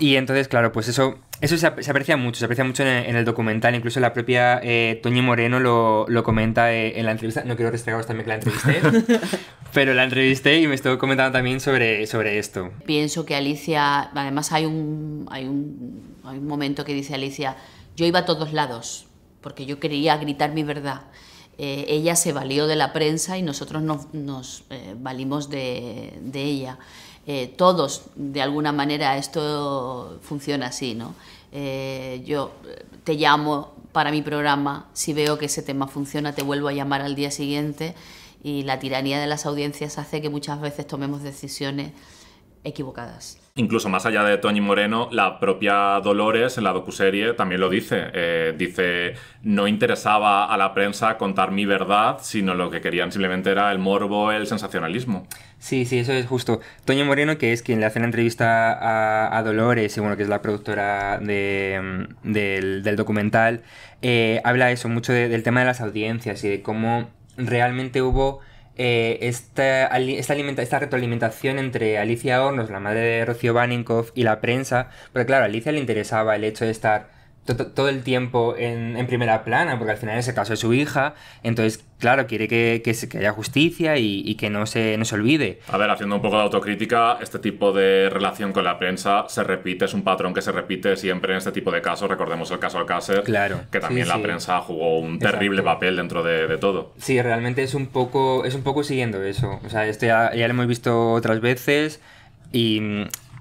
Y 0.00 0.16
entonces, 0.16 0.48
claro, 0.48 0.72
pues 0.72 0.88
eso, 0.88 1.18
eso 1.42 1.56
se, 1.58 1.66
ap- 1.66 1.80
se 1.80 1.90
aprecia 1.90 2.16
mucho, 2.16 2.38
se 2.38 2.46
aprecia 2.46 2.64
mucho 2.64 2.82
en 2.82 2.88
el, 2.88 3.06
en 3.06 3.16
el 3.16 3.24
documental. 3.24 3.74
Incluso 3.74 4.00
la 4.00 4.12
propia 4.14 4.58
eh, 4.62 4.98
Toñi 5.02 5.20
Moreno 5.22 5.60
lo, 5.60 6.06
lo 6.08 6.22
comenta 6.24 6.72
eh, 6.72 6.98
en 6.98 7.04
la 7.06 7.12
entrevista. 7.12 7.44
No 7.44 7.54
quiero 7.54 7.70
restregaros 7.70 8.06
también 8.06 8.24
que 8.24 8.28
la 8.30 8.34
entrevisté, 8.36 8.80
pero 9.74 9.92
la 9.94 10.04
entrevisté 10.04 10.58
y 10.58 10.66
me 10.66 10.74
estuvo 10.74 10.96
comentando 10.98 11.32
también 11.32 11.60
sobre, 11.60 12.06
sobre 12.06 12.38
esto. 12.38 12.70
Pienso 12.86 13.26
que 13.26 13.36
Alicia, 13.36 14.10
además 14.14 14.52
hay 14.52 14.64
un, 14.64 15.26
hay 15.30 15.44
un, 15.46 16.16
hay 16.24 16.38
un 16.38 16.46
momento 16.46 16.84
que 16.84 16.94
dice 16.94 17.14
Alicia, 17.14 17.56
yo 17.96 18.06
iba 18.06 18.20
a 18.20 18.24
todos 18.24 18.52
lados, 18.54 19.06
porque 19.42 19.66
yo 19.66 19.78
quería 19.80 20.16
gritar 20.16 20.52
mi 20.52 20.62
verdad. 20.62 21.02
Eh, 21.58 21.84
ella 21.88 22.16
se 22.16 22.32
valió 22.32 22.66
de 22.66 22.76
la 22.76 22.94
prensa 22.94 23.36
y 23.36 23.42
nosotros 23.42 23.82
nos, 23.82 24.14
nos, 24.14 24.64
eh, 24.70 24.94
valimos 24.96 25.50
de, 25.50 26.14
de 26.22 26.42
ella. 26.42 26.78
Eh, 27.32 27.46
todos, 27.46 28.06
de 28.16 28.42
alguna 28.42 28.72
manera, 28.72 29.16
esto 29.16 30.18
funciona 30.20 30.66
así, 30.66 30.96
¿no? 30.96 31.14
Eh, 31.52 32.24
yo 32.26 32.50
eh, 32.66 32.84
te 33.04 33.14
llamo 33.14 33.72
para 33.92 34.10
mi 34.10 34.20
programa, 34.20 34.88
si 34.94 35.12
veo 35.12 35.38
que 35.38 35.46
ese 35.46 35.62
tema 35.62 35.86
funciona, 35.86 36.34
te 36.34 36.42
vuelvo 36.42 36.66
a 36.66 36.72
llamar 36.72 37.02
al 37.02 37.14
día 37.14 37.30
siguiente 37.30 37.94
y 38.42 38.64
la 38.64 38.80
tiranía 38.80 39.20
de 39.20 39.28
las 39.28 39.46
audiencias 39.46 39.96
hace 39.96 40.20
que 40.20 40.28
muchas 40.28 40.60
veces 40.60 40.88
tomemos 40.88 41.22
decisiones 41.22 41.92
equivocadas. 42.64 43.39
Incluso 43.60 43.90
más 43.90 44.06
allá 44.06 44.24
de 44.24 44.38
Toñi 44.38 44.62
Moreno, 44.62 45.10
la 45.12 45.38
propia 45.38 46.00
Dolores 46.00 46.56
en 46.56 46.64
la 46.64 46.72
docuserie 46.72 47.34
también 47.34 47.60
lo 47.60 47.68
dice. 47.68 48.04
Eh, 48.14 48.54
dice, 48.56 49.16
no 49.42 49.68
interesaba 49.68 50.46
a 50.46 50.56
la 50.56 50.72
prensa 50.72 51.18
contar 51.18 51.50
mi 51.50 51.66
verdad, 51.66 52.20
sino 52.22 52.54
lo 52.54 52.70
que 52.70 52.80
querían 52.80 53.12
simplemente 53.12 53.50
era 53.50 53.70
el 53.70 53.78
morbo, 53.78 54.32
el 54.32 54.46
sensacionalismo. 54.46 55.26
Sí, 55.58 55.84
sí, 55.84 55.98
eso 55.98 56.14
es 56.14 56.24
justo. 56.26 56.60
Toño 56.86 57.04
Moreno, 57.04 57.36
que 57.36 57.52
es 57.52 57.60
quien 57.62 57.80
le 57.80 57.86
hace 57.86 57.98
la 57.98 58.06
entrevista 58.06 59.36
a, 59.36 59.42
Dolores, 59.42 59.94
y 59.94 60.00
bueno, 60.00 60.16
que 60.16 60.22
es 60.22 60.30
la 60.30 60.40
productora 60.40 61.20
mm, 61.20 62.32
del, 62.32 62.96
documental, 62.96 63.60
eh, 64.00 64.40
habla 64.42 64.70
eso 64.70 64.88
mucho 64.88 65.12
de- 65.12 65.28
del 65.28 65.42
tema 65.42 65.60
de 65.60 65.66
las 65.66 65.82
audiencias 65.82 66.42
y 66.44 66.48
de 66.48 66.62
cómo 66.62 67.10
realmente 67.36 68.00
hubo 68.00 68.40
eh, 68.80 69.18
esta, 69.28 69.86
esta, 69.98 70.32
alimenta- 70.34 70.62
esta 70.62 70.78
retroalimentación 70.78 71.58
entre 71.58 71.98
Alicia 71.98 72.42
Hornos, 72.44 72.70
la 72.70 72.80
madre 72.80 73.00
de 73.00 73.24
Rocío 73.26 73.52
Baninkoff, 73.54 74.10
y 74.14 74.22
la 74.24 74.40
prensa, 74.40 74.88
porque 75.12 75.26
claro, 75.26 75.44
a 75.44 75.46
Alicia 75.46 75.72
le 75.72 75.78
interesaba 75.80 76.34
el 76.36 76.44
hecho 76.44 76.64
de 76.64 76.70
estar 76.70 77.10
todo 77.44 77.88
el 77.88 78.02
tiempo 78.04 78.54
en, 78.56 78.96
en 78.96 79.06
primera 79.08 79.42
plana, 79.44 79.76
porque 79.76 79.92
al 79.92 79.96
final 79.98 80.16
es 80.18 80.28
el 80.28 80.34
caso 80.34 80.52
de 80.52 80.56
su 80.56 80.72
hija, 80.72 81.14
entonces, 81.42 81.84
claro, 81.98 82.26
quiere 82.28 82.46
que, 82.46 82.80
que 82.84 83.18
haya 83.18 83.32
justicia 83.32 83.96
y, 83.96 84.22
y 84.24 84.36
que 84.36 84.50
no 84.50 84.66
se, 84.66 84.96
no 84.98 85.04
se 85.04 85.16
olvide. 85.16 85.58
A 85.68 85.76
ver, 85.76 85.90
haciendo 85.90 86.14
un 86.16 86.22
poco 86.22 86.36
de 86.36 86.42
autocrítica, 86.42 87.18
este 87.20 87.40
tipo 87.40 87.72
de 87.72 88.08
relación 88.08 88.52
con 88.52 88.62
la 88.64 88.78
prensa 88.78 89.24
se 89.28 89.42
repite, 89.42 89.86
es 89.86 89.94
un 89.94 90.02
patrón 90.02 90.32
que 90.32 90.42
se 90.42 90.52
repite 90.52 90.94
siempre 90.96 91.32
en 91.32 91.38
este 91.38 91.50
tipo 91.50 91.72
de 91.72 91.82
casos. 91.82 92.08
Recordemos 92.08 92.50
el 92.52 92.60
caso 92.60 92.78
Alcácer, 92.78 93.24
Claro, 93.24 93.62
que 93.72 93.80
también 93.80 94.04
sí, 94.06 94.10
la 94.10 94.16
sí. 94.16 94.22
prensa 94.22 94.60
jugó 94.60 95.00
un 95.00 95.18
terrible 95.18 95.60
Exacto. 95.60 95.74
papel 95.78 95.96
dentro 95.96 96.22
de, 96.22 96.46
de 96.46 96.58
todo. 96.58 96.92
Sí, 96.98 97.20
realmente 97.20 97.64
es 97.64 97.74
un 97.74 97.86
poco, 97.88 98.44
es 98.44 98.54
un 98.54 98.62
poco 98.62 98.84
siguiendo 98.84 99.20
eso. 99.24 99.58
O 99.64 99.70
sea, 99.70 99.88
esto 99.88 100.06
ya, 100.06 100.32
ya 100.34 100.46
lo 100.46 100.54
hemos 100.54 100.68
visto 100.68 101.12
otras 101.12 101.40
veces 101.40 102.00
y, 102.52 102.80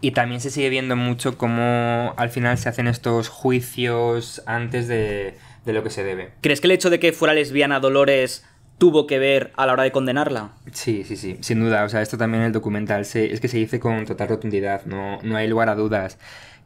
y 0.01 0.11
también 0.11 0.41
se 0.41 0.49
sigue 0.49 0.69
viendo 0.69 0.95
mucho 0.95 1.37
cómo 1.37 2.13
al 2.17 2.29
final 2.29 2.57
se 2.57 2.69
hacen 2.69 2.87
estos 2.87 3.29
juicios 3.29 4.41
antes 4.45 4.87
de, 4.87 5.35
de 5.65 5.73
lo 5.73 5.83
que 5.83 5.89
se 5.89 6.03
debe. 6.03 6.31
¿Crees 6.41 6.61
que 6.61 6.67
el 6.67 6.71
hecho 6.71 6.89
de 6.89 6.99
que 6.99 7.11
fuera 7.13 7.33
lesbiana 7.33 7.79
Dolores 7.79 8.45
tuvo 8.77 9.07
que 9.07 9.19
ver 9.19 9.51
a 9.57 9.65
la 9.65 9.73
hora 9.73 9.83
de 9.83 9.91
condenarla? 9.91 10.51
Sí, 10.71 11.03
sí, 11.03 11.17
sí, 11.17 11.37
sin 11.41 11.59
duda. 11.59 11.83
O 11.83 11.89
sea, 11.89 12.01
esto 12.01 12.17
también 12.17 12.41
en 12.41 12.47
el 12.47 12.53
documental 12.53 13.05
se, 13.05 13.31
es 13.31 13.41
que 13.41 13.47
se 13.47 13.57
dice 13.57 13.79
con 13.79 14.05
total 14.05 14.29
rotundidad, 14.29 14.85
no, 14.85 15.19
no 15.21 15.35
hay 15.35 15.47
lugar 15.47 15.69
a 15.69 15.75
dudas. 15.75 16.17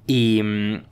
Y 0.06 0.42
mm, 0.44 0.84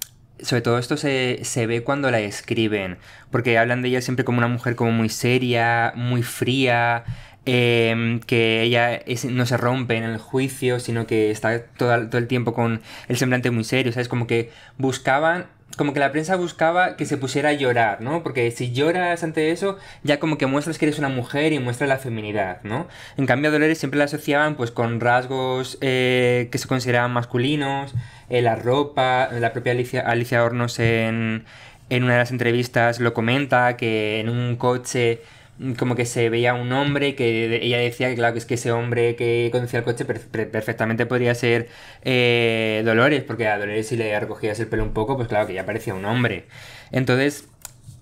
sobre 0.42 0.62
todo 0.62 0.80
esto 0.80 0.98
se, 0.98 1.40
se 1.44 1.68
ve 1.68 1.84
cuando 1.84 2.10
la 2.12 2.20
escriben, 2.20 2.98
porque 3.30 3.58
hablan 3.58 3.82
de 3.82 3.90
ella 3.90 4.02
siempre 4.02 4.26
como 4.26 4.40
una 4.40 4.48
mujer 4.48 4.76
como 4.76 4.92
muy 4.92 5.10
seria, 5.10 5.94
muy 5.96 6.24
fría, 6.24 7.04
em, 7.46 8.20
que 8.20 8.62
ella 8.62 9.02
no 9.30 9.46
se 9.46 9.58
rompe 9.58 9.98
en 9.98 10.04
el 10.04 10.18
juicio, 10.18 10.80
sino 10.80 11.08
que 11.08 11.32
está 11.32 11.64
todo, 11.66 11.94
el 11.96 12.28
tiempo 12.28 12.54
con 12.54 12.82
el 13.08 13.18
semblante 13.18 13.52
muy 13.52 13.64
serio, 13.64 13.92
¿sabes? 13.92 14.08
Como 14.08 14.28
que 14.28 14.52
buscaban 14.78 15.48
como 15.78 15.94
que 15.94 16.00
la 16.00 16.12
prensa 16.12 16.36
buscaba 16.36 16.98
que 16.98 17.06
se 17.06 17.18
pusiera 17.18 17.50
a 17.50 17.54
llorar, 17.54 18.02
¿no? 18.02 18.24
Porque 18.24 18.52
si 18.52 18.72
lloras 18.74 19.24
ante 19.24 19.52
eso, 19.52 19.78
ya 20.04 20.20
como 20.20 20.38
que 20.38 20.46
muestras 20.46 20.78
que 20.78 20.86
eres 20.86 21.00
una 21.00 21.10
mujer 21.10 21.54
y 21.54 21.60
muestras 21.60 21.88
la 21.88 21.98
feminidad, 21.98 22.62
¿no? 22.64 22.88
En 23.18 23.26
cambio, 23.26 23.50
a 23.50 23.54
Dolores 23.54 23.78
siempre 23.78 23.98
la 23.98 24.06
asociaban 24.06 24.56
pues 24.56 24.72
con 24.72 25.00
rasgos 25.00 25.78
eh, 25.82 26.50
que 26.52 26.58
se 26.58 26.68
consideraban 26.68 27.12
masculinos, 27.12 27.94
eh, 28.30 28.42
la 28.42 28.56
ropa, 28.56 29.30
la 29.32 29.54
propia 29.54 29.72
Alicia, 29.72 30.02
Alicia 30.02 30.44
Hornos 30.44 30.78
en, 30.80 31.46
en 31.90 32.04
una 32.04 32.14
de 32.14 32.20
las 32.20 32.32
entrevistas 32.32 33.00
lo 33.00 33.14
comenta, 33.14 33.78
que 33.78 34.20
en 34.20 34.30
un 34.30 34.56
coche 34.56 35.22
como 35.78 35.96
que 35.96 36.06
se 36.06 36.30
veía 36.30 36.54
un 36.54 36.72
hombre 36.72 37.14
que 37.16 37.62
ella 37.64 37.78
decía 37.78 38.10
que 38.10 38.16
claro 38.16 38.34
que 38.34 38.40
es 38.40 38.46
que 38.46 38.56
ese 38.56 38.72
hombre 38.72 39.16
que 39.16 39.50
conducía 39.52 39.80
el 39.80 39.86
coche 39.86 40.06
per- 40.06 40.20
per- 40.22 40.50
perfectamente 40.50 41.06
podría 41.06 41.36
ser 41.36 41.70
eh, 42.04 42.82
Dolores 42.86 43.24
porque 43.24 43.48
a 43.48 43.58
Dolores 43.60 43.88
si 43.88 43.96
le 43.98 44.20
recogías 44.20 44.60
el 44.60 44.68
pelo 44.68 44.84
un 44.84 44.94
poco 44.94 45.16
pues 45.18 45.28
claro 45.28 45.48
que 45.48 45.54
ya 45.54 45.66
parecía 45.66 45.94
un 45.94 46.06
hombre 46.06 46.46
entonces 46.92 47.48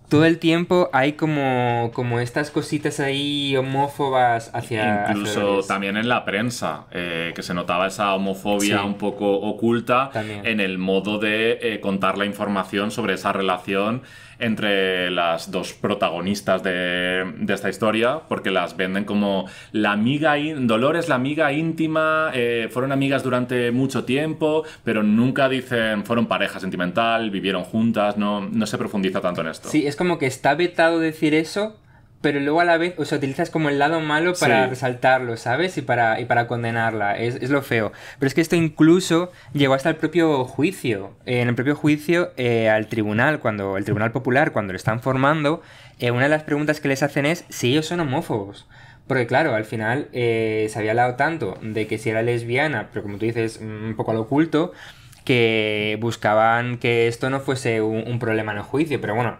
todo 0.07 0.25
el 0.25 0.39
tiempo 0.39 0.89
hay 0.91 1.13
como, 1.13 1.91
como 1.93 2.19
estas 2.19 2.49
cositas 2.49 2.99
ahí 2.99 3.55
homófobas 3.55 4.49
hacia 4.55 5.05
Incluso 5.09 5.61
también 5.67 5.97
en 5.97 6.09
la 6.09 6.25
prensa, 6.25 6.85
eh, 6.91 7.31
que 7.35 7.43
se 7.43 7.53
notaba 7.53 7.85
esa 7.85 8.15
homofobia 8.15 8.79
Sí. 8.79 8.83
un 8.85 8.95
poco 8.97 9.31
oculta 9.39 10.09
También. 10.11 10.47
en 10.47 10.61
el 10.61 10.79
modo 10.79 11.19
de 11.19 11.59
eh, 11.61 11.79
contar 11.79 12.17
la 12.17 12.25
información 12.25 12.89
sobre 12.89 13.13
esa 13.13 13.33
relación 13.33 14.01
entre 14.39 15.11
las 15.11 15.51
dos 15.51 15.73
protagonistas 15.73 16.63
de, 16.63 17.25
esta 17.47 17.69
historia, 17.69 18.21
porque 18.27 18.51
las 18.51 18.75
venden 18.77 19.05
como 19.05 19.45
la 19.71 19.91
amiga, 19.91 20.35
Dolores, 20.57 21.09
la 21.09 21.15
amiga 21.15 21.51
íntima, 21.51 22.31
eh, 22.33 22.69
fueron 22.71 22.91
amigas 22.91 23.23
durante 23.23 23.71
mucho 23.71 24.05
tiempo, 24.05 24.63
pero 24.83 25.03
nunca 25.03 25.49
dicen 25.49 26.05
fueron 26.05 26.27
pareja 26.27 26.59
sentimental, 26.59 27.29
vivieron 27.29 27.63
juntas, 27.63 28.17
no, 28.17 28.41
no 28.41 28.65
se 28.65 28.77
profundiza 28.77 29.21
tanto 29.21 29.41
en 29.41 29.47
esto. 29.47 29.69
Sí, 29.69 29.85
es 29.85 29.95
como 29.95 30.17
que 30.17 30.27
está 30.27 30.55
vetado 30.55 30.99
decir 30.99 31.33
eso, 31.33 31.77
pero 32.21 32.39
luego 32.39 32.59
a 32.59 32.65
la 32.65 32.77
vez, 32.77 32.95
o 32.97 33.05
sea, 33.05 33.17
utilizas 33.17 33.49
como 33.49 33.69
el 33.69 33.79
lado 33.79 34.01
malo 34.01 34.33
para 34.39 34.63
Sí. 34.65 34.69
resaltarlo, 34.71 35.37
¿sabes? 35.37 35.77
Y 35.77 35.81
para, 35.81 36.19
y 36.19 36.25
para 36.25 36.47
condenarla, 36.47 37.17
es, 37.17 37.35
es 37.35 37.49
lo 37.49 37.61
feo. 37.61 37.91
Pero 38.19 38.27
es 38.27 38.33
que 38.33 38.41
esto 38.41 38.55
incluso 38.57 39.31
llegó 39.53 39.73
hasta 39.73 39.89
el 39.89 39.95
propio 39.95 40.43
juicio. 40.45 41.13
En 41.25 41.47
el 41.47 41.55
propio 41.55 41.75
juicio, 41.75 42.31
eh, 42.35 42.69
al 42.69 42.87
tribunal, 42.87 43.39
cuando 43.39 43.77
el 43.77 43.85
tribunal 43.85 44.11
popular, 44.11 44.51
cuando 44.51 44.73
lo 44.73 44.77
están 44.77 44.99
formando, 45.01 45.61
eh, 45.99 46.11
una 46.11 46.23
de 46.23 46.29
las 46.29 46.43
preguntas 46.43 46.81
que 46.81 46.89
les 46.89 47.03
hacen 47.03 47.25
es 47.25 47.45
si 47.49 47.71
ellos 47.71 47.85
son 47.85 47.99
homófobos. 48.01 48.67
Porque 49.07 49.25
claro, 49.25 49.55
al 49.55 49.65
final 49.65 50.07
eh, 50.13 50.67
se 50.69 50.77
había 50.77 50.91
hablado 50.91 51.15
tanto 51.15 51.57
de 51.61 51.87
que 51.87 51.97
si 51.97 52.09
era 52.09 52.21
lesbiana, 52.21 52.89
pero 52.91 53.01
como 53.03 53.17
tú 53.17 53.25
dices, 53.25 53.59
un 53.61 53.95
poco 53.97 54.11
al 54.11 54.17
oculto, 54.17 54.71
que 55.25 55.97
buscaban 56.01 56.77
que 56.77 57.07
esto 57.07 57.29
no 57.29 57.39
fuese 57.39 57.81
un, 57.81 58.03
un 58.07 58.19
problema 58.19 58.51
en 58.51 58.59
el 58.59 58.63
juicio, 58.63 58.99
pero 59.01 59.15
bueno, 59.15 59.37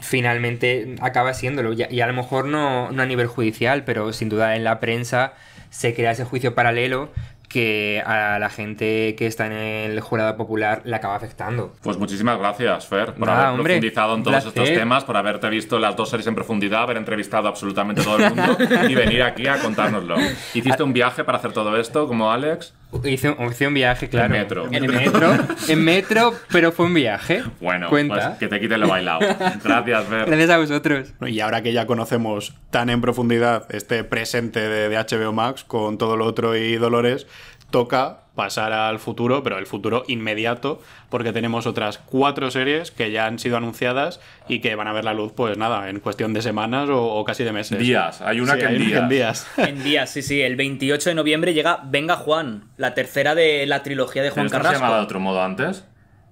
finalmente 0.00 0.96
acaba 1.00 1.34
siéndolo. 1.34 1.72
Y, 1.72 1.82
a- 1.82 1.90
y 1.92 2.00
a 2.00 2.06
lo 2.06 2.12
mejor 2.14 2.46
no, 2.46 2.90
no 2.92 3.02
a 3.02 3.06
nivel 3.06 3.26
judicial, 3.26 3.84
pero 3.84 4.12
sin 4.12 4.28
duda 4.28 4.56
en 4.56 4.64
la 4.64 4.80
prensa 4.80 5.32
se 5.70 5.94
crea 5.94 6.12
ese 6.12 6.24
juicio 6.24 6.54
paralelo 6.54 7.10
que 7.48 8.02
a 8.04 8.38
la 8.38 8.50
gente 8.50 9.14
que 9.16 9.26
está 9.26 9.46
en 9.46 9.52
el 9.52 10.00
jurado 10.00 10.36
popular 10.36 10.82
le 10.84 10.94
acaba 10.94 11.14
afectando. 11.16 11.72
Pues 11.82 11.96
muchísimas 11.96 12.38
gracias, 12.38 12.86
Fer, 12.86 13.14
por 13.14 13.26
Nada, 13.26 13.48
haber 13.48 13.58
hombre, 13.60 13.74
profundizado 13.76 14.14
en 14.16 14.22
todos 14.22 14.44
estos 14.44 14.68
temas, 14.68 15.04
por 15.04 15.16
haberte 15.16 15.48
visto 15.48 15.78
las 15.78 15.96
dos 15.96 16.10
series 16.10 16.26
en 16.26 16.34
profundidad, 16.34 16.82
haber 16.82 16.98
entrevistado 16.98 17.48
absolutamente 17.48 18.02
todo 18.02 18.18
el 18.18 18.34
mundo 18.34 18.54
y 18.90 18.94
venir 18.94 19.22
aquí 19.22 19.46
a 19.46 19.56
contárnoslo. 19.60 20.16
¿Hiciste 20.52 20.82
un 20.82 20.92
viaje 20.92 21.24
para 21.24 21.38
hacer 21.38 21.52
todo 21.52 21.74
esto, 21.80 22.06
como 22.06 22.30
Alex? 22.30 22.74
Hice, 23.04 23.30
un- 23.30 23.50
hice 23.50 23.66
un 23.66 23.74
viaje, 23.74 24.08
claro. 24.08 24.34
En 24.34 24.40
metro. 24.40 24.68
En 24.72 24.86
metro, 24.86 25.36
en 25.68 25.84
metro, 25.84 26.34
pero 26.50 26.72
fue 26.72 26.86
un 26.86 26.94
viaje. 26.94 27.42
Bueno, 27.60 27.88
Cuenta. 27.90 28.14
pues 28.14 28.38
que 28.38 28.48
te 28.48 28.60
quiten 28.60 28.80
lo 28.80 28.88
bailado. 28.88 29.20
Gracias, 29.62 30.04
Fer. 30.06 30.24
Gracias 30.26 30.50
a 30.50 30.58
vosotros. 30.58 31.08
Y 31.26 31.40
ahora 31.40 31.62
que 31.62 31.72
ya 31.74 31.86
conocemos 31.86 32.54
tan 32.70 32.88
en 32.88 33.00
profundidad 33.02 33.66
este 33.74 34.04
presente 34.04 34.60
de, 34.60 34.88
de 34.88 34.96
HBO 34.96 35.32
Max 35.32 35.64
con 35.64 35.98
todo 35.98 36.16
lo 36.16 36.24
otro 36.24 36.56
y 36.56 36.76
Dolores, 36.76 37.26
toca 37.70 38.20
pasar 38.38 38.72
al 38.72 39.00
futuro, 39.00 39.42
pero 39.42 39.58
el 39.58 39.66
futuro 39.66 40.04
inmediato, 40.06 40.80
porque 41.10 41.32
tenemos 41.32 41.66
otras 41.66 41.98
cuatro 41.98 42.52
series 42.52 42.92
que 42.92 43.10
ya 43.10 43.26
han 43.26 43.40
sido 43.40 43.56
anunciadas 43.56 44.20
y 44.46 44.60
que 44.60 44.76
van 44.76 44.86
a 44.86 44.92
ver 44.92 45.04
la 45.04 45.12
luz, 45.12 45.32
pues 45.34 45.58
nada, 45.58 45.90
en 45.90 45.98
cuestión 45.98 46.32
de 46.32 46.40
semanas 46.40 46.88
o, 46.88 47.02
o 47.02 47.24
casi 47.24 47.42
de 47.42 47.50
meses. 47.52 47.80
Días, 47.80 48.22
hay 48.22 48.38
una 48.38 48.52
Sí, 48.54 48.60
que 48.60 48.64
en 48.66 48.70
hay 48.72 48.78
días. 48.78 49.02
en 49.02 49.08
días. 49.08 49.46
En 49.56 49.82
días, 49.82 50.10
sí, 50.10 50.22
sí. 50.22 50.40
El 50.40 50.54
28 50.54 51.10
de 51.10 51.14
noviembre 51.16 51.52
llega 51.52 51.80
Venga 51.84 52.14
Juan, 52.14 52.68
la 52.76 52.94
tercera 52.94 53.34
de 53.34 53.66
la 53.66 53.82
trilogía 53.82 54.22
de 54.22 54.28
¿Pero 54.28 54.34
Juan 54.34 54.48
se 54.48 54.52
Carrasco. 54.56 54.74
llamaba 54.78 54.98
de 54.98 55.02
otro 55.02 55.18
modo 55.18 55.42
antes? 55.42 55.84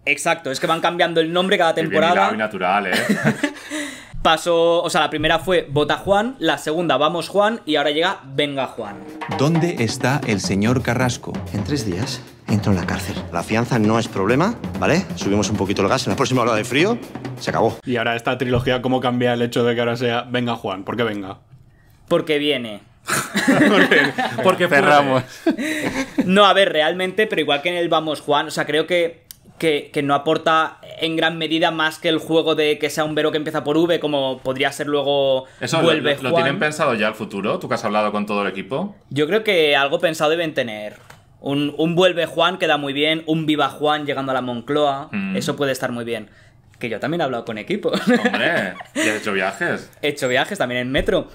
Exacto, 0.05 0.53
es 0.53 0.61
que 0.61 0.69
van 0.69 0.81
cambiando 0.81 1.21
el 1.21 1.33
nombre 1.33 1.59
cada 1.59 1.73
bien 1.73 1.87
temporada. 1.89 2.31
y 2.33 2.37
natural, 2.37 2.87
¿eh? 2.87 2.93
Pasó, 4.23 4.83
o 4.83 4.91
sea, 4.91 5.03
la 5.03 5.11
primera 5.11 5.39
fue 5.39 5.69
Vota 5.71 5.97
Juan, 5.99 6.37
la 6.39 6.59
segunda 6.59 6.97
Vamos 6.97 7.29
Juan 7.29 7.61
y 7.65 7.77
ahora 7.77 7.91
llega 7.91 8.21
Venga 8.35 8.67
Juan. 8.67 8.97
¿Dónde 9.39 9.77
está 9.81 10.21
el 10.27 10.41
señor 10.41 10.83
Carrasco? 10.83 11.33
En 11.53 11.63
tres 11.63 11.87
días 11.87 12.21
entro 12.49 12.73
en 12.73 12.79
la 12.79 12.87
cárcel. 12.87 13.17
La 13.33 13.43
fianza 13.43 13.79
no 13.79 13.99
es 13.99 14.09
problema, 14.09 14.55
¿vale? 14.79 15.05
Subimos 15.17 15.51
un 15.51 15.57
poquito 15.57 15.83
el 15.83 15.89
gas 15.89 16.07
en 16.07 16.13
la 16.13 16.17
próxima 16.17 16.43
hora 16.43 16.55
de 16.55 16.65
frío. 16.65 16.99
Se 17.39 17.51
acabó. 17.51 17.79
Y 17.85 17.97
ahora 17.97 18.17
esta 18.17 18.39
trilogía, 18.39 18.83
¿cómo 18.83 19.01
cambia 19.01 19.33
el 19.33 19.43
hecho 19.43 19.65
de 19.65 19.75
que 19.75 19.81
ahora 19.81 19.97
sea 19.97 20.23
Venga 20.23 20.57
Juan? 20.57 20.85
¿Por 20.85 20.97
qué 20.97 21.03
venga? 21.03 21.39
Porque 22.09 22.39
viene. 22.39 22.81
Porque 24.43 24.69
cerramos. 24.69 25.23
No, 26.25 26.45
a 26.45 26.53
ver, 26.53 26.73
realmente, 26.73 27.27
pero 27.27 27.41
igual 27.41 27.63
que 27.63 27.69
en 27.69 27.77
el 27.77 27.89
Vamos 27.89 28.21
Juan, 28.21 28.49
o 28.49 28.51
sea, 28.51 28.67
creo 28.67 28.87
que, 28.87 29.26
que, 29.59 29.91
que 29.93 30.03
no 30.03 30.15
aporta 30.15 30.79
en 31.01 31.17
gran 31.17 31.39
medida 31.39 31.71
más 31.71 31.99
que 31.99 32.09
el 32.09 32.19
juego 32.19 32.55
de 32.55 32.79
que 32.79 32.91
sea 32.91 33.05
un 33.05 33.15
vero 33.15 33.31
que 33.31 33.39
empieza 33.39 33.65
por 33.65 33.77
V, 33.79 33.99
como 34.01 34.39
podría 34.39 34.71
ser 34.73 34.87
luego 34.87 35.47
¿Eso 35.61 35.79
lo, 35.79 35.85
Vuelve 35.85 36.17
lo- 36.17 36.23
lo 36.25 36.31
Juan. 36.31 36.43
tienen 36.45 36.61
pensado 36.61 36.95
ya 36.95 37.09
al 37.09 37.15
futuro? 37.15 37.59
¿Tú 37.59 37.69
que 37.69 37.75
has 37.75 37.85
hablado 37.85 38.13
con 38.13 38.27
todo 38.27 38.43
el 38.43 38.49
equipo? 38.49 38.95
Yo 39.11 39.27
creo 39.27 39.43
que 39.45 39.75
algo 39.77 39.99
pensado 39.99 40.31
deben 40.31 40.53
tener. 40.55 40.95
Un, 41.41 41.75
un 41.79 41.95
Vuelve 41.95 42.27
Juan 42.27 42.59
queda 42.59 42.77
muy 42.77 42.93
bien, 42.93 43.23
un 43.27 43.47
Viva 43.47 43.69
Juan 43.69 44.05
llegando 44.07 44.33
a 44.33 44.35
la 44.35 44.41
Moncloa, 44.43 45.09
Mm. 45.13 45.37
eso 45.37 45.55
puede 45.57 45.73
estar 45.73 45.93
muy 45.93 46.05
bien. 46.05 46.29
Que 46.79 46.91
yo 46.91 47.01
también 47.01 47.23
he 47.23 47.25
hablado 47.25 47.47
con 47.47 47.57
equipos. 47.57 47.99
Hombre, 48.07 48.75
¿y 48.95 49.01
has 49.01 49.21
hecho 49.23 49.33
viajes? 49.33 49.91
He 50.03 50.09
hecho 50.09 50.29
viajes 50.29 50.59
también 50.59 50.83
en 50.83 50.93
metro. 50.93 51.29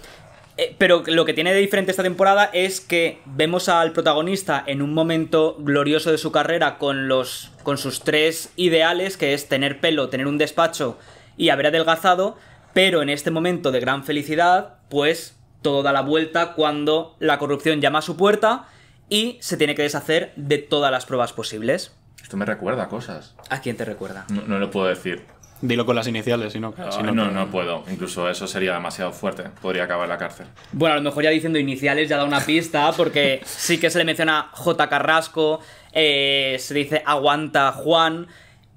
Eh, 0.62 0.76
pero 0.78 1.02
lo 1.08 1.26
que 1.26 1.34
tiene 1.34 1.56
de 1.56 1.60
diferente 1.60 1.90
esta 1.90 2.04
temporada 2.04 2.48
es 2.54 2.82
que 2.82 3.20
vemos 3.26 3.68
al 3.68 3.94
protagonista 3.94 4.64
en 4.68 4.84
un 4.84 4.94
momento 4.94 5.56
glorioso 5.58 6.12
de 6.12 6.20
su 6.20 6.32
carrera 6.32 6.78
con, 6.78 7.08
los, 7.08 7.50
con 7.64 7.80
sus 7.80 8.02
tres 8.02 8.54
ideales, 8.58 9.18
que 9.18 9.34
es 9.34 9.48
tener 9.48 9.80
pelo, 9.80 10.10
tener 10.10 10.28
un 10.28 10.38
despacho 10.38 11.00
y 11.36 11.50
haber 11.50 11.66
adelgazado, 11.66 12.38
pero 12.74 13.02
en 13.02 13.10
este 13.10 13.32
momento 13.32 13.72
de 13.72 13.80
gran 13.80 14.04
felicidad, 14.04 14.76
pues 14.88 15.36
todo 15.64 15.82
da 15.82 15.94
la 15.94 16.02
vuelta 16.02 16.54
cuando 16.54 17.16
la 17.18 17.40
corrupción 17.40 17.82
llama 17.82 17.98
a 17.98 18.04
su 18.04 18.16
puerta 18.16 18.68
y 19.10 19.40
se 19.42 19.58
tiene 19.58 19.74
que 19.74 19.82
deshacer 19.82 20.32
de 20.36 20.60
todas 20.60 20.92
las 20.92 21.08
pruebas 21.08 21.34
posibles. 21.34 21.92
Esto 22.22 22.38
me 22.38 22.46
recuerda 22.46 22.84
a 22.84 22.88
cosas. 22.88 23.34
¿A 23.50 23.62
quién 23.62 23.78
te 23.78 23.86
recuerda? 23.86 24.28
No, 24.30 24.44
no 24.44 24.60
lo 24.60 24.70
puedo 24.70 24.86
decir. 24.86 25.26
Dilo 25.62 25.86
con 25.86 25.96
las 25.96 26.08
iniciales, 26.08 26.54
si 26.54 26.60
no. 26.60 26.74
Ah, 26.78 26.92
si 26.92 27.04
no, 27.04 27.12
no, 27.12 27.30
no, 27.30 27.48
puedo. 27.52 27.84
Incluso 27.92 28.30
eso 28.30 28.48
sería 28.48 28.74
demasiado 28.74 29.12
fuerte. 29.12 29.44
Podría 29.62 29.84
acabar 29.84 30.06
en 30.06 30.10
la 30.10 30.18
cárcel. 30.18 30.48
Bueno, 30.72 30.94
a 30.94 30.98
lo 30.98 31.04
mejor 31.04 31.24
ya 31.24 31.30
diciendo 31.30 31.60
iniciales 31.60 32.10
ya 32.10 32.18
da 32.18 32.26
una 32.26 32.42
pista, 32.42 32.92
porque 32.94 33.42
sí 33.46 33.80
que 33.80 33.90
se 33.90 34.00
le 34.00 34.06
menciona 34.06 34.50
J. 34.54 34.90
Carrasco, 34.90 35.60
eh, 35.94 36.58
se 36.60 36.74
dice 36.74 37.04
Aguanta 37.06 37.72
Juan. 37.74 38.28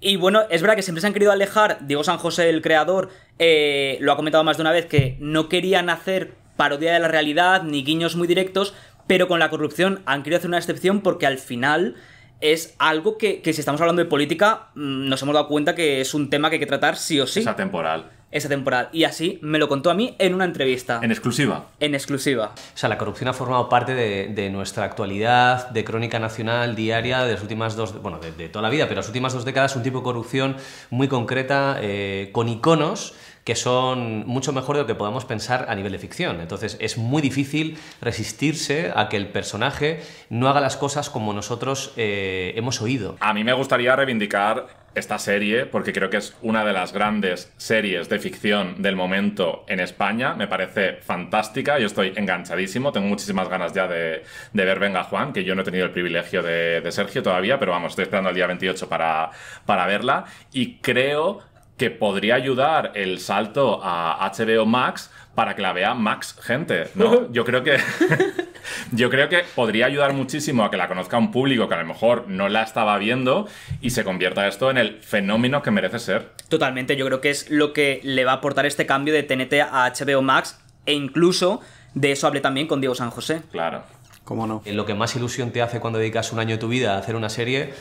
Y 0.01 0.16
bueno, 0.16 0.43
es 0.51 0.61
verdad 0.61 0.76
que 0.76 0.82
siempre 0.82 1.01
se 1.01 1.07
han 1.07 1.14
querido 1.14 1.32
alejar. 1.32 1.78
Diego 1.87 2.05
San 2.05 2.18
José, 2.18 2.51
el 2.51 2.61
creador, 2.61 3.09
eh, 3.39 3.97
lo 4.01 4.12
ha 4.12 4.16
comentado 4.16 4.45
más 4.45 4.59
de 4.59 4.61
una 4.61 4.72
vez, 4.72 4.85
que 4.85 5.16
no 5.20 5.49
querían 5.49 5.89
hacer 5.89 6.35
parodia 6.57 6.93
de 6.93 7.01
la 7.01 7.09
realidad 7.09 7.62
ni 7.62 7.82
guiños 7.82 8.14
muy 8.14 8.28
directos, 8.28 8.74
pero 9.07 9.28
con 9.28 9.39
la 9.39 9.49
corrupción 9.49 10.03
han 10.05 10.22
querido 10.22 10.39
hacer 10.39 10.49
una 10.49 10.59
excepción 10.59 11.01
porque 11.01 11.26
al 11.26 11.39
final 11.39 11.97
es 12.45 12.75
algo 12.79 13.17
que, 13.17 13.41
que 13.41 13.55
si 13.55 13.61
estamos 13.61 13.81
hablando 13.81 14.03
de 14.03 14.09
política, 14.09 14.69
mm, 14.75 15.09
nos 15.09 15.23
hemos 15.23 15.33
dado 15.33 15.49
cuenta 15.49 15.75
que 15.75 16.03
es 16.03 16.13
un 16.13 16.29
tema 16.29 16.51
que 16.51 16.57
hay 16.57 16.61
que 16.61 16.67
tratar 16.67 16.97
sí 16.97 17.19
o 17.19 17.27
sí. 17.27 17.41
Esa 17.41 17.57
temporal. 17.57 18.11
Esa 18.31 18.51
temporada. 18.51 18.91
Y 18.93 19.05
así 19.05 19.39
me 19.43 19.59
lo 19.59 19.67
contó 19.67 19.91
a 19.91 19.95
mí 19.95 20.15
en 20.19 20.35
una 20.35 20.45
entrevista. 20.45 21.01
En 21.03 21.11
exclusiva. 21.11 21.69
En 21.81 21.95
exclusiva. 21.95 22.53
O 22.55 22.77
sea, 22.77 22.89
la 22.91 22.99
corrupción 22.99 23.29
ha 23.29 23.33
formado 23.33 23.69
parte 23.69 23.95
de, 23.95 24.29
de 24.29 24.51
nuestra 24.51 24.85
actualidad, 24.85 25.71
de 25.71 25.85
crónica 25.85 26.19
nacional 26.19 26.75
diaria, 26.75 27.25
de 27.25 27.33
las 27.33 27.43
últimas 27.43 27.77
dos, 27.77 28.03
bueno, 28.03 28.19
de, 28.19 28.33
de 28.33 28.49
toda 28.51 28.63
la 28.63 28.71
vida, 28.71 28.85
pero 28.89 28.97
las 28.97 29.07
últimas 29.07 29.33
dos 29.33 29.45
décadas, 29.45 29.75
un 29.77 29.83
tipo 29.83 29.99
de 29.99 30.05
corrupción 30.05 30.57
muy 30.91 31.09
concreta, 31.09 31.79
eh, 31.81 32.29
con 32.33 32.49
iconos 32.49 33.15
que 33.45 33.55
son 33.55 34.27
mucho 34.27 34.53
mejor 34.53 34.77
de 34.77 34.83
lo 34.83 34.87
que 34.87 34.95
podamos 34.95 35.25
pensar 35.25 35.67
a 35.69 35.75
nivel 35.75 35.93
de 35.93 35.99
ficción. 35.99 36.41
Entonces 36.41 36.77
es 36.81 36.97
muy 36.97 37.23
difícil 37.23 37.79
resistirse 38.01 38.93
a 38.97 39.09
que 39.09 39.17
el 39.17 39.29
personaje 39.29 40.01
no 40.31 40.49
haga 40.49 40.61
las 40.61 40.77
cosas 40.77 41.11
como 41.11 41.33
nosotros 41.33 41.93
eh, 41.97 42.55
hemos 42.57 42.81
oído. 42.81 43.17
A 43.21 43.35
mí 43.35 43.45
me 43.45 43.53
gustaría 43.53 43.95
reivindicar 43.95 44.85
esta 44.95 45.19
serie 45.19 45.67
porque 45.67 45.93
creo 45.93 46.09
que 46.09 46.19
es 46.19 46.37
una 46.41 46.65
de 46.65 46.73
las 46.73 46.93
grandes 46.93 47.53
series 47.57 48.09
de 48.09 48.19
ficción 48.19 48.81
del 48.81 48.97
momento 48.97 49.65
en 49.69 49.81
España. 49.81 50.35
Me 50.35 50.47
parece 50.47 50.95
fantástica. 50.95 51.79
Yo 51.79 51.87
estoy 51.87 52.13
enganchadísimo. 52.17 52.93
Tengo 52.93 53.09
muchísimas 53.09 53.49
ganas 53.49 53.73
ya 53.73 53.89
de, 53.89 54.23
ver 54.53 54.79
Venga 54.79 55.05
Juan, 55.05 55.33
que 55.33 55.45
yo 55.45 55.55
no 55.55 55.63
he 55.63 55.65
tenido 55.65 55.85
el 55.85 55.91
privilegio 55.91 56.43
de, 56.43 56.81
de 56.81 56.93
Sergio 56.93 57.23
todavía, 57.23 57.59
pero 57.59 57.73
vamos, 57.73 57.93
estoy 57.93 58.05
esperando 58.05 58.31
el 58.31 58.37
día 58.37 58.47
28 58.47 58.89
para, 58.89 59.31
para 59.67 59.87
verla. 59.87 60.25
Y 60.53 60.77
creo 60.77 61.54
que 61.77 61.91
podría 61.91 62.37
ayudar 62.37 62.93
el 62.95 63.18
salto 63.18 63.81
a 63.83 64.31
HBO 64.33 64.66
Max 64.66 65.11
para 65.35 65.57
que 65.57 65.62
la 65.62 65.72
vea 65.72 65.95
Max 65.95 66.37
gente, 66.41 66.89
¿no? 66.95 67.29
Yo 67.33 67.45
creo 67.45 67.64
que 67.64 67.79
yo 68.93 69.11
creo 69.11 69.29
que 69.29 69.45
podría 69.55 69.87
ayudar 69.87 70.12
muchísimo 70.12 70.64
a 70.64 70.70
que 70.70 70.77
la 70.77 70.89
conozca 70.89 71.18
un 71.18 71.31
público 71.31 71.68
que 71.68 71.75
a 71.75 71.79
lo 71.79 71.87
mejor 71.87 72.27
no 72.29 72.49
la 72.49 72.62
estaba 72.62 72.97
viendo 72.99 73.49
y 73.81 73.91
se 73.91 74.05
convierta 74.05 74.47
esto 74.47 74.70
en 74.70 74.79
el 74.79 75.01
fenómeno 75.03 75.62
que 75.62 75.70
merece 75.70 75.99
ser. 75.99 76.31
Totalmente, 76.49 76.97
yo 76.97 77.07
creo 77.07 77.20
que 77.20 77.31
es 77.31 77.51
lo 77.51 77.72
que 77.72 78.01
le 78.05 78.25
va 78.25 78.33
a 78.33 78.37
aportar 78.37 78.66
este 78.66 78.87
cambio 78.87 79.12
de 79.12 79.22
TNT 79.22 79.55
a 79.70 79.93
HBO 79.93 80.22
Max 80.22 80.61
e 80.87 80.93
incluso 80.93 81.61
de 81.95 82.12
eso 82.12 82.27
hablé 82.27 82.41
también 82.41 82.66
con 82.66 82.81
Diego 82.81 82.95
San 82.95 83.11
José. 83.11 83.43
Claro. 83.51 83.83
¿Cómo 84.25 84.47
no? 84.47 84.62
Lo 84.64 84.87
que 84.87 84.95
más 84.95 85.14
ilusión 85.16 85.51
te 85.51 85.61
hace 85.61 85.81
cuando 85.81 85.99
dedicas 85.99 86.33
un 86.33 86.39
año 86.39 86.53
de 86.53 86.59
tu 86.59 86.68
vida 86.68 86.95
a 86.95 86.99
hacer 86.99 87.14
una 87.14 87.29
serie 87.29 87.75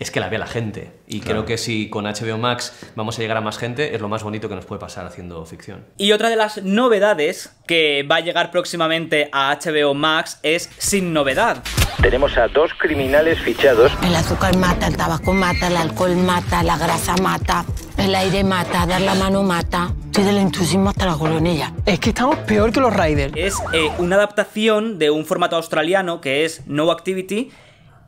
es 0.00 0.10
que 0.10 0.18
la 0.18 0.28
vea 0.28 0.38
la 0.40 0.46
gente. 0.48 0.90
Y 1.06 1.20
Claro. 1.20 1.30
creo 1.44 1.46
que 1.46 1.58
si 1.58 1.88
con 1.88 2.04
HBO 2.06 2.38
Max 2.38 2.72
vamos 2.96 3.18
a 3.18 3.22
llegar 3.22 3.36
a 3.36 3.40
más 3.40 3.58
gente, 3.58 3.94
es 3.94 4.00
lo 4.00 4.08
más 4.08 4.22
bonito 4.24 4.48
que 4.48 4.54
nos 4.56 4.64
puede 4.64 4.80
pasar 4.80 5.06
haciendo 5.06 5.44
ficción. 5.46 5.84
Y 5.98 6.10
otra 6.12 6.28
de 6.30 6.36
las 6.36 6.62
novedades 6.64 7.52
que 7.68 8.02
va 8.10 8.16
a 8.16 8.20
llegar 8.20 8.50
próximamente 8.50 9.28
a 9.32 9.54
HBO 9.56 9.94
Max 9.94 10.40
es 10.42 10.68
Sin 10.78 11.12
Novedad. 11.12 11.62
Tenemos 12.02 12.36
a 12.38 12.48
dos 12.48 12.72
criminales 12.78 13.38
fichados. 13.40 13.92
El 14.02 14.16
azúcar 14.16 14.56
mata, 14.56 14.86
el 14.86 14.96
tabaco 14.96 15.32
mata, 15.32 15.68
el 15.68 15.76
alcohol 15.76 16.16
mata, 16.16 16.62
la 16.62 16.78
grasa 16.78 17.14
mata, 17.22 17.64
el 17.98 18.14
aire 18.14 18.42
mata, 18.42 18.86
dar 18.86 19.02
la 19.02 19.14
mano 19.14 19.42
mata. 19.42 19.92
Estoy 20.06 20.24
del 20.24 20.38
entusiasmo 20.38 20.88
hasta 20.90 21.06
la 21.06 21.14
colonilla. 21.16 21.72
Es 21.86 22.00
que 22.00 22.08
estamos 22.10 22.36
peor 22.38 22.72
que 22.72 22.80
los 22.80 22.92
Riders. 22.96 23.32
Es 23.36 23.54
eh, 23.72 23.90
una 23.98 24.16
adaptación 24.16 24.98
de 24.98 25.10
un 25.10 25.24
formato 25.26 25.56
australiano 25.56 26.20
que 26.20 26.44
es 26.44 26.62
No 26.66 26.90
Activity. 26.90 27.50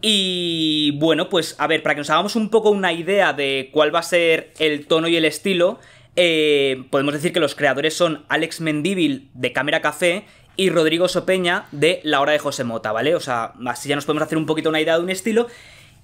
Y 0.05 0.91
bueno, 0.99 1.29
pues 1.29 1.55
a 1.59 1.69
ver, 1.69 1.83
para 1.83 1.95
que 1.95 2.01
nos 2.01 2.11
hagamos 2.11 2.35
un 2.35 2.49
poco 2.49 2.71
una 2.71 2.93
idea 2.93 3.33
de 3.33 3.71
cuál 3.73 3.95
va 3.95 4.01
a 4.01 4.03
ser 4.03 4.53
el 4.59 4.87
tono 4.87 5.07
y 5.07 5.17
el 5.17 5.25
estilo, 5.25 5.79
eh, 6.17 6.85
podemos 6.91 7.15
decir 7.15 7.33
que 7.33 7.39
los 7.39 7.55
creadores 7.55 7.95
son 7.95 8.25
Alex 8.29 8.61
Mendívil 8.61 9.31
de 9.33 9.53
Cámara 9.53 9.81
Café 9.81 10.25
y 10.57 10.71
Rodrigo 10.71 11.07
Sopeña 11.07 11.67
de 11.71 12.01
La 12.03 12.21
Hora 12.21 12.33
de 12.33 12.41
José 12.41 12.65
Mota, 12.65 12.91
¿vale? 12.91 13.15
O 13.15 13.21
sea, 13.21 13.55
así 13.67 13.89
ya 13.89 13.95
nos 13.95 14.05
podemos 14.05 14.25
hacer 14.25 14.39
un 14.39 14.47
poquito 14.47 14.69
una 14.69 14.81
idea 14.81 14.99
de 14.99 15.05
un 15.05 15.11
estilo. 15.11 15.47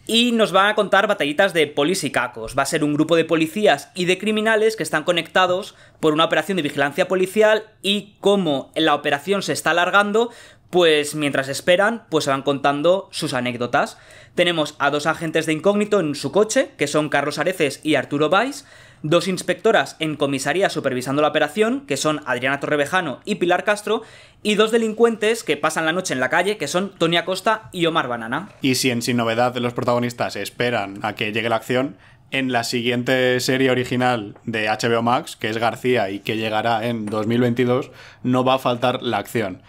Y 0.07 0.33
nos 0.33 0.53
van 0.53 0.69
a 0.69 0.75
contar 0.75 1.07
batallitas 1.07 1.53
de 1.53 1.67
polis 1.67 2.03
y 2.03 2.11
cacos. 2.11 2.57
Va 2.57 2.63
a 2.63 2.67
ser 2.67 2.83
un 2.83 2.95
grupo 2.95 3.15
de 3.15 3.27
policías 3.27 3.91
y 3.95 4.07
de 4.07 4.17
criminales 4.17 4.75
que 4.75 4.83
están 4.83 5.05
conectados 5.05 5.75
por 6.01 6.15
una 6.15 6.25
operación 6.25 6.57
de 6.57 6.63
vigilancia 6.63 7.09
policial 7.09 7.65
y 7.83 8.15
como 8.21 8.73
la 8.75 8.95
operación 8.95 9.43
se 9.43 9.53
está 9.53 9.73
alargando, 9.73 10.31
pues 10.71 11.15
mientras 11.15 11.49
esperan, 11.49 12.05
pues 12.11 12.25
se 12.25 12.31
van 12.31 12.43
contando 12.43 13.09
sus 13.11 13.35
anécdotas. 13.35 13.99
Tenemos 14.35 14.77
a 14.79 14.91
dos 14.91 15.07
agentes 15.07 15.47
de 15.47 15.55
incógnito 15.55 16.01
en 16.01 16.15
su 16.15 16.31
coche, 16.31 16.71
que 16.77 16.87
son 16.87 17.09
Carlos 17.09 17.39
Areces 17.39 17.81
y 17.83 17.95
Arturo 17.95 18.29
Valls, 18.29 18.67
dos 19.03 19.29
inspectoras 19.29 19.97
en 19.99 20.17
comisaría 20.17 20.71
supervisando 20.71 21.23
la 21.23 21.29
operación, 21.29 21.87
que 21.87 21.97
son 21.97 22.21
Adriana 22.27 22.61
Torrevejano 22.61 23.21
y 23.25 23.37
Pilar 23.37 23.65
Castro, 23.65 24.03
y 24.43 24.55
dos 24.55 24.71
delincuentes 24.71 25.43
que 25.43 25.57
pasan 25.57 25.87
la 25.87 25.93
noche 25.93 26.15
en 26.15 26.21
la 26.21 26.29
calle, 26.29 26.59
que 26.59 26.69
son 26.69 26.91
Tony 26.99 27.17
Acosta 27.17 27.71
y 27.73 27.87
Omar 27.87 28.09
Banana. 28.09 28.51
Y 28.61 28.75
si 28.77 28.91
en 28.91 29.03
Sin 29.03 29.17
Novedad 29.17 29.57
los 29.57 29.73
protagonistas 29.73 30.37
esperan 30.37 30.99
a 31.03 31.15
que 31.15 31.33
llegue 31.33 31.49
la 31.49 31.57
acción, 31.57 31.97
en 32.31 32.53
la 32.53 32.63
siguiente 32.63 33.41
serie 33.41 33.71
original 33.71 34.37
de 34.45 34.69
HBO 34.69 35.03
Max, 35.03 35.35
que 35.37 35.49
es 35.49 35.57
García 35.57 36.11
y 36.11 36.19
que 36.19 36.37
llegará 36.37 36.87
en 36.87 37.07
2022, 37.07 37.91
no 38.23 38.45
va 38.45 38.55
a 38.55 38.59
faltar 38.59 39.03
la 39.03 39.17
acción. 39.17 39.63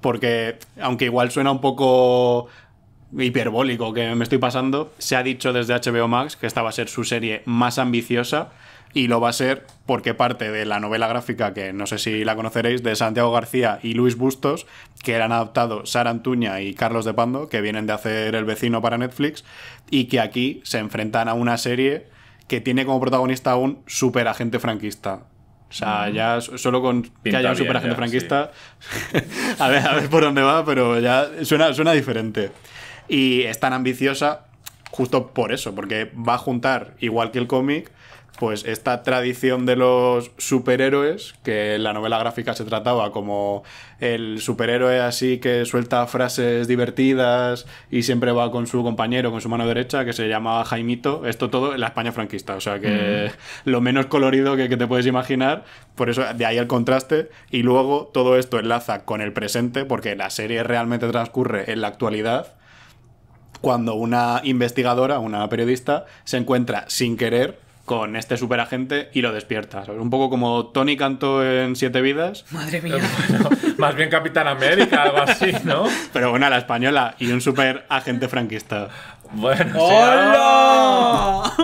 Porque, 0.00 0.58
aunque 0.80 1.06
igual 1.06 1.30
suena 1.30 1.50
un 1.50 1.60
poco 1.60 2.48
hiperbólico 3.16 3.92
que 3.92 4.14
me 4.14 4.24
estoy 4.24 4.38
pasando, 4.38 4.92
se 4.98 5.16
ha 5.16 5.22
dicho 5.22 5.52
desde 5.52 5.74
HBO 5.74 6.08
Max 6.08 6.36
que 6.36 6.46
esta 6.46 6.62
va 6.62 6.70
a 6.70 6.72
ser 6.72 6.88
su 6.88 7.04
serie 7.04 7.42
más 7.44 7.78
ambiciosa 7.78 8.50
y 8.92 9.08
lo 9.08 9.20
va 9.20 9.28
a 9.28 9.32
ser 9.32 9.66
porque 9.84 10.14
parte 10.14 10.50
de 10.50 10.64
la 10.64 10.80
novela 10.80 11.06
gráfica, 11.06 11.52
que 11.52 11.72
no 11.72 11.86
sé 11.86 11.98
si 11.98 12.24
la 12.24 12.34
conoceréis, 12.34 12.82
de 12.82 12.96
Santiago 12.96 13.30
García 13.30 13.78
y 13.82 13.92
Luis 13.92 14.16
Bustos, 14.16 14.66
que 15.02 15.12
eran 15.12 15.32
adaptados 15.32 15.90
Sara 15.90 16.10
Antuña 16.10 16.60
y 16.62 16.74
Carlos 16.74 17.04
de 17.04 17.12
Pando, 17.12 17.48
que 17.48 17.60
vienen 17.60 17.86
de 17.86 17.92
hacer 17.92 18.34
El 18.34 18.46
vecino 18.46 18.80
para 18.80 18.96
Netflix, 18.96 19.44
y 19.90 20.06
que 20.06 20.20
aquí 20.20 20.62
se 20.64 20.78
enfrentan 20.78 21.28
a 21.28 21.34
una 21.34 21.58
serie 21.58 22.06
que 22.48 22.60
tiene 22.60 22.86
como 22.86 23.00
protagonista 23.00 23.52
a 23.52 23.56
un 23.56 23.82
superagente 23.86 24.58
franquista. 24.60 25.24
O 25.68 25.72
sea, 25.72 26.08
ya 26.10 26.40
solo 26.40 26.80
con 26.80 27.02
que 27.02 27.36
haya 27.36 27.50
un 27.50 27.56
superagente 27.56 27.94
ya, 27.94 27.96
franquista, 27.96 28.50
a, 29.58 29.68
ver, 29.68 29.86
a 29.86 29.94
ver 29.94 30.08
por 30.08 30.22
dónde 30.22 30.42
va, 30.42 30.64
pero 30.64 31.00
ya 31.00 31.28
suena, 31.42 31.74
suena 31.74 31.92
diferente. 31.92 32.52
Y 33.08 33.42
es 33.42 33.58
tan 33.58 33.72
ambiciosa 33.72 34.46
justo 34.90 35.28
por 35.28 35.52
eso, 35.52 35.74
porque 35.74 36.10
va 36.16 36.34
a 36.34 36.38
juntar, 36.38 36.94
igual 37.00 37.30
que 37.32 37.38
el 37.38 37.46
cómic, 37.46 37.90
pues 38.38 38.64
esta 38.64 39.02
tradición 39.02 39.66
de 39.66 39.76
los 39.76 40.30
superhéroes, 40.36 41.34
que 41.42 41.76
en 41.76 41.82
la 41.82 41.92
novela 41.92 42.18
gráfica 42.18 42.54
se 42.54 42.64
trataba 42.64 43.12
como 43.12 43.62
el 43.98 44.40
superhéroe 44.40 45.00
así 45.00 45.38
que 45.38 45.64
suelta 45.64 46.06
frases 46.06 46.68
divertidas 46.68 47.66
y 47.90 48.02
siempre 48.02 48.32
va 48.32 48.50
con 48.50 48.66
su 48.66 48.82
compañero, 48.82 49.30
con 49.30 49.40
su 49.40 49.48
mano 49.48 49.66
derecha, 49.66 50.04
que 50.04 50.12
se 50.12 50.28
llamaba 50.28 50.64
Jaimito, 50.64 51.26
esto 51.26 51.50
todo 51.50 51.74
en 51.74 51.80
la 51.80 51.88
España 51.88 52.12
franquista, 52.12 52.56
o 52.56 52.60
sea 52.60 52.78
que 52.78 53.30
lo 53.64 53.80
menos 53.80 54.06
colorido 54.06 54.56
que, 54.56 54.68
que 54.68 54.76
te 54.76 54.86
puedes 54.86 55.06
imaginar, 55.06 55.64
por 55.94 56.10
eso 56.10 56.22
de 56.34 56.44
ahí 56.44 56.58
el 56.58 56.66
contraste, 56.66 57.30
y 57.50 57.62
luego 57.62 58.10
todo 58.12 58.36
esto 58.36 58.58
enlaza 58.58 59.04
con 59.04 59.20
el 59.20 59.32
presente, 59.32 59.84
porque 59.84 60.14
la 60.14 60.30
serie 60.30 60.62
realmente 60.62 61.08
transcurre 61.08 61.72
en 61.72 61.80
la 61.80 61.88
actualidad, 61.88 62.54
cuando 63.62 63.94
una 63.94 64.42
investigadora, 64.44 65.18
una 65.18 65.48
periodista, 65.48 66.04
se 66.24 66.36
encuentra 66.36 66.84
sin 66.88 67.16
querer 67.16 67.65
con 67.86 68.16
este 68.16 68.36
superagente 68.36 69.08
y 69.14 69.22
lo 69.22 69.32
despierta. 69.32 69.86
¿sabes? 69.86 70.00
Un 70.00 70.10
poco 70.10 70.28
como 70.28 70.66
Tony 70.66 70.96
cantó 70.96 71.42
en 71.42 71.76
Siete 71.76 72.02
Vidas. 72.02 72.44
Madre 72.50 72.82
mía. 72.82 72.96
Más 73.78 73.94
bien 73.94 74.10
Capitán 74.10 74.48
América, 74.48 75.04
algo 75.04 75.18
así, 75.18 75.52
¿no? 75.64 75.86
Pero 76.12 76.32
una 76.32 76.50
la 76.50 76.58
española 76.58 77.14
y 77.18 77.30
un 77.30 77.40
superagente 77.40 78.28
franquista. 78.28 78.88
Bueno, 79.32 79.72
sí. 79.72 79.78
¡Hola! 79.80 81.52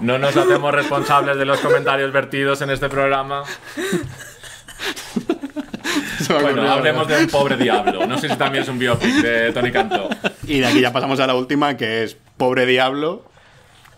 No 0.00 0.16
nos 0.16 0.36
hacemos 0.36 0.72
responsables 0.72 1.36
de 1.38 1.44
los 1.44 1.58
comentarios 1.58 2.12
vertidos 2.12 2.62
en 2.62 2.70
este 2.70 2.88
programa. 2.88 3.42
Bueno, 6.40 6.70
hablemos 6.70 7.08
de 7.08 7.18
un 7.18 7.26
pobre 7.26 7.56
diablo. 7.56 8.06
No 8.06 8.16
sé 8.16 8.28
si 8.28 8.36
también 8.36 8.62
es 8.62 8.68
un 8.68 8.78
biopic 8.78 9.12
de 9.16 9.52
Tony 9.52 9.72
Cantó. 9.72 10.08
Y 10.46 10.60
de 10.60 10.66
aquí 10.66 10.80
ya 10.80 10.92
pasamos 10.92 11.18
a 11.18 11.26
la 11.26 11.34
última, 11.34 11.76
que 11.76 12.04
es 12.04 12.16
Pobre 12.36 12.64
Diablo, 12.64 13.24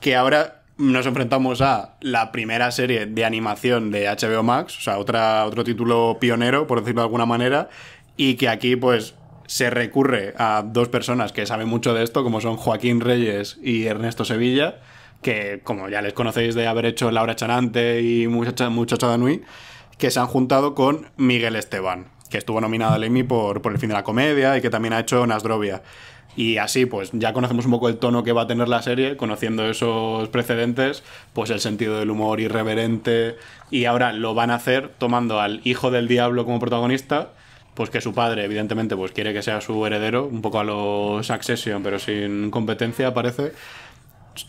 que 0.01 0.17
ahora 0.17 0.60
nos 0.81 1.05
enfrentamos 1.05 1.61
a 1.61 1.97
la 2.01 2.33
primera 2.33 2.71
serie 2.71 3.05
de 3.05 3.25
animación 3.25 3.91
de 3.91 4.09
HBO 4.09 4.43
Max, 4.43 4.79
o 4.79 4.81
sea, 4.81 4.99
otra, 4.99 5.45
otro 5.45 5.63
título 5.63 6.17
pionero, 6.19 6.67
por 6.67 6.81
decirlo 6.81 7.03
de 7.03 7.07
alguna 7.07 7.27
manera, 7.27 7.69
y 8.17 8.35
que 8.35 8.49
aquí 8.49 8.77
pues 8.77 9.15
se 9.47 9.69
recurre 9.69 10.33
a 10.39 10.65
dos 10.67 10.89
personas 10.89 11.33
que 11.33 11.45
saben 11.45 11.69
mucho 11.69 11.93
de 11.93 12.03
esto, 12.03 12.23
como 12.23 12.41
son 12.41 12.57
Joaquín 12.57 13.01
Reyes 13.01 13.59
y 13.63 13.85
Ernesto 13.85 14.25
Sevilla, 14.25 14.81
que 15.21 15.61
como 15.65 15.91
ya 15.91 16.01
les 16.01 16.15
conocéis 16.15 16.55
de 16.55 16.67
haber 16.67 16.87
hecho 16.87 17.11
Laura 17.11 17.37
Chanante 17.37 18.01
y 18.01 18.27
Muchacha, 18.27 18.71
Muchacha 18.71 19.19
Nui, 19.19 19.43
que 19.99 20.11
se 20.11 20.19
han 20.19 20.29
juntado 20.29 20.75
con 20.75 21.11
Miguel 21.19 21.57
Esteban, 21.57 22.07
que 22.31 22.39
estuvo 22.39 22.59
nominado 22.59 22.95
al 22.95 23.05
Emmy 23.05 23.23
por, 23.23 23.61
por 23.61 23.73
El 23.73 23.79
fin 23.79 23.91
de 23.91 23.97
la 23.97 24.05
comedia 24.05 24.57
y 24.57 24.63
que 24.63 24.71
también 24.71 24.95
ha 24.95 25.01
hecho 25.01 25.27
Nasdrovia. 25.27 25.83
Y 26.37 26.59
así, 26.59 26.87
pues 26.87 27.11
ya 27.13 27.33
conocemos 27.33 27.65
un 27.65 27.73
poco 27.73 27.89
el 27.89 27.99
tono 27.99 28.23
que 28.23 28.33
va 28.33 28.43
a 28.43 28.47
tener 28.47 28.69
la 28.69 28.83
serie, 28.83 29.17
conociendo 29.17 29.69
esos 29.69 30.29
precedentes, 30.29 31.03
pues 31.33 31.51
el 31.51 31.61
sentido 31.61 31.99
del 31.99 32.11
humor 32.11 32.41
irreverente. 32.41 33.37
Y 33.71 33.85
ahora 33.85 34.13
lo 34.13 34.35
van 34.35 34.51
a 34.51 34.55
hacer 34.55 34.91
tomando 34.99 35.41
al 35.41 35.61
hijo 35.65 35.91
del 35.91 36.09
diablo 36.09 36.45
como 36.45 36.61
protagonista, 36.61 37.31
pues 37.75 37.91
que 37.91 38.01
su 38.01 38.15
padre, 38.15 38.45
evidentemente, 38.45 38.97
pues 38.97 39.13
quiere 39.13 39.33
que 39.33 39.43
sea 39.43 39.61
su 39.61 39.85
heredero, 39.85 40.27
un 40.27 40.43
poco 40.43 40.61
a 40.61 40.65
los 40.65 41.27
Succession, 41.27 41.83
pero 41.83 41.99
sin 41.99 42.51
competencia, 42.51 43.13
parece. 43.13 43.53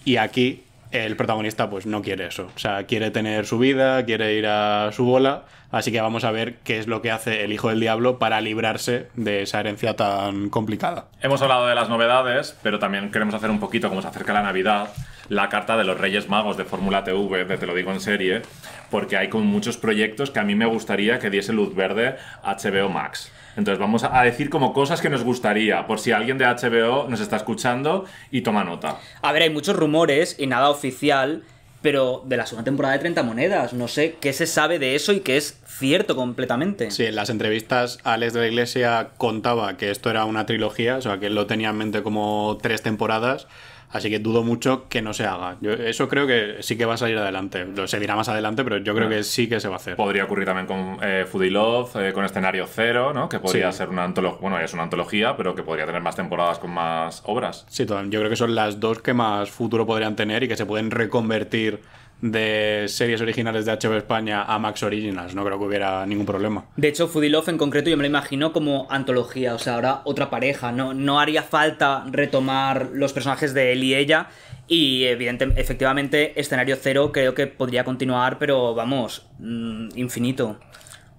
Y 0.06 0.18
aquí 0.18 0.64
el 0.92 1.16
protagonista 1.16 1.70
pues 1.70 1.86
no 1.86 2.02
quiere 2.02 2.28
eso. 2.28 2.50
O 2.56 2.60
sea, 2.60 2.86
quiere 2.86 3.12
tener 3.12 3.46
su 3.46 3.58
vida, 3.58 4.04
quiere 4.06 4.36
ir 4.36 4.48
a 4.48 4.92
su 4.92 5.06
bola. 5.06 5.44
Así 5.72 5.92
que 5.92 6.02
vamos 6.02 6.26
a 6.26 6.32
ver 6.32 6.56
qué 6.64 6.80
es 6.80 6.88
lo 6.88 7.02
que 7.02 7.12
hace 7.12 7.46
el 7.46 7.54
hijo 7.54 7.70
del 7.70 7.80
diablo 7.80 8.20
para 8.20 8.42
librarse 8.42 9.08
de 9.16 9.44
esa 9.44 9.62
herencia 9.62 9.96
tan 9.96 10.50
complicada. 10.50 11.06
Hemos 11.22 11.42
hablado 11.42 11.68
de 11.68 11.76
las 11.76 11.88
novedades, 11.88 12.58
pero 12.62 12.78
también 12.78 13.10
queremos 13.10 13.34
hacer 13.34 13.50
un 13.50 13.60
poquito, 13.60 13.88
como 13.88 14.02
se 14.02 14.10
acerca 14.10 14.34
la 14.34 14.44
Navidad, 14.44 14.89
la 15.32 15.48
carta 15.48 15.78
de 15.78 15.86
los 15.86 15.98
Reyes 15.98 16.28
Magos 16.28 16.58
de 16.58 16.66
Fórmula 16.66 17.06
TV, 17.06 17.46
de 17.46 17.58
Te 17.58 17.66
lo 17.66 17.74
digo 17.74 17.94
en 17.94 18.02
serie, 18.02 18.42
porque 18.90 19.16
hay 19.16 19.30
como 19.30 19.46
muchos 19.46 19.78
proyectos 19.78 20.30
que 20.30 20.42
a 20.42 20.44
mí 20.44 20.56
me 20.56 20.66
gustaría 20.66 21.20
que 21.20 21.30
diese 21.30 21.54
luz 21.54 21.74
verde 21.74 22.18
a 22.44 22.58
HBO 22.58 22.90
Max. 22.90 23.32
Entonces 23.56 23.80
vamos 23.80 24.04
a 24.04 24.22
decir 24.24 24.50
como 24.50 24.74
cosas 24.74 25.00
que 25.00 25.10
nos 25.10 25.24
gustaría, 25.24 25.88
por 25.88 26.00
si 26.00 26.12
alguien 26.12 26.38
de 26.38 26.44
HBO 26.44 27.08
nos 27.08 27.22
está 27.22 27.38
escuchando 27.38 28.04
y 28.30 28.42
toma 28.42 28.66
nota. 28.66 28.98
A 29.22 29.32
ver, 29.32 29.44
hay 29.44 29.50
muchos 29.50 29.74
rumores 29.74 30.36
y 30.38 30.48
nada 30.48 30.70
oficial, 30.70 31.44
pero 31.82 32.24
de 32.26 32.36
la 32.36 32.46
segunda 32.46 32.66
temporada 32.66 32.96
de 32.96 33.00
30 33.00 33.24
monedas. 33.24 33.72
No 33.72 33.88
sé 33.88 34.18
qué 34.20 34.34
se 34.34 34.46
sabe 34.46 34.80
de 34.80 34.96
eso 34.96 35.14
y 35.14 35.22
qué 35.22 35.38
es 35.38 35.62
cierto 35.66 36.18
completamente. 36.18 36.92
Sí, 36.92 37.06
en 37.06 37.16
las 37.16 37.30
entrevistas 37.30 38.00
Alex 38.04 38.34
de 38.34 38.42
la 38.42 38.48
Iglesia 38.48 39.10
contaba 39.16 39.78
que 39.78 39.92
esto 39.92 40.10
era 40.10 40.26
una 40.26 40.46
trilogía, 40.46 40.98
o 40.98 41.02
sea, 41.02 41.20
que 41.20 41.28
él 41.28 41.36
lo 41.36 41.48
tenía 41.48 41.70
en 41.70 41.78
mente 41.78 42.04
como 42.04 42.58
tres 42.62 42.82
temporadas. 42.82 43.48
Así 43.92 44.10
que 44.10 44.20
dudo 44.20 44.44
mucho 44.44 44.88
que 44.88 45.02
no 45.02 45.14
se 45.14 45.26
haga. 45.26 45.58
Yo 45.62 45.72
eso 45.74 46.08
creo 46.08 46.26
que 46.26 46.58
sí 46.62 46.78
que 46.78 46.86
va 46.86 46.94
a 46.94 46.98
salir 46.98 47.18
adelante. 47.18 47.66
Lo 47.66 47.88
se 47.88 48.00
dirá 48.00 48.16
más 48.16 48.30
adelante, 48.30 48.64
pero 48.64 48.78
yo 48.78 48.96
creo 48.96 49.10
que 49.10 49.24
sí 49.24 49.50
que 49.50 49.60
se 49.60 49.68
va 49.68 49.76
a 49.76 49.78
hacer. 49.78 49.96
Podría 49.98 50.24
ocurrir 50.24 50.46
también 50.46 50.66
con 50.68 50.98
eh, 51.02 51.26
Foodie 51.30 51.52
Love, 51.52 51.96
eh, 51.98 52.14
con 52.14 52.24
escenario 52.24 52.66
cero, 52.68 53.12
¿no? 53.14 53.28
Que 53.28 53.39
podría 53.39 53.72
Sí. 53.72 53.80
ser 53.80 53.89
una 53.89 54.04
antología, 54.06 54.39
bueno, 54.42 54.60
es 54.60 54.74
una 54.74 54.84
antología, 54.84 55.36
pero 55.36 55.54
que 55.56 55.64
podría 55.64 55.86
tener 55.86 56.02
más 56.02 56.16
temporadas 56.16 56.58
con 56.60 56.72
más 56.72 57.22
obras. 57.26 57.66
Sí, 57.70 57.86
yo 57.86 57.98
creo 58.20 58.30
que 58.30 58.36
son 58.36 58.56
las 58.56 58.80
dos 58.80 59.02
que 59.02 59.14
más 59.14 59.50
futuro 59.52 59.86
podrían 59.86 60.16
tener 60.16 60.44
y 60.44 60.48
que 60.48 60.56
se 60.56 60.66
pueden 60.66 60.89
reconvertir 60.92 61.82
de 62.22 62.86
series 62.88 63.20
originales 63.22 63.66
de 63.66 63.74
HBO 63.74 63.98
España 63.98 64.44
a 64.44 64.60
Max 64.60 64.84
Originals. 64.84 65.36
No 65.36 65.44
creo 65.44 65.58
que 65.58 65.66
hubiera 65.66 66.06
ningún 66.06 66.26
problema. 66.26 66.66
De 66.78 66.88
hecho, 66.88 67.08
Foodie 67.08 67.30
Love 67.30 67.50
en 67.50 67.58
concreto 67.58 67.90
yo 67.90 67.98
me 67.98 68.04
lo 68.04 68.08
imagino 68.08 68.54
como 68.54 68.88
antología, 68.90 69.56
o 69.56 69.60
sea, 69.60 69.76
ahora 69.76 70.02
otra 70.06 70.30
pareja. 70.30 70.72
No, 70.72 70.94
no 70.94 71.20
haría 71.20 71.44
falta 71.44 72.06
retomar 72.10 72.90
los 72.94 73.14
personajes 73.14 73.54
de 73.54 73.74
él 73.74 73.84
y 73.84 73.96
ella. 73.96 74.28
Y 74.68 75.04
evidente, 75.06 75.52
efectivamente, 75.58 76.40
escenario 76.40 76.78
cero 76.80 77.12
creo 77.12 77.34
que 77.34 77.48
podría 77.48 77.84
continuar, 77.84 78.38
pero 78.38 78.74
vamos, 78.74 79.28
mm, 79.40 79.90
infinito. 79.96 80.58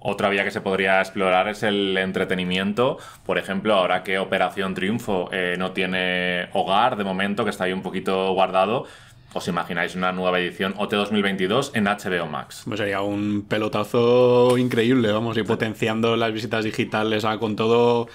Otra 0.04 0.28
vía 0.30 0.42
que 0.42 0.50
se 0.50 0.60
podría 0.60 1.00
explorar 1.00 1.48
es 1.48 1.62
el 1.62 1.96
entretenimiento. 1.96 2.98
Por 3.24 3.38
ejemplo, 3.38 3.74
ahora 3.74 4.02
que 4.02 4.18
Operación 4.18 4.74
Triunfo 4.74 5.28
eh, 5.32 5.54
no 5.58 5.70
tiene 5.70 6.48
hogar 6.54 6.96
de 6.96 7.04
momento, 7.04 7.44
que 7.44 7.50
está 7.50 7.64
ahí 7.64 7.72
un 7.72 7.82
poquito 7.82 8.32
guardado, 8.32 8.86
¿os 9.34 9.48
imagináis 9.48 9.94
una 9.94 10.12
nueva 10.12 10.38
edición 10.40 10.74
OT 10.76 10.92
2022 10.92 11.72
en 11.74 11.84
HBO 11.84 12.26
Max? 12.26 12.62
Pues 12.66 12.78
sería 12.78 13.00
un 13.00 13.46
pelotazo 13.48 14.56
increíble, 14.58 15.10
vamos, 15.12 15.36
y 15.38 15.42
potenciando 15.42 16.16
las 16.16 16.32
visitas 16.32 16.64
digitales 16.64 17.24
ah, 17.24 17.38
con 17.38 17.56
todo 17.56 18.08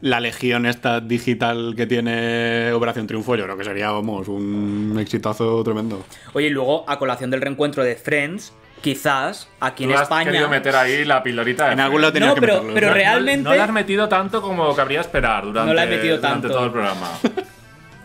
la 0.00 0.20
legión 0.20 0.66
esta 0.66 1.00
digital 1.00 1.74
que 1.76 1.86
tiene 1.86 2.72
Operación 2.72 3.06
Triunfo, 3.06 3.36
yo 3.36 3.44
creo 3.44 3.56
que 3.56 3.64
sería, 3.64 3.90
vamos, 3.90 4.28
un 4.28 4.96
exitazo 5.00 5.62
tremendo. 5.64 6.04
Oye, 6.34 6.48
y 6.48 6.50
luego, 6.50 6.84
a 6.88 6.98
colación 6.98 7.30
del 7.30 7.40
reencuentro 7.40 7.82
de 7.84 7.94
Friends, 7.96 8.52
quizás 8.82 9.48
aquí 9.60 9.84
en 9.84 9.90
Tú 9.90 9.96
has 9.96 10.02
España. 10.02 10.24
querido 10.30 10.48
meter 10.50 10.76
ahí 10.76 11.04
la 11.06 11.22
pildorita 11.22 11.68
de 11.68 11.72
En 11.72 11.80
algún 11.80 12.02
lado 12.02 12.12
tenías 12.12 12.30
No, 12.30 12.34
que 12.34 12.40
pero- 12.42 12.54
meterlo. 12.56 12.74
pero 12.74 12.88
¿no? 12.88 12.94
realmente- 12.94 13.48
No 13.48 13.54
la 13.54 13.64
has 13.64 13.72
metido 13.72 14.08
tanto 14.08 14.42
como 14.42 14.74
cabría 14.74 15.00
esperar 15.00 15.44
durante, 15.44 15.68
No 15.68 15.74
la 15.74 15.84
he 15.84 15.86
metido 15.86 16.16
durante 16.16 16.48
tanto. 16.48 16.54
todo 16.54 16.66
el 16.66 16.72
programa. 16.72 17.08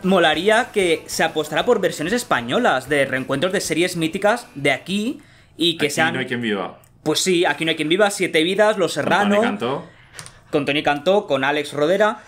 molaría 0.02 0.68
que 0.72 1.02
se 1.06 1.22
apostara 1.24 1.64
por 1.64 1.80
versiones 1.80 2.12
españolas 2.12 2.88
de 2.88 3.04
reencuentros 3.06 3.52
de 3.52 3.60
series 3.60 3.96
míticas 3.96 4.46
de 4.54 4.70
aquí 4.72 5.20
y 5.56 5.76
que 5.76 5.86
Aquí 5.86 5.94
sean. 5.94 6.14
no 6.14 6.20
hay 6.20 6.26
quien 6.26 6.40
viva. 6.40 6.78
Pues 7.02 7.20
sí, 7.20 7.44
aquí 7.44 7.64
no 7.64 7.70
hay 7.70 7.76
quien 7.76 7.88
viva, 7.88 8.10
Siete 8.10 8.42
Vidas, 8.42 8.76
Los 8.78 8.94
Tony 8.94 9.04
Serrano. 9.04 9.40
Cantó. 9.40 9.86
con 10.50 10.64
Tony 10.66 10.82
Cantó, 10.82 11.26
con 11.26 11.44
Alex 11.44 11.72
Rodera. 11.72 12.18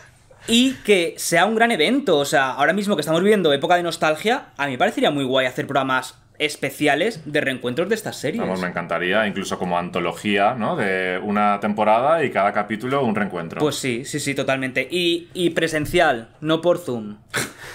Y 0.49 0.73
que 0.85 1.14
sea 1.18 1.45
un 1.47 1.55
gran 1.55 1.70
evento. 1.70 2.18
O 2.18 2.25
sea, 2.25 2.51
ahora 2.53 2.73
mismo 2.73 2.97
que 2.97 3.01
estamos 3.01 3.20
viviendo 3.23 3.53
época 3.53 3.77
de 3.77 3.83
nostalgia, 3.85 4.47
a 4.57 4.66
mí 4.66 4.73
me 4.73 4.79
parecería 4.79 5.11
muy 5.11 5.25
guay 5.25 5.47
hacer 5.47 5.66
programas 5.66 6.14
especiales 6.39 7.20
de 7.24 7.41
reencuentros 7.41 7.89
de 7.89 7.95
estas 7.95 8.16
series. 8.16 8.41
Vamos, 8.43 8.61
me 8.61 8.68
encantaría, 8.68 9.26
incluso 9.26 9.59
como 9.59 9.78
antología, 9.78 10.55
¿no? 10.55 10.76
De 10.76 11.20
una 11.22 11.61
temporada 11.61 12.24
y 12.24 12.30
cada 12.30 12.53
capítulo 12.53 13.05
un 13.05 13.14
reencuentro. 13.14 13.61
Pues 13.61 13.76
sí, 13.76 14.05
sí, 14.05 14.20
sí, 14.20 14.35
totalmente. 14.35 14.87
Y, 14.91 15.28
y 15.35 15.51
presencial, 15.51 16.28
no 16.41 16.61
por 16.61 16.78
Zoom. 16.78 17.16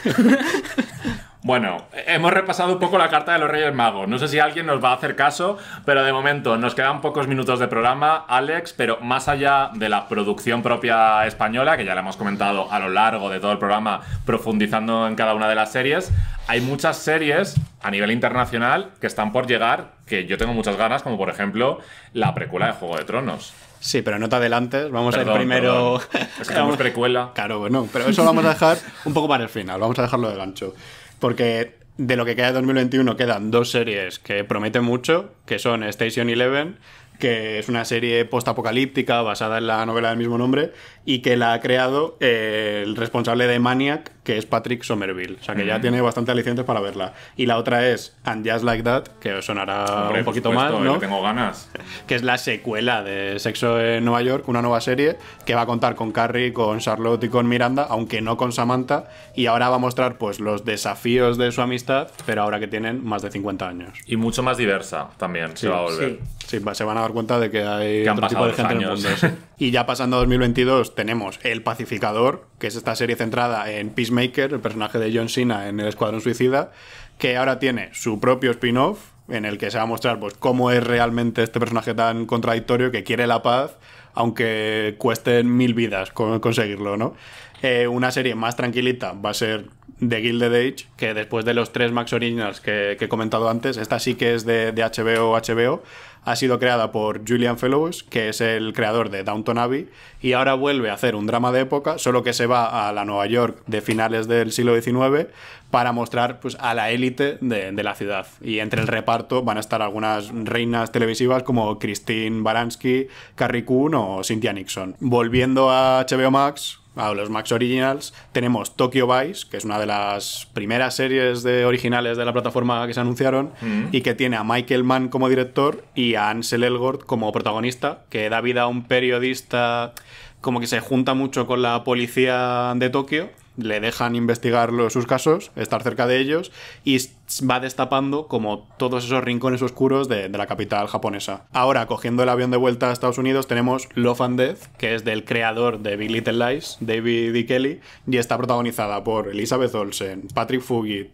Bueno, 1.43 1.85
hemos 2.07 2.33
repasado 2.33 2.73
un 2.73 2.79
poco 2.79 2.97
la 2.97 3.09
carta 3.09 3.33
de 3.33 3.39
los 3.39 3.49
Reyes 3.49 3.73
Magos. 3.73 4.07
No 4.07 4.17
sé 4.17 4.27
si 4.27 4.39
alguien 4.39 4.65
nos 4.65 4.83
va 4.83 4.89
a 4.89 4.95
hacer 4.95 5.15
caso, 5.15 5.57
pero 5.85 6.03
de 6.03 6.11
momento 6.11 6.57
nos 6.57 6.73
quedan 6.73 6.99
pocos 6.99 7.27
minutos 7.27 7.59
de 7.59 7.67
programa, 7.67 8.25
Alex, 8.27 8.73
pero 8.73 8.99
más 9.01 9.27
allá 9.27 9.69
de 9.75 9.87
la 9.87 10.09
producción 10.09 10.63
propia 10.63 11.25
española, 11.27 11.77
que 11.77 11.85
ya 11.85 11.93
la 11.93 12.01
hemos 12.01 12.17
comentado 12.17 12.71
a 12.71 12.79
lo 12.79 12.89
largo 12.89 13.29
de 13.29 13.39
todo 13.39 13.51
el 13.51 13.59
programa, 13.59 14.01
profundizando 14.25 15.07
en 15.07 15.15
cada 15.15 15.35
una 15.35 15.47
de 15.47 15.55
las 15.55 15.71
series, 15.71 16.11
hay 16.47 16.59
muchas 16.59 16.97
series 16.97 17.55
a 17.81 17.91
nivel 17.91 18.11
internacional 18.11 18.89
que 18.99 19.07
están 19.07 19.31
por 19.31 19.45
llegar, 19.45 19.91
que 20.07 20.25
yo 20.25 20.37
tengo 20.37 20.53
muchas 20.53 20.75
ganas, 20.75 21.03
como 21.03 21.17
por 21.17 21.29
ejemplo 21.29 21.79
la 22.13 22.33
precuela 22.33 22.67
de 22.67 22.73
Juego 22.73 22.97
de 22.97 23.05
Tronos. 23.05 23.53
Sí, 23.79 24.01
pero 24.01 24.17
no 24.17 24.27
te 24.27 24.37
adelantes, 24.37 24.89
vamos 24.89 25.15
a 25.15 25.21
ir 25.21 25.31
primero... 25.31 26.01
perdón. 26.11 26.29
Es 26.41 26.47
que 26.47 26.53
tenemos 26.53 26.77
precuela. 26.77 27.29
Claro, 27.35 27.59
bueno, 27.59 27.87
pero 27.93 28.07
eso 28.07 28.23
lo 28.23 28.29
vamos 28.29 28.45
a 28.45 28.49
dejar 28.49 28.77
un 29.05 29.13
poco 29.13 29.27
para 29.27 29.43
el 29.43 29.49
final, 29.49 29.79
vamos 29.79 29.97
a 29.99 30.01
dejarlo 30.01 30.29
de 30.29 30.35
gancho. 30.35 30.73
Porque 31.19 31.75
de 31.97 32.15
lo 32.15 32.25
que 32.25 32.35
queda 32.35 32.47
de 32.47 32.53
2021 32.53 33.17
quedan 33.17 33.51
dos 33.51 33.71
series 33.71 34.19
que 34.19 34.43
prometen 34.43 34.83
mucho, 34.83 35.31
que 35.45 35.59
son 35.59 35.83
Station 35.83 36.29
Eleven, 36.29 36.77
que 37.19 37.59
es 37.59 37.69
una 37.69 37.85
serie 37.85 38.25
postapocalíptica 38.25 39.21
basada 39.21 39.57
en 39.57 39.67
la 39.67 39.85
novela 39.85 40.09
del 40.09 40.17
mismo 40.17 40.37
nombre 40.37 40.71
y 41.05 41.19
que 41.19 41.35
la 41.35 41.53
ha 41.53 41.59
creado 41.59 42.17
eh, 42.19 42.83
el 42.85 42.95
responsable 42.95 43.47
de 43.47 43.59
Maniac, 43.59 44.11
que 44.27 44.37
es 44.37 44.45
Patrick 44.45 44.83
Somerville. 44.83 45.37
O 45.39 45.43
sea 45.43 45.55
que 45.55 45.65
ya 45.65 45.79
tiene 45.79 46.01
bastante 46.01 46.33
alicientes 46.33 46.65
para 46.65 46.81
verla. 46.81 47.13
Y 47.37 47.45
la 47.45 47.57
otra 47.57 47.87
es 47.87 48.13
And 48.25 48.45
Just 48.45 48.65
Like 48.65 48.83
That, 48.83 49.03
que 49.21 49.41
sonará 49.41 49.85
Hombre, 49.85 50.19
un 50.19 50.25
poquito 50.25 50.49
supuesto, 50.49 50.73
más, 50.73 50.81
eh, 50.81 50.85
¿no? 50.85 50.93
que 50.95 50.99
tengo 50.99 51.21
ganas. 51.23 51.69
que 52.07 52.15
es 52.15 52.23
la 52.23 52.37
secuela 52.37 53.03
de 53.03 53.39
Sexo 53.39 53.79
en 53.79 54.03
Nueva 54.03 54.21
York, 54.23 54.49
una 54.49 54.61
nueva 54.61 54.81
serie 54.81 55.15
que 55.45 55.55
va 55.55 55.61
a 55.61 55.65
contar 55.65 55.95
con 55.95 56.11
Carrie, 56.11 56.51
con 56.51 56.79
Charlotte 56.79 57.23
y 57.23 57.29
con 57.29 57.47
Miranda, 57.47 57.87
aunque 57.89 58.19
no 58.19 58.35
con 58.35 58.51
Samantha, 58.51 59.05
y 59.33 59.45
ahora 59.45 59.69
va 59.69 59.77
a 59.77 59.79
mostrar 59.79 60.17
pues 60.17 60.41
los 60.41 60.65
desafíos 60.65 61.37
de 61.37 61.53
su 61.53 61.61
amistad, 61.61 62.09
pero 62.25 62.41
ahora 62.41 62.59
que 62.59 62.67
tienen 62.67 63.05
más 63.05 63.21
de 63.21 63.31
50 63.31 63.65
años. 63.65 63.97
Y 64.07 64.17
mucho 64.17 64.43
más 64.43 64.57
diversa 64.57 65.07
también 65.15 65.55
se 65.55 65.69
va 65.69 65.77
a 65.77 65.81
volver. 65.83 66.19
Sí, 66.45 66.59
se 66.73 66.83
van 66.83 66.97
a 66.97 67.01
dar 67.01 67.11
cuenta 67.11 67.39
de 67.39 67.49
que 67.49 67.63
hay 67.63 68.03
Que 68.03 68.09
han 68.09 68.17
otro 68.17 68.27
tipo 68.27 68.45
de 68.45 68.53
gente 68.53 68.75
los 68.75 68.83
en 68.83 68.89
el 68.89 68.93
mundo. 68.93 69.07
años. 69.07 69.19
sí. 69.21 69.27
Y 69.59 69.71
ya 69.71 69.85
pasando 69.85 70.17
a 70.17 70.19
2022 70.19 70.95
tenemos 70.95 71.39
El 71.43 71.63
Pacificador, 71.63 72.45
que 72.59 72.67
es 72.67 72.75
esta 72.75 72.95
serie 72.95 73.15
centrada 73.15 73.71
en 73.71 73.89
Peacemaker, 73.89 74.16
el 74.19 74.59
personaje 74.59 74.99
de 74.99 75.11
John 75.17 75.29
Cena 75.29 75.67
en 75.69 75.79
el 75.79 75.87
Escuadrón 75.87 76.21
Suicida, 76.21 76.71
que 77.17 77.37
ahora 77.37 77.59
tiene 77.59 77.89
su 77.93 78.19
propio 78.19 78.51
spin-off 78.51 78.99
en 79.29 79.45
el 79.45 79.57
que 79.57 79.69
se 79.71 79.77
va 79.77 79.83
a 79.83 79.87
mostrar 79.87 80.19
pues 80.19 80.33
cómo 80.35 80.71
es 80.71 80.83
realmente 80.83 81.43
este 81.43 81.59
personaje 81.59 81.93
tan 81.93 82.25
contradictorio 82.25 82.91
que 82.91 83.03
quiere 83.03 83.27
la 83.27 83.41
paz 83.43 83.77
aunque 84.13 84.95
cuesten 84.97 85.55
mil 85.55 85.73
vidas 85.75 86.11
con- 86.11 86.39
conseguirlo, 86.39 86.97
¿no? 86.97 87.15
Eh, 87.61 87.87
una 87.87 88.09
serie 88.11 88.33
más 88.35 88.55
tranquilita 88.55 89.13
va 89.13 89.29
a 89.29 89.33
ser 89.35 89.65
The 89.99 90.21
Gilded 90.21 90.53
Age, 90.53 90.87
que 90.95 91.13
después 91.13 91.45
de 91.45 91.53
los 91.53 91.71
tres 91.71 91.91
Max 91.91 92.13
Originals 92.13 92.59
que, 92.61 92.95
que 92.97 93.05
he 93.05 93.09
comentado 93.09 93.47
antes, 93.49 93.77
esta 93.77 93.99
sí 93.99 94.15
que 94.15 94.33
es 94.33 94.45
de, 94.45 94.71
de 94.71 94.81
HBO 94.83 95.33
HBO, 95.37 95.83
ha 96.27 96.35
sido 96.35 96.59
creada 96.59 96.91
por 96.91 97.21
Julian 97.25 97.57
Fellows, 97.57 98.03
que 98.03 98.27
es 98.27 98.41
el 98.41 98.73
creador 98.73 99.09
de 99.09 99.23
Downton 99.23 99.57
Abbey, 99.57 99.87
y 100.21 100.33
ahora 100.33 100.55
vuelve 100.55 100.89
a 100.89 100.93
hacer 100.93 101.15
un 101.15 101.25
drama 101.25 101.53
de 101.53 101.61
época, 101.61 101.97
solo 101.99 102.21
que 102.21 102.33
se 102.33 102.47
va 102.47 102.89
a 102.89 102.91
la 102.91 103.05
Nueva 103.05 103.25
York 103.27 103.63
de 103.65 103.79
finales 103.79 104.27
del 104.27 104.51
siglo 104.51 104.79
XIX 104.79 105.27
para 105.71 105.93
mostrar 105.93 106.41
pues, 106.41 106.57
a 106.59 106.73
la 106.73 106.91
élite 106.91 107.37
de, 107.39 107.71
la 107.81 107.95
ciudad. 107.95 108.27
Y 108.41 108.59
entre 108.59 108.81
el 108.81 108.87
reparto 108.87 109.41
van 109.41 109.55
a 109.55 109.61
estar 109.61 109.81
algunas 109.81 110.29
reinas 110.33 110.91
televisivas 110.91 111.43
como 111.43 111.79
Christine 111.79 112.41
Baranski, 112.41 113.07
Carrie 113.35 113.63
Coon 113.63 113.95
o 113.95 114.21
Cynthia 114.21 114.51
Nixon. 114.51 114.97
Volviendo 114.99 115.71
a 115.71 116.05
HBO 116.05 116.29
Max, 116.29 116.81
a 116.97 117.13
los 117.13 117.29
Max 117.29 117.51
Originals, 117.51 118.13
tenemos 118.31 118.75
Tokyo 118.75 119.07
Vice, 119.07 119.47
que 119.49 119.57
es 119.57 119.65
una 119.65 119.79
de 119.79 119.85
las 119.85 120.47
primeras 120.53 120.95
series 120.95 121.43
de 121.43 121.65
originales 121.65 122.17
de 122.17 122.25
la 122.25 122.33
plataforma 122.33 122.85
que 122.87 122.93
se 122.93 122.99
anunciaron 122.99 123.51
Mm. 123.61 123.85
y 123.91 124.01
que 124.01 124.13
tiene 124.15 124.35
a 124.37 124.43
Michael 124.43 124.83
Mann 124.83 125.09
como 125.09 125.29
director 125.29 125.83
y 125.95 126.15
a 126.15 126.29
Ansel 126.29 126.63
Elgort 126.63 127.03
como 127.05 127.31
protagonista, 127.31 128.03
que 128.09 128.29
da 128.29 128.41
vida 128.41 128.63
a 128.63 128.67
un 128.67 128.83
periodista 128.83 129.93
como 130.41 130.59
que 130.59 130.67
se 130.67 130.79
junta 130.79 131.13
mucho 131.13 131.47
con 131.47 131.61
la 131.61 131.83
policía 131.83 132.73
de 132.75 132.89
Tokio, 132.89 133.29
le 133.57 133.79
dejan 133.79 134.15
investigar 134.15 134.71
los- 134.71 134.93
sus 134.93 135.07
casos, 135.07 135.51
estar 135.55 135.81
cerca 135.81 136.05
de 136.05 136.19
ellos 136.19 136.51
y 136.83 136.99
va 137.49 137.59
destapando 137.59 138.27
como 138.27 138.67
todos 138.77 139.05
esos 139.05 139.23
rincones 139.23 139.61
oscuros 139.61 140.07
de, 140.07 140.29
la 140.29 140.47
capital 140.47 140.87
japonesa. 140.87 141.45
Ahora, 141.51 141.85
cogiendo 141.87 142.23
el 142.23 142.29
avión 142.29 142.51
de 142.51 142.57
vuelta 142.57 142.89
a 142.89 142.93
Estados 142.93 143.17
Unidos, 143.17 143.47
tenemos 143.47 143.89
Love 143.95 144.21
and 144.21 144.39
Death, 144.39 144.59
que 144.77 144.95
es 144.95 145.03
del 145.03 145.25
creador 145.25 145.79
de 145.79 145.97
Big 145.97 146.11
Little 146.11 146.33
Lies, 146.33 146.77
David 146.79 147.35
E. 147.35 147.45
Kelly, 147.45 147.79
y 148.05 148.17
está 148.17 148.37
protagonizada 148.37 149.03
por 149.03 149.29
Elizabeth 149.29 149.73
Olsen, 149.75 150.27
Patrick 150.33 150.61
Fugit, 150.61 151.09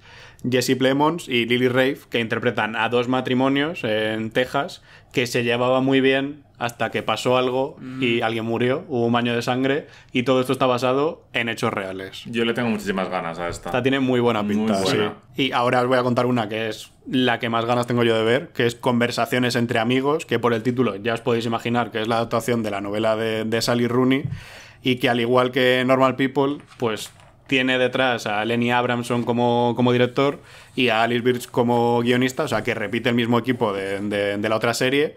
Jesse 0.49 0.75
Plemons 0.75 1.29
y 1.29 1.45
Lily 1.45 1.69
Rafe, 1.69 1.99
que 2.09 2.19
interpretan 2.19 2.75
a 2.75 2.89
dos 2.89 3.07
matrimonios 3.07 3.83
en 3.83 4.31
Texas 4.31 4.81
que 5.13 5.25
se 5.27 5.43
llevaban 5.45 5.85
muy 5.85 6.01
bien 6.01 6.43
hasta 6.57 6.91
que 6.91 7.03
pasó 7.03 7.37
algo 7.37 7.77
y 7.99 8.21
alguien 8.21 8.45
murió, 8.45 8.83
hubo 8.87 9.05
un 9.05 9.11
baño 9.13 9.35
de 9.35 9.41
sangre 9.41 9.87
y 10.11 10.23
todo 10.23 10.39
esto 10.41 10.53
está 10.53 10.65
basado 10.65 11.23
en 11.33 11.49
hechos 11.49 11.73
reales. 11.73 12.23
Yo 12.25 12.45
le 12.45 12.53
tengo 12.53 12.69
muchísimas 12.69 13.09
ganas 13.09 13.37
a 13.37 13.49
esta. 13.49 13.69
Esta 13.69 13.83
tiene 13.83 13.99
muy 13.99 14.19
buena 14.19 14.45
pinta, 14.47 14.73
Muy 14.73 14.83
buena. 14.83 15.13
sí. 15.35 15.43
Y 15.47 15.51
ahora 15.51 15.81
os 15.81 15.87
voy 15.87 15.97
a 15.97 16.03
contar 16.03 16.25
una 16.25 16.49
que 16.49 16.69
es 16.69 16.91
la 17.09 17.39
que 17.39 17.49
más 17.49 17.65
ganas 17.65 17.85
tengo 17.85 18.03
yo 18.03 18.15
de 18.17 18.23
ver, 18.23 18.47
que 18.49 18.65
es 18.65 18.75
Conversaciones 18.75 19.55
entre 19.55 19.79
amigos, 19.79 20.25
que 20.25 20.39
por 20.39 20.53
el 20.53 20.63
título 20.63 20.95
ya 20.95 21.13
os 21.13 21.21
podéis 21.21 21.45
imaginar 21.45 21.91
que 21.91 22.01
es 22.01 22.07
la 22.07 22.15
adaptación 22.15 22.63
de 22.63 22.71
la 22.71 22.81
novela 22.81 23.15
de, 23.15 23.43
de 23.45 23.61
Sally 23.61 23.87
Rooney 23.87 24.23
y 24.81 24.95
que 24.97 25.09
al 25.09 25.19
igual 25.19 25.51
que 25.51 25.83
Normal 25.85 26.15
People, 26.15 26.57
pues 26.77 27.11
tiene 27.47 27.77
detrás 27.77 28.25
a 28.25 28.43
Lenny 28.45 28.71
Abramson 28.71 29.23
como, 29.23 29.73
como 29.75 29.91
director 29.91 30.39
y 30.75 30.89
a 30.89 31.03
Alice 31.03 31.21
Birch 31.21 31.49
como 31.49 31.99
guionista, 32.01 32.43
o 32.43 32.47
sea 32.47 32.63
que 32.63 32.73
repite 32.73 33.09
el 33.09 33.15
mismo 33.15 33.37
equipo 33.39 33.73
de, 33.73 33.99
de- 34.37 34.49
la 34.49 34.55
otra 34.55 34.73
serie 34.73 35.15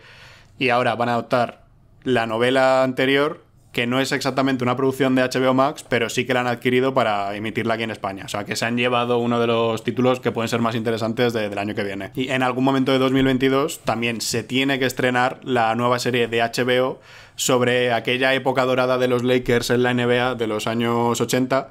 y 0.59 0.69
ahora 0.71 0.95
van 0.95 1.09
a 1.09 1.13
adoptar 1.15 1.65
la 2.05 2.27
novela 2.27 2.83
anterior 2.83 3.45
que 3.73 3.87
no 3.87 4.01
es 4.01 4.11
exactamente 4.13 4.65
una 4.65 4.75
producción 4.75 5.15
de 5.15 5.23
HBO 5.23 5.53
Max, 5.53 5.85
pero 5.87 6.09
sí 6.09 6.25
que 6.25 6.33
la 6.33 6.41
han 6.41 6.47
adquirido 6.47 6.95
para 6.95 7.35
emitirla 7.37 7.75
aquí 7.75 7.83
en 7.83 7.91
España. 7.91 8.25
O 8.25 8.29
sea, 8.29 8.45
que 8.45 8.57
se 8.57 8.65
han 8.65 8.79
llevado 8.79 9.19
uno 9.19 9.39
de 9.39 9.47
los 9.49 9.85
títulos 9.85 10.19
que 10.19 10.33
pueden 10.33 10.49
ser 10.49 10.61
más 10.61 10.75
interesantes 10.75 11.35
de- 11.35 11.51
del 11.51 11.59
año 11.59 11.75
que 11.75 11.85
viene. 11.85 12.11
Y 12.15 12.31
en 12.31 12.43
algún 12.43 12.65
momento 12.65 12.93
de 12.93 12.99
2022 12.99 13.81
también 13.81 14.23
se 14.23 14.43
tiene 14.43 14.79
que 14.79 14.87
estrenar 14.87 15.41
la 15.43 15.75
nueva 15.75 15.99
serie 15.99 16.27
de 16.27 16.41
HBO 16.41 17.01
sobre 17.35 17.93
aquella 17.93 18.33
época 18.33 18.65
dorada 18.65 18.97
de 18.97 19.09
los 19.09 19.23
Lakers 19.23 19.69
en 19.69 19.83
la 19.83 19.93
NBA 19.93 20.37
de 20.37 20.47
los 20.47 20.67
años 20.67 21.21
80 21.21 21.69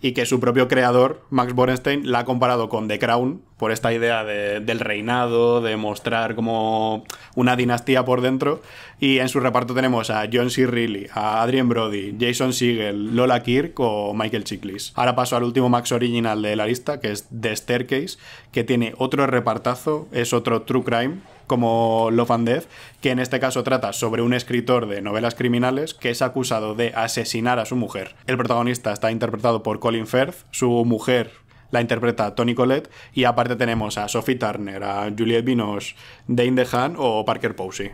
y 0.00 0.12
que 0.12 0.26
su 0.26 0.38
propio 0.38 0.68
creador, 0.68 1.22
Max 1.30 1.54
Borenstein, 1.54 2.10
la 2.10 2.20
ha 2.20 2.24
comparado 2.24 2.68
con 2.68 2.88
The 2.88 2.98
Crown 2.98 3.40
por 3.56 3.72
esta 3.72 3.92
idea 3.92 4.22
de- 4.24 4.60
del 4.60 4.80
reinado, 4.80 5.62
de 5.62 5.76
mostrar 5.76 6.34
como 6.34 7.04
una 7.34 7.56
dinastía 7.56 8.04
por 8.04 8.20
dentro. 8.20 8.60
Y 9.00 9.18
en 9.20 9.28
su 9.28 9.40
reparto 9.40 9.74
tenemos 9.74 10.10
a 10.10 10.24
John 10.30 10.50
C. 10.50 10.66
Reilly, 10.66 11.06
a 11.14 11.42
Adrien 11.42 11.68
Brody, 11.68 12.14
Jason 12.20 12.52
Segel, 12.52 13.16
Lola 13.16 13.42
Kirk 13.42 13.78
o 13.80 14.12
Michael 14.12 14.44
Chiklis. 14.44 14.92
Ahora 14.94 15.14
paso 15.14 15.36
al 15.36 15.44
último 15.44 15.68
Max 15.70 15.92
original 15.92 16.42
de 16.42 16.56
la 16.56 16.66
lista, 16.66 17.00
que 17.00 17.10
es 17.12 17.26
The 17.40 17.56
Staircase, 17.56 18.18
que 18.52 18.64
tiene 18.64 18.92
otro 18.98 19.26
repartazo, 19.26 20.08
es 20.12 20.32
otro 20.34 20.62
True 20.62 20.84
Crime, 20.84 21.20
como 21.46 22.08
Love 22.10 22.30
and 22.30 22.48
Death, 22.48 22.64
que 23.00 23.10
en 23.10 23.18
este 23.18 23.40
caso 23.40 23.62
trata 23.62 23.92
sobre 23.92 24.22
un 24.22 24.34
escritor 24.34 24.86
de 24.86 25.02
novelas 25.02 25.34
criminales 25.34 25.94
que 25.94 26.10
es 26.10 26.22
acusado 26.22 26.74
de 26.74 26.92
asesinar 26.94 27.58
a 27.58 27.64
su 27.64 27.76
mujer. 27.76 28.14
El 28.26 28.36
protagonista 28.36 28.92
está 28.92 29.10
interpretado 29.10 29.62
por 29.62 29.80
Colin 29.80 30.06
Firth, 30.06 30.44
su 30.50 30.84
mujer 30.84 31.44
la 31.70 31.80
interpreta 31.80 32.36
Tony 32.36 32.54
Collette 32.54 32.88
y 33.12 33.24
aparte 33.24 33.56
tenemos 33.56 33.98
a 33.98 34.06
Sophie 34.06 34.36
Turner, 34.36 34.84
a 34.84 35.10
Juliette 35.10 35.44
Binoche, 35.44 35.96
Dane 36.28 36.52
DeHaan 36.52 36.94
o 36.96 37.24
Parker 37.24 37.56
Posey. 37.56 37.92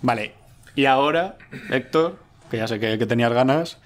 Vale, 0.00 0.32
y 0.74 0.86
ahora, 0.86 1.36
Héctor, 1.70 2.18
que 2.50 2.56
ya 2.56 2.66
sé 2.66 2.80
que, 2.80 2.98
que 2.98 3.06
tenías 3.06 3.32
ganas, 3.32 3.78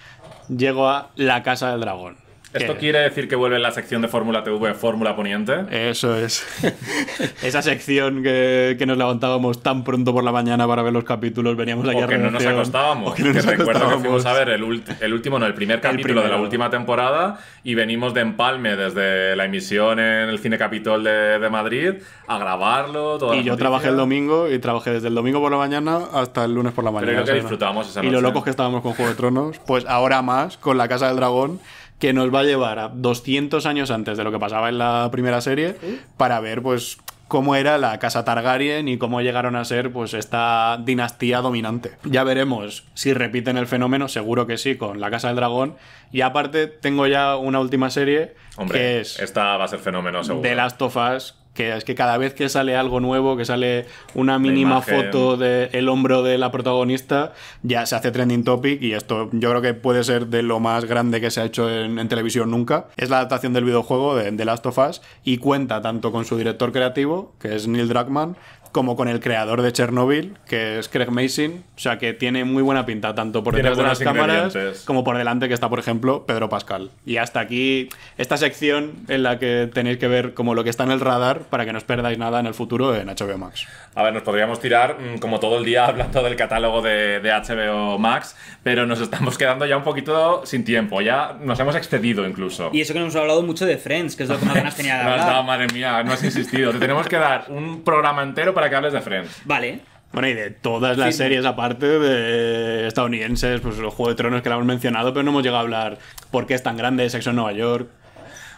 llego 0.48 0.88
a 0.88 1.10
La 1.16 1.42
Casa 1.42 1.72
del 1.72 1.80
Dragón. 1.80 2.21
¿Esto 2.52 2.76
quiere 2.76 2.98
decir 3.00 3.28
que 3.28 3.36
vuelve 3.36 3.58
la 3.58 3.70
sección 3.70 4.02
de 4.02 4.08
Fórmula 4.08 4.44
TV, 4.44 4.74
Fórmula 4.74 5.16
Poniente? 5.16 5.64
Eso 5.70 6.16
es. 6.16 6.44
Esa 7.42 7.62
sección 7.62 8.22
que, 8.22 8.76
que 8.78 8.86
nos 8.86 8.98
levantábamos 8.98 9.62
tan 9.62 9.84
pronto 9.84 10.12
por 10.12 10.22
la 10.24 10.32
mañana 10.32 10.66
para 10.66 10.82
ver 10.82 10.92
los 10.92 11.04
capítulos, 11.04 11.56
veníamos 11.56 11.88
aquí 11.88 11.98
O 12.00 12.04
a 12.04 12.08
que 12.08 12.18
no 12.18 12.30
nos 12.30 12.44
acostábamos. 12.44 13.12
O 13.12 13.14
que 13.14 13.22
no 13.22 13.32
nos 13.32 13.44
recuerdo 13.46 13.88
que 13.88 13.98
fuimos 13.98 14.26
a 14.26 14.32
ver 14.34 14.50
el, 14.50 14.62
último, 14.64 15.38
no, 15.38 15.46
el 15.46 15.54
primer 15.54 15.80
capítulo 15.80 16.22
de 16.22 16.28
la 16.28 16.36
última 16.36 16.68
temporada 16.70 17.38
y 17.64 17.74
venimos 17.74 18.12
de 18.14 18.20
empalme 18.20 18.76
desde 18.76 19.34
la 19.36 19.44
emisión 19.46 19.98
en 19.98 20.28
el 20.28 20.38
Cine 20.38 20.58
Capitol 20.58 21.02
de, 21.04 21.38
de 21.38 21.50
Madrid 21.50 21.94
a 22.26 22.38
grabarlo. 22.38 23.18
Y 23.34 23.44
yo 23.44 23.56
trabajé 23.56 23.88
el 23.88 23.96
domingo 23.96 24.50
y 24.50 24.58
trabajé 24.58 24.90
desde 24.90 25.08
el 25.08 25.14
domingo 25.14 25.40
por 25.40 25.50
la 25.50 25.58
mañana 25.58 26.00
hasta 26.12 26.44
el 26.44 26.54
lunes 26.54 26.72
por 26.72 26.84
la 26.84 26.90
mañana. 26.90 27.12
creo 27.12 27.24
que 27.24 27.32
disfrutamos 27.34 27.88
esa 27.88 28.00
Y 28.00 28.06
lo 28.06 28.12
noche. 28.12 28.22
locos 28.22 28.44
que 28.44 28.50
estábamos 28.50 28.82
con 28.82 28.92
Juego 28.92 29.10
de 29.10 29.16
Tronos, 29.16 29.58
pues 29.66 29.84
ahora 29.86 30.22
más 30.22 30.56
con 30.58 30.76
La 30.78 30.88
Casa 30.88 31.08
del 31.08 31.16
Dragón, 31.16 31.60
que 32.02 32.12
nos 32.12 32.34
va 32.34 32.40
a 32.40 32.42
llevar 32.42 32.80
a 32.80 32.88
200 32.88 33.64
años 33.64 33.92
antes 33.92 34.18
de 34.18 34.24
lo 34.24 34.32
que 34.32 34.40
pasaba 34.40 34.68
en 34.68 34.76
la 34.76 35.08
primera 35.12 35.40
serie 35.40 35.76
para 36.16 36.40
ver, 36.40 36.60
pues 36.60 36.98
cómo 37.28 37.54
era 37.54 37.78
la 37.78 38.00
casa 38.00 38.24
Targaryen 38.24 38.88
y 38.88 38.98
cómo 38.98 39.20
llegaron 39.20 39.54
a 39.54 39.64
ser 39.64 39.92
pues 39.92 40.12
esta 40.12 40.80
dinastía 40.84 41.38
dominante. 41.38 41.92
Ya 42.02 42.24
veremos 42.24 42.88
si 42.94 43.14
repiten 43.14 43.56
el 43.56 43.68
fenómeno, 43.68 44.08
seguro 44.08 44.48
que 44.48 44.58
sí, 44.58 44.74
con 44.74 45.00
La 45.00 45.12
Casa 45.12 45.28
del 45.28 45.36
Dragón. 45.36 45.76
Y 46.10 46.22
aparte 46.22 46.66
tengo 46.66 47.06
ya 47.06 47.36
una 47.36 47.60
última 47.60 47.88
serie 47.88 48.34
Hombre, 48.56 48.78
que 48.80 49.00
es 49.00 49.20
esta 49.20 49.56
va 49.56 49.66
a 49.66 49.68
ser 49.68 49.78
fenómeno 49.78 50.24
seguro. 50.24 50.42
de 50.42 50.56
Last 50.56 50.82
of 50.82 50.96
Us, 50.96 51.36
que 51.54 51.76
es 51.76 51.84
que 51.84 51.94
cada 51.94 52.16
vez 52.18 52.34
que 52.34 52.48
sale 52.48 52.76
algo 52.76 53.00
nuevo, 53.00 53.36
que 53.36 53.44
sale 53.44 53.86
una 54.14 54.38
mínima 54.38 54.80
foto 54.80 55.36
del 55.36 55.88
hombro 55.88 56.22
de 56.22 56.38
la 56.38 56.50
protagonista, 56.50 57.32
ya 57.62 57.84
se 57.86 57.94
hace 57.94 58.10
trending 58.10 58.44
topic 58.44 58.80
y 58.80 58.94
esto 58.94 59.28
yo 59.32 59.50
creo 59.50 59.62
que 59.62 59.74
puede 59.74 60.04
ser 60.04 60.28
de 60.28 60.42
lo 60.42 60.60
más 60.60 60.84
grande 60.84 61.20
que 61.20 61.30
se 61.30 61.40
ha 61.40 61.44
hecho 61.44 61.70
en, 61.70 61.98
en 61.98 62.08
televisión 62.08 62.50
nunca. 62.50 62.86
Es 62.96 63.10
la 63.10 63.18
adaptación 63.18 63.52
del 63.52 63.64
videojuego 63.64 64.16
de 64.16 64.32
The 64.32 64.44
Last 64.44 64.66
of 64.66 64.78
Us 64.78 65.02
y 65.24 65.38
cuenta 65.38 65.82
tanto 65.82 66.10
con 66.12 66.24
su 66.24 66.36
director 66.36 66.72
creativo, 66.72 67.34
que 67.38 67.54
es 67.54 67.68
Neil 67.68 67.88
Druckmann, 67.88 68.36
como 68.72 68.96
con 68.96 69.08
el 69.08 69.20
creador 69.20 69.62
de 69.62 69.72
Chernobyl, 69.72 70.36
que 70.48 70.78
es 70.78 70.88
Craig 70.88 71.10
Mason. 71.10 71.62
O 71.76 71.78
sea 71.80 71.98
que 71.98 72.12
tiene 72.12 72.44
muy 72.44 72.62
buena 72.62 72.84
pinta, 72.86 73.14
tanto 73.14 73.44
por 73.44 73.54
Tiene 73.54 73.70
detrás 73.70 73.98
de 73.98 74.04
las 74.04 74.14
cámaras 74.14 74.84
como 74.84 75.04
por 75.04 75.16
delante, 75.16 75.48
que 75.48 75.54
está, 75.54 75.68
por 75.68 75.78
ejemplo, 75.78 76.24
Pedro 76.26 76.48
Pascal. 76.48 76.90
Y 77.04 77.18
hasta 77.18 77.40
aquí 77.40 77.88
esta 78.18 78.36
sección 78.36 78.92
en 79.08 79.22
la 79.22 79.38
que 79.38 79.70
tenéis 79.72 79.98
que 79.98 80.08
ver 80.08 80.34
como 80.34 80.54
lo 80.54 80.64
que 80.64 80.70
está 80.70 80.84
en 80.84 80.90
el 80.90 81.00
radar 81.00 81.40
para 81.40 81.64
que 81.64 81.72
no 81.72 81.78
os 81.78 81.84
perdáis 81.84 82.18
nada 82.18 82.40
en 82.40 82.46
el 82.46 82.54
futuro 82.54 82.94
en 82.96 83.08
HBO 83.08 83.38
Max. 83.38 83.66
A 83.94 84.02
ver, 84.02 84.14
nos 84.14 84.22
podríamos 84.22 84.58
tirar 84.60 84.96
mm, 84.98 85.18
como 85.18 85.38
todo 85.38 85.58
el 85.58 85.64
día 85.64 85.84
hablando 85.92 86.22
del 86.22 86.36
catálogo 86.36 86.80
de, 86.82 87.20
de 87.20 87.30
HBO 87.30 87.98
Max, 87.98 88.36
pero 88.62 88.86
nos 88.86 89.00
estamos 89.00 89.36
quedando 89.36 89.66
ya 89.66 89.76
un 89.76 89.84
poquito 89.84 90.46
sin 90.46 90.64
tiempo, 90.64 91.00
ya 91.02 91.36
nos 91.42 91.60
hemos 91.60 91.76
excedido 91.76 92.26
incluso. 92.26 92.70
Y 92.72 92.80
eso 92.80 92.92
que 92.92 92.98
no 93.00 93.06
hemos 93.06 93.16
hablado 93.16 93.42
mucho 93.42 93.66
de 93.66 93.76
Friends, 93.76 94.16
que 94.16 94.22
es 94.22 94.28
lo 94.28 94.38
que 94.38 94.46
más 94.46 94.54
ganas 94.62 94.76
tenía 94.76 94.98
de 94.98 95.04
No 95.04 95.10
has 95.10 95.20
hablar. 95.20 95.32
dado, 95.34 95.42
madre 95.44 95.66
mía, 95.72 96.02
no 96.02 96.12
has 96.12 96.24
insistido. 96.24 96.72
Te 96.72 96.78
tenemos 96.78 97.06
que 97.06 97.16
dar 97.16 97.46
un 97.48 97.82
programa 97.84 98.22
entero 98.22 98.54
para 98.54 98.61
que 98.70 98.76
hables 98.76 98.92
de 98.92 99.00
Friends. 99.00 99.42
Vale. 99.44 99.80
Bueno, 100.12 100.28
y 100.28 100.34
de 100.34 100.50
todas 100.50 100.98
las 100.98 101.14
Sí. 101.14 101.22
series 101.22 101.44
aparte 101.46 101.86
de 101.86 102.86
estadounidenses, 102.86 103.60
pues 103.62 103.78
los 103.78 103.94
Juego 103.94 104.10
de 104.10 104.14
Tronos 104.16 104.42
que 104.42 104.48
la 104.50 104.56
hemos 104.56 104.66
mencionado, 104.66 105.12
pero 105.14 105.22
no 105.22 105.30
hemos 105.30 105.42
llegado 105.42 105.58
a 105.58 105.62
hablar 105.62 105.98
por 106.30 106.46
qué 106.46 106.52
es 106.54 106.62
tan 106.62 106.76
grande, 106.76 107.08
Sexo 107.08 107.30
en 107.30 107.36
Nueva 107.36 107.52
York. 107.52 107.88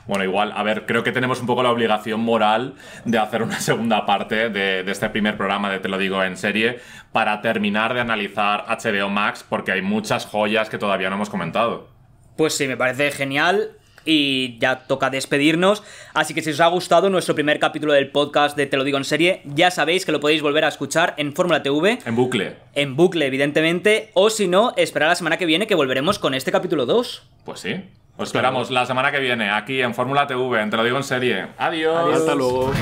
Bueno, 0.07 0.25
igual, 0.25 0.53
a 0.55 0.63
ver, 0.65 0.85
creo 0.85 1.03
que 1.03 1.13
tenemos 1.13 1.41
un 1.41 1.47
poco 1.47 1.63
la 1.63 1.71
obligación 1.71 2.21
moral 2.21 2.75
de 3.05 3.19
hacer 3.19 3.43
una 3.43 3.59
segunda 3.61 4.05
parte 4.05 4.51
de, 4.51 4.83
de 4.83 4.93
este 4.93 5.09
primer 5.11 5.37
programa 5.37 5.71
de 5.71 5.79
Te 5.79 5.89
lo 5.89 5.97
digo 5.97 6.23
en 6.25 6.37
serie 6.37 6.81
para 7.13 7.41
terminar 7.41 7.95
de 7.95 8.01
analizar 8.01 8.65
HBO 8.69 9.09
Max 9.09 9.47
porque 9.49 9.73
hay 9.73 9.81
muchas 9.81 10.27
joyas 10.27 10.69
que 10.69 10.77
todavía 10.79 11.09
no 11.09 11.15
hemos 11.17 11.31
comentado. 11.31 11.89
Pues 12.37 12.57
sí, 12.57 12.67
me 12.67 12.77
parece 12.77 13.13
genial. 13.13 13.71
Y 14.05 14.59
ya 14.59 14.81
toca 14.87 15.11
despedirnos. 15.11 15.83
Así 16.13 16.35
que 16.35 16.43
si 16.43 16.51
os 16.51 16.61
ha 16.61 16.67
gustado 16.67 17.11
nuestro 17.11 17.35
primer 17.35 17.59
capítulo 17.59 17.93
del 17.93 18.11
podcast 18.11 18.57
de 18.57 18.67
Te 18.67 18.77
lo 18.77 18.85
digo 18.85 18.99
en 18.99 19.05
serie, 19.05 19.41
ya 19.45 19.71
sabéis 19.71 20.05
que 20.05 20.13
lo 20.13 20.21
podéis 20.21 20.43
volver 20.43 20.65
a 20.65 20.69
escuchar 20.69 21.15
en 21.17 21.33
Fórmula 21.35 21.63
TV, 21.63 21.99
En 22.05 22.17
bucle. 22.17 22.57
en 22.75 22.97
bucle, 22.97 23.27
evidentemente. 23.27 24.11
O 24.15 24.31
si 24.31 24.47
no, 24.49 24.73
esperar 24.77 25.09
la 25.09 25.15
semana 25.17 25.37
que 25.39 25.47
viene 25.47 25.67
que 25.67 25.75
volveremos 25.75 26.19
con 26.19 26.35
este 26.35 26.53
capítulo 26.53 26.87
2. 26.87 27.23
Pues 27.45 27.61
sí. 27.61 27.77
Os 28.17 28.29
esperamos 28.29 28.71
la 28.71 28.87
semana 28.87 29.11
que 29.11 29.19
viene 29.19 29.51
aquí 29.51 29.81
en 29.83 29.93
Fórmula 29.95 30.27
TV, 30.27 30.61
en 30.63 30.71
Te 30.71 30.77
lo 30.77 30.85
digo 30.85 30.97
en 30.97 31.03
serie. 31.05 31.47
Adiós. 31.59 32.15
Hasta 32.15 32.35
luego. 32.35 32.73